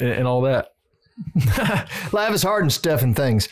and, 0.00 0.10
and 0.10 0.26
all 0.26 0.40
that. 0.42 0.70
life 2.12 2.34
is 2.34 2.42
hard 2.42 2.62
and 2.64 2.72
stuff 2.72 3.02
and 3.02 3.14
things. 3.14 3.48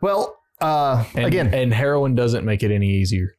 Well, 0.00 0.38
uh, 0.60 1.04
And, 1.16 1.26
again, 1.26 1.52
and 1.52 1.74
heroin 1.74 2.14
doesn't 2.14 2.44
make 2.44 2.62
it 2.62 2.70
any 2.70 2.88
easier. 2.88 3.34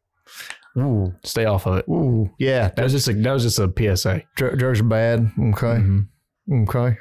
Ooh, 0.78 1.14
Stay 1.24 1.46
off 1.46 1.66
of 1.68 1.78
it. 1.78 1.86
ooh, 1.90 2.30
yeah, 2.40 2.70
That 2.70 2.84
was 2.84 2.92
just 2.94 3.08
a 3.08 3.14
that 3.14 3.32
was 3.34 3.44
just 3.44 3.60
a 3.60 3.72
PSA. 3.76 4.24
dr- 4.36 4.58
drugs 4.58 4.80
are 4.80 4.84
bad. 4.84 5.32
Okay, 5.40 6.08
Mhm. 6.48 6.64
okay. 6.64 6.98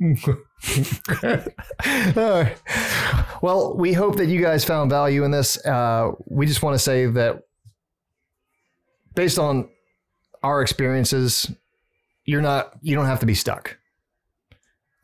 All 2.16 2.30
right. 2.42 2.56
Well, 3.42 3.76
we 3.76 3.92
hope 3.92 4.16
that 4.16 4.26
you 4.26 4.40
guys 4.40 4.64
found 4.64 4.90
value 4.90 5.24
in 5.24 5.30
this. 5.30 5.64
Uh, 5.66 6.12
we 6.26 6.46
just 6.46 6.62
want 6.62 6.74
to 6.74 6.78
say 6.78 7.06
that 7.06 7.42
based 9.14 9.38
on 9.38 9.68
our 10.42 10.62
experiences, 10.62 11.50
you're 12.24 12.40
not, 12.42 12.72
you 12.82 12.96
don't 12.96 13.06
have 13.06 13.20
to 13.20 13.26
be 13.26 13.34
stuck. 13.34 13.76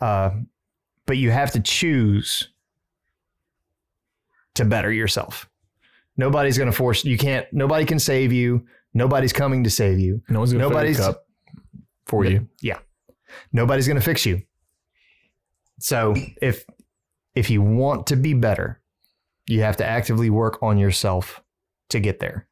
Uh, 0.00 0.30
but 1.06 1.16
you 1.18 1.30
have 1.30 1.52
to 1.52 1.60
choose 1.60 2.48
to 4.54 4.64
better 4.64 4.90
yourself. 4.92 5.48
Nobody's 6.20 6.58
going 6.58 6.70
to 6.70 6.76
force 6.76 7.04
you 7.04 7.16
can't 7.16 7.46
nobody 7.52 7.84
can 7.86 7.98
save 7.98 8.30
you. 8.32 8.66
Nobody's 8.92 9.32
coming 9.32 9.64
to 9.64 9.70
save 9.70 9.98
you. 9.98 10.20
No 10.28 10.40
one's 10.40 10.52
gonna 10.52 10.64
Nobody's- 10.68 10.96
fill 10.96 11.06
your 11.06 11.14
cup 11.14 11.24
for 12.06 12.24
you. 12.24 12.48
Yeah. 12.60 12.78
Nobody's 13.52 13.86
going 13.86 13.96
to 13.98 14.04
fix 14.04 14.26
you. 14.26 14.42
So, 15.78 16.14
if 16.42 16.64
if 17.34 17.48
you 17.48 17.62
want 17.62 18.06
to 18.08 18.16
be 18.16 18.34
better, 18.34 18.80
you 19.46 19.62
have 19.62 19.76
to 19.78 19.86
actively 19.86 20.28
work 20.30 20.58
on 20.62 20.76
yourself 20.78 21.40
to 21.90 22.00
get 22.00 22.18
there. 22.20 22.46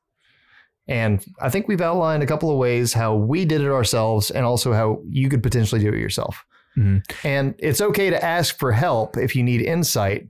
And 0.86 1.22
I 1.40 1.50
think 1.50 1.68
we've 1.68 1.80
outlined 1.82 2.22
a 2.22 2.26
couple 2.26 2.50
of 2.50 2.56
ways 2.56 2.94
how 2.94 3.14
we 3.16 3.44
did 3.44 3.60
it 3.60 3.68
ourselves 3.70 4.30
and 4.30 4.46
also 4.46 4.72
how 4.72 5.02
you 5.10 5.28
could 5.28 5.42
potentially 5.42 5.80
do 5.82 5.88
it 5.92 5.98
yourself. 6.00 6.44
Mhm. 6.78 7.02
And 7.24 7.54
it's 7.58 7.80
okay 7.80 8.08
to 8.10 8.24
ask 8.24 8.58
for 8.58 8.72
help 8.72 9.16
if 9.18 9.34
you 9.36 9.42
need 9.42 9.60
insight, 9.60 10.28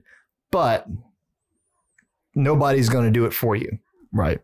but 0.50 0.86
nobody's 2.38 2.88
going 2.88 3.04
to 3.04 3.10
do 3.10 3.26
it 3.26 3.32
for 3.34 3.54
you. 3.56 3.68
Right. 4.12 4.40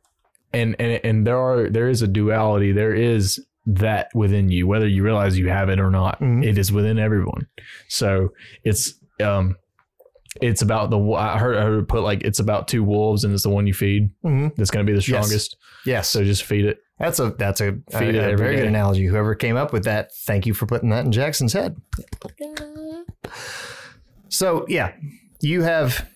And 0.53 0.76
and 0.78 1.01
and 1.05 1.26
there 1.26 1.38
are 1.38 1.70
there 1.70 1.88
is 1.88 2.03
a 2.03 2.07
duality. 2.07 2.72
There 2.72 2.95
is 2.95 3.45
that 3.66 4.09
within 4.14 4.51
you, 4.51 4.66
whether 4.66 4.86
you 4.86 5.03
realize 5.03 5.38
you 5.38 5.49
have 5.49 5.68
it 5.70 5.80
or 5.80 5.90
not. 5.90 6.20
Mhm. 6.20 6.45
It 6.45 6.59
is 6.59 6.70
within 6.70 6.99
everyone. 6.99 7.47
So 7.88 8.28
it's 8.64 8.95
um 9.22 9.57
it's 10.42 10.62
about 10.62 10.90
the 10.90 10.99
I 11.14 11.38
heard 11.38 11.57
I 11.57 11.62
heard 11.62 11.78
it 11.84 11.88
put 11.88 12.03
like 12.03 12.22
it's 12.22 12.40
about 12.40 12.68
two 12.68 12.82
wolves 12.84 13.24
and 13.24 13.32
it's 13.32 13.45
the 13.45 13.49
one 13.51 13.66
you 13.66 13.72
feed 13.74 14.11
Mm-hmm. 14.24 14.49
that's 14.57 14.70
going 14.70 14.84
to 14.84 14.90
be 14.92 14.95
the 14.97 15.03
strongest. 15.03 15.57
Yes. 15.86 16.09
So 16.11 16.22
just 16.24 16.45
feed 16.45 16.66
it. 16.66 16.78
That's 16.99 17.18
a 17.18 17.30
that's 17.30 17.61
a, 17.61 17.68
a, 17.92 18.03
it 18.03 18.14
a 18.14 18.22
every 18.22 18.36
very 18.36 18.57
good 18.57 18.66
analogy. 18.68 19.07
Whoever 19.07 19.34
came 19.34 19.57
up 19.57 19.72
with 19.72 19.84
that, 19.84 20.14
thank 20.26 20.47
you 20.47 20.55
for 20.55 20.66
putting 20.66 20.90
that 20.90 21.05
in 21.05 21.11
Jackson's 21.12 21.53
head. 21.53 21.76
So 24.28 24.64
yeah, 24.68 24.92
you 25.40 25.62
have 25.62 26.09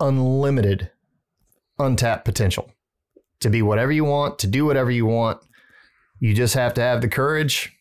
unlimited, 0.00 0.90
untapped 1.78 2.24
potential 2.24 2.70
to 3.40 3.50
be 3.50 3.62
whatever 3.62 3.92
you 3.92 4.04
want, 4.04 4.38
to 4.40 4.46
do 4.46 4.64
whatever 4.64 4.90
you 4.90 5.06
want. 5.06 5.40
You 6.20 6.34
just 6.34 6.54
have 6.54 6.74
to 6.74 6.80
have 6.80 7.00
the 7.00 7.08
courage 7.08 7.76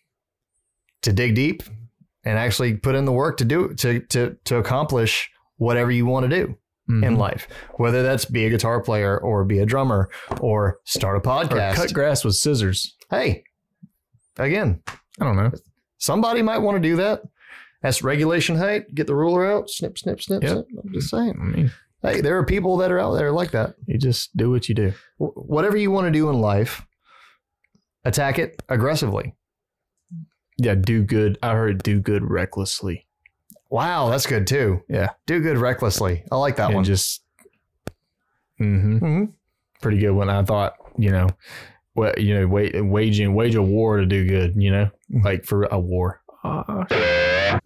to 1.01 1.13
dig 1.13 1.35
deep 1.35 1.63
and 2.25 2.37
actually 2.37 2.75
put 2.75 2.95
in 2.95 3.05
the 3.05 3.11
work 3.11 3.37
to 3.37 3.45
do 3.45 3.73
to 3.75 3.99
to 4.07 4.35
to 4.45 4.57
accomplish 4.57 5.29
whatever 5.57 5.91
you 5.91 6.05
want 6.05 6.29
to 6.29 6.35
do 6.45 6.57
in 6.87 7.01
Mhm. 7.15 7.17
life. 7.17 7.47
Whether 7.77 8.03
that's 8.03 8.25
be 8.25 8.45
a 8.45 8.49
guitar 8.49 8.81
player 8.81 9.17
or 9.17 9.43
be 9.45 9.59
a 9.59 9.65
drummer 9.65 10.09
or 10.41 10.79
start 10.83 11.15
a 11.15 11.19
Or 11.19 11.21
podcast. 11.45 11.75
cut 11.75 11.93
grass 11.93 12.23
with 12.25 12.35
scissors. 12.35 12.95
hey, 13.09 13.43
again, 14.37 14.81
I 15.19 15.23
don't 15.23 15.35
know. 15.37 15.51
somebody 15.97 16.41
might 16.41 16.57
want 16.59 16.75
to 16.75 16.81
do 16.89 16.95
that. 16.97 17.21
That's 17.81 18.03
regulation 18.03 18.57
height. 18.57 18.93
Get 18.93 19.07
the 19.07 19.15
ruler 19.15 19.45
out. 19.45 19.69
Snip, 19.69 19.97
snip, 19.97 20.21
snip, 20.21 20.43
Yep. 20.43 20.51
snip. 20.51 20.65
I'm 20.83 20.93
just 20.93 21.09
saying. 21.09 21.37
I 21.39 21.43
mean, 21.45 21.71
Hey, 22.05 22.21
there 22.21 22.37
are 22.37 22.45
people 22.45 22.77
that 22.77 22.91
are 22.91 22.99
out 22.99 23.13
there 23.15 23.31
like 23.31 23.51
that. 23.51 23.75
you 23.87 23.97
just 23.97 24.35
do 24.37 24.49
what 24.51 24.69
you 24.69 24.75
do. 24.75 24.93
Whatever 25.17 25.77
you 25.77 25.91
want 25.91 26.05
to 26.07 26.11
do 26.11 26.29
in 26.29 26.39
life, 26.39 26.85
attack 28.03 28.37
it 28.39 28.61
aggressively. 28.69 29.35
Yeah, 30.57 30.75
do 30.75 31.03
good. 31.03 31.37
I 31.43 31.51
heard 31.53 31.83
do 31.83 31.99
good 31.99 32.23
recklessly. 32.29 33.05
Wow, 33.69 34.09
that's 34.09 34.25
good 34.25 34.47
too. 34.47 34.83
Yeah. 34.87 35.09
Do 35.25 35.41
good 35.41 35.57
recklessly. 35.57 36.23
I 36.31 36.37
like 36.37 36.55
that 36.57 36.67
and 36.67 36.75
one. 36.75 36.83
just 36.85 37.21
hmm 38.57 38.97
Mhm. 38.99 39.33
pretty 39.81 39.97
good 39.97 40.11
one. 40.11 40.29
I 40.29 40.43
thought, 40.43 40.75
you 40.97 41.09
know, 41.11 41.27
well, 41.95 42.13
you 42.17 42.35
know, 42.39 42.47
wait, 42.47 42.73
waging 42.85 43.33
wage 43.35 43.55
a 43.55 43.61
war 43.61 43.97
to 43.97 44.05
do 44.05 44.25
good. 44.27 44.53
You 44.55 44.71
know, 44.71 44.89
like 45.23 45.43
for 45.43 45.63
a 45.63 45.79
war. 45.79 46.21
Uh, 46.43 47.57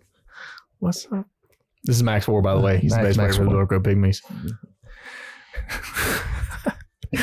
what's 0.79 1.05
up? 1.11 1.27
This 1.83 1.95
is 1.95 2.03
Max 2.03 2.27
War, 2.27 2.41
by 2.41 2.53
the 2.55 2.59
way. 2.61 2.77
He's 2.79 2.91
Max- 2.91 3.01
the 3.01 3.07
bass 3.07 3.15
player 3.15 3.27
Max 3.27 3.37
for 3.37 3.43
the 3.45 3.51
Dorco 3.51 3.79
Pygmies. 3.81 4.21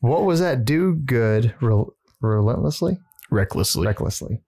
What 0.00 0.24
was 0.24 0.40
that? 0.40 0.64
Do 0.64 0.94
good 0.94 1.54
rel- 1.60 1.94
relentlessly, 2.22 2.96
Recklessly. 3.30 3.86
recklessly. 3.86 4.40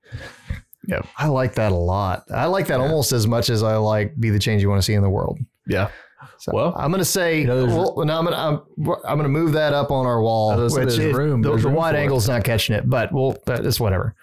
Yep. 0.88 1.06
I 1.18 1.26
like 1.28 1.54
that 1.56 1.72
a 1.72 1.76
lot. 1.76 2.24
I 2.34 2.46
like 2.46 2.68
that 2.68 2.80
almost 2.80 3.12
as 3.12 3.26
much 3.26 3.50
as 3.50 3.62
I 3.62 3.76
like 3.76 4.18
be 4.18 4.30
the 4.30 4.38
change 4.38 4.62
you 4.62 4.70
want 4.70 4.78
to 4.80 4.84
see 4.84 4.94
in 4.94 5.02
the 5.02 5.10
world. 5.10 5.38
yeah. 5.66 5.90
So 6.38 6.52
Well, 6.54 6.72
I'm 6.76 6.90
gonna 6.92 7.04
say, 7.04 7.40
you 7.40 7.46
know, 7.46 7.66
well, 7.66 8.04
no, 8.06 8.16
I'm 8.18 8.24
gonna 8.24 8.36
I'm, 8.36 8.60
I'm 9.04 9.16
gonna 9.16 9.28
move 9.28 9.52
that 9.52 9.74
up 9.74 9.90
on 9.90 10.06
our 10.06 10.22
wall, 10.22 10.52
I 10.52 10.56
which 10.62 10.72
there's 10.74 10.98
is, 10.98 11.12
room- 11.14 11.42
the, 11.42 11.50
the 11.50 11.56
room 11.58 11.74
wide 11.74 11.92
for 11.94 11.98
it. 11.98 12.02
angle's 12.02 12.28
not 12.28 12.44
catching 12.44 12.74
it, 12.76 12.88
but 12.88 13.12
we'll 13.12 13.36
but 13.44 13.66
it's 13.66 13.80
whatever. 13.80 14.14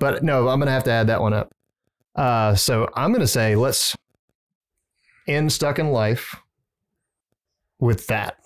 But 0.00 0.22
no, 0.24 0.48
I'm 0.48 0.58
gonna 0.58 0.72
have 0.72 0.84
to 0.84 0.90
add 0.92 1.06
that 1.06 1.20
one 1.20 1.32
up. 1.32 1.50
Uh, 2.16 2.54
so 2.56 2.88
I'm 2.94 3.12
gonna 3.12 3.26
say 3.28 3.54
let's 3.56 3.96
end 5.26 5.52
stuck 5.52 5.78
in 5.78 5.90
life 5.90 6.36
with 7.78 8.06
that. 8.08 8.36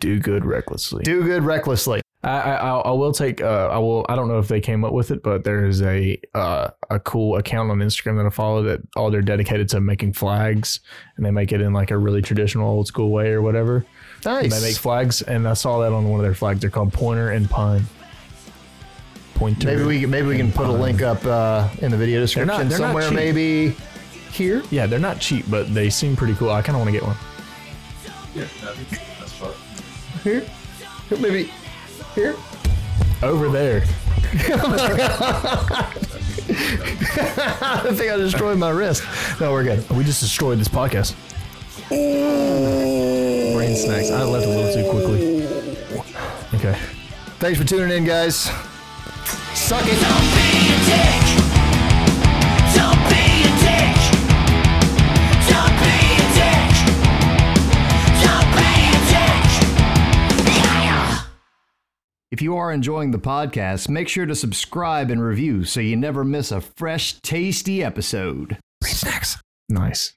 Do 0.00 0.18
good 0.18 0.44
recklessly. 0.44 1.02
Do 1.04 1.22
good 1.22 1.42
recklessly. 1.44 2.02
I, 2.24 2.30
I 2.40 2.54
I'll- 2.80 3.12
take 3.12 3.40
uh 3.40 3.68
I 3.70 3.78
will 3.78 4.04
I 4.08 4.16
don't 4.16 4.26
know 4.28 4.38
if 4.38 4.48
they 4.48 4.60
came 4.60 4.84
up 4.84 4.92
with 4.92 5.10
it, 5.12 5.22
but 5.22 5.44
there 5.44 5.64
is 5.64 5.80
a 5.82 6.20
uh 6.34 6.68
a 6.90 6.98
cool 7.00 7.36
account 7.36 7.70
on 7.70 7.78
Instagram 7.78 8.16
that 8.18 8.26
I 8.26 8.30
follow 8.30 8.62
that 8.64 8.80
all 8.96 9.10
they're 9.10 9.22
dedicated 9.22 9.68
to 9.70 9.80
making 9.80 10.12
flags 10.14 10.80
and 11.16 11.24
they 11.24 11.30
make 11.30 11.52
it 11.52 11.60
in 11.62 11.72
like 11.72 11.90
a 11.92 11.96
really 11.96 12.20
traditional 12.20 12.68
old 12.68 12.86
school 12.88 13.10
way 13.10 13.30
or 13.30 13.40
whatever. 13.40 13.76
And 14.26 14.50
Nice. 14.50 14.60
they 14.60 14.68
make 14.68 14.76
flags 14.76 15.22
and 15.22 15.46
I 15.48 15.54
saw 15.54 15.78
that 15.80 15.92
on 15.92 16.08
one 16.08 16.18
of 16.20 16.24
their 16.24 16.34
flags. 16.34 16.60
They're 16.60 16.70
called 16.70 16.92
Pointer 16.92 17.30
and 17.30 17.48
Pine. 17.48 17.84
Pointer. 19.34 19.68
maybe 19.68 19.84
we 19.84 20.00
can- 20.00 20.10
maybe 20.10 20.26
we 20.26 20.36
can 20.36 20.50
put 20.50 20.66
a 20.66 20.72
link 20.72 21.00
up 21.00 21.24
uh, 21.24 21.68
in 21.78 21.92
the 21.92 21.96
video 21.96 22.20
description 22.20 22.48
not- 22.48 22.68
they're 22.68 22.78
not 22.80 22.86
somewhere. 22.88 23.04
cheap. 23.08 23.14
Maybe 23.14 23.76
here. 24.30 24.62
Yeah, 24.70 24.86
they're 24.86 24.98
not 24.98 25.20
cheap, 25.20 25.46
but 25.50 25.72
they 25.74 25.90
seem 25.90 26.16
pretty 26.16 26.34
cool. 26.34 26.50
I 26.50 26.62
kind 26.62 26.76
of 26.76 26.80
want 26.80 26.88
to 26.88 26.92
get 26.92 27.02
one. 27.02 27.16
Yeah, 28.34 28.46
that's 29.18 29.32
fun. 29.32 29.52
Here. 30.22 30.44
Maybe 31.20 31.50
here. 32.14 32.36
Over 33.22 33.48
there. 33.48 33.82
I 36.50 37.92
think 37.94 38.10
I 38.10 38.16
destroyed 38.16 38.58
my 38.58 38.70
wrist. 38.70 39.02
No, 39.40 39.52
we're 39.52 39.64
good. 39.64 39.88
We 39.90 40.04
just 40.04 40.20
destroyed 40.20 40.58
this 40.58 40.68
podcast. 40.68 41.14
Brain 41.88 43.76
snacks. 43.76 44.10
I 44.10 44.22
left 44.24 44.46
a 44.46 44.48
little 44.48 44.72
too 44.72 44.90
quickly. 44.90 45.46
Okay. 46.54 46.78
Thanks 47.38 47.58
for 47.58 47.66
tuning 47.66 47.96
in, 47.96 48.04
guys. 48.04 48.50
Suck 49.54 49.84
it. 49.86 51.27
If 62.30 62.42
you 62.42 62.56
are 62.58 62.70
enjoying 62.70 63.10
the 63.10 63.18
podcast, 63.18 63.88
make 63.88 64.06
sure 64.06 64.26
to 64.26 64.34
subscribe 64.34 65.10
and 65.10 65.22
review 65.22 65.64
so 65.64 65.80
you 65.80 65.96
never 65.96 66.24
miss 66.24 66.52
a 66.52 66.60
fresh, 66.60 67.14
tasty 67.22 67.82
episode. 67.82 68.58
Snacks. 68.84 69.38
Nice. 69.70 70.12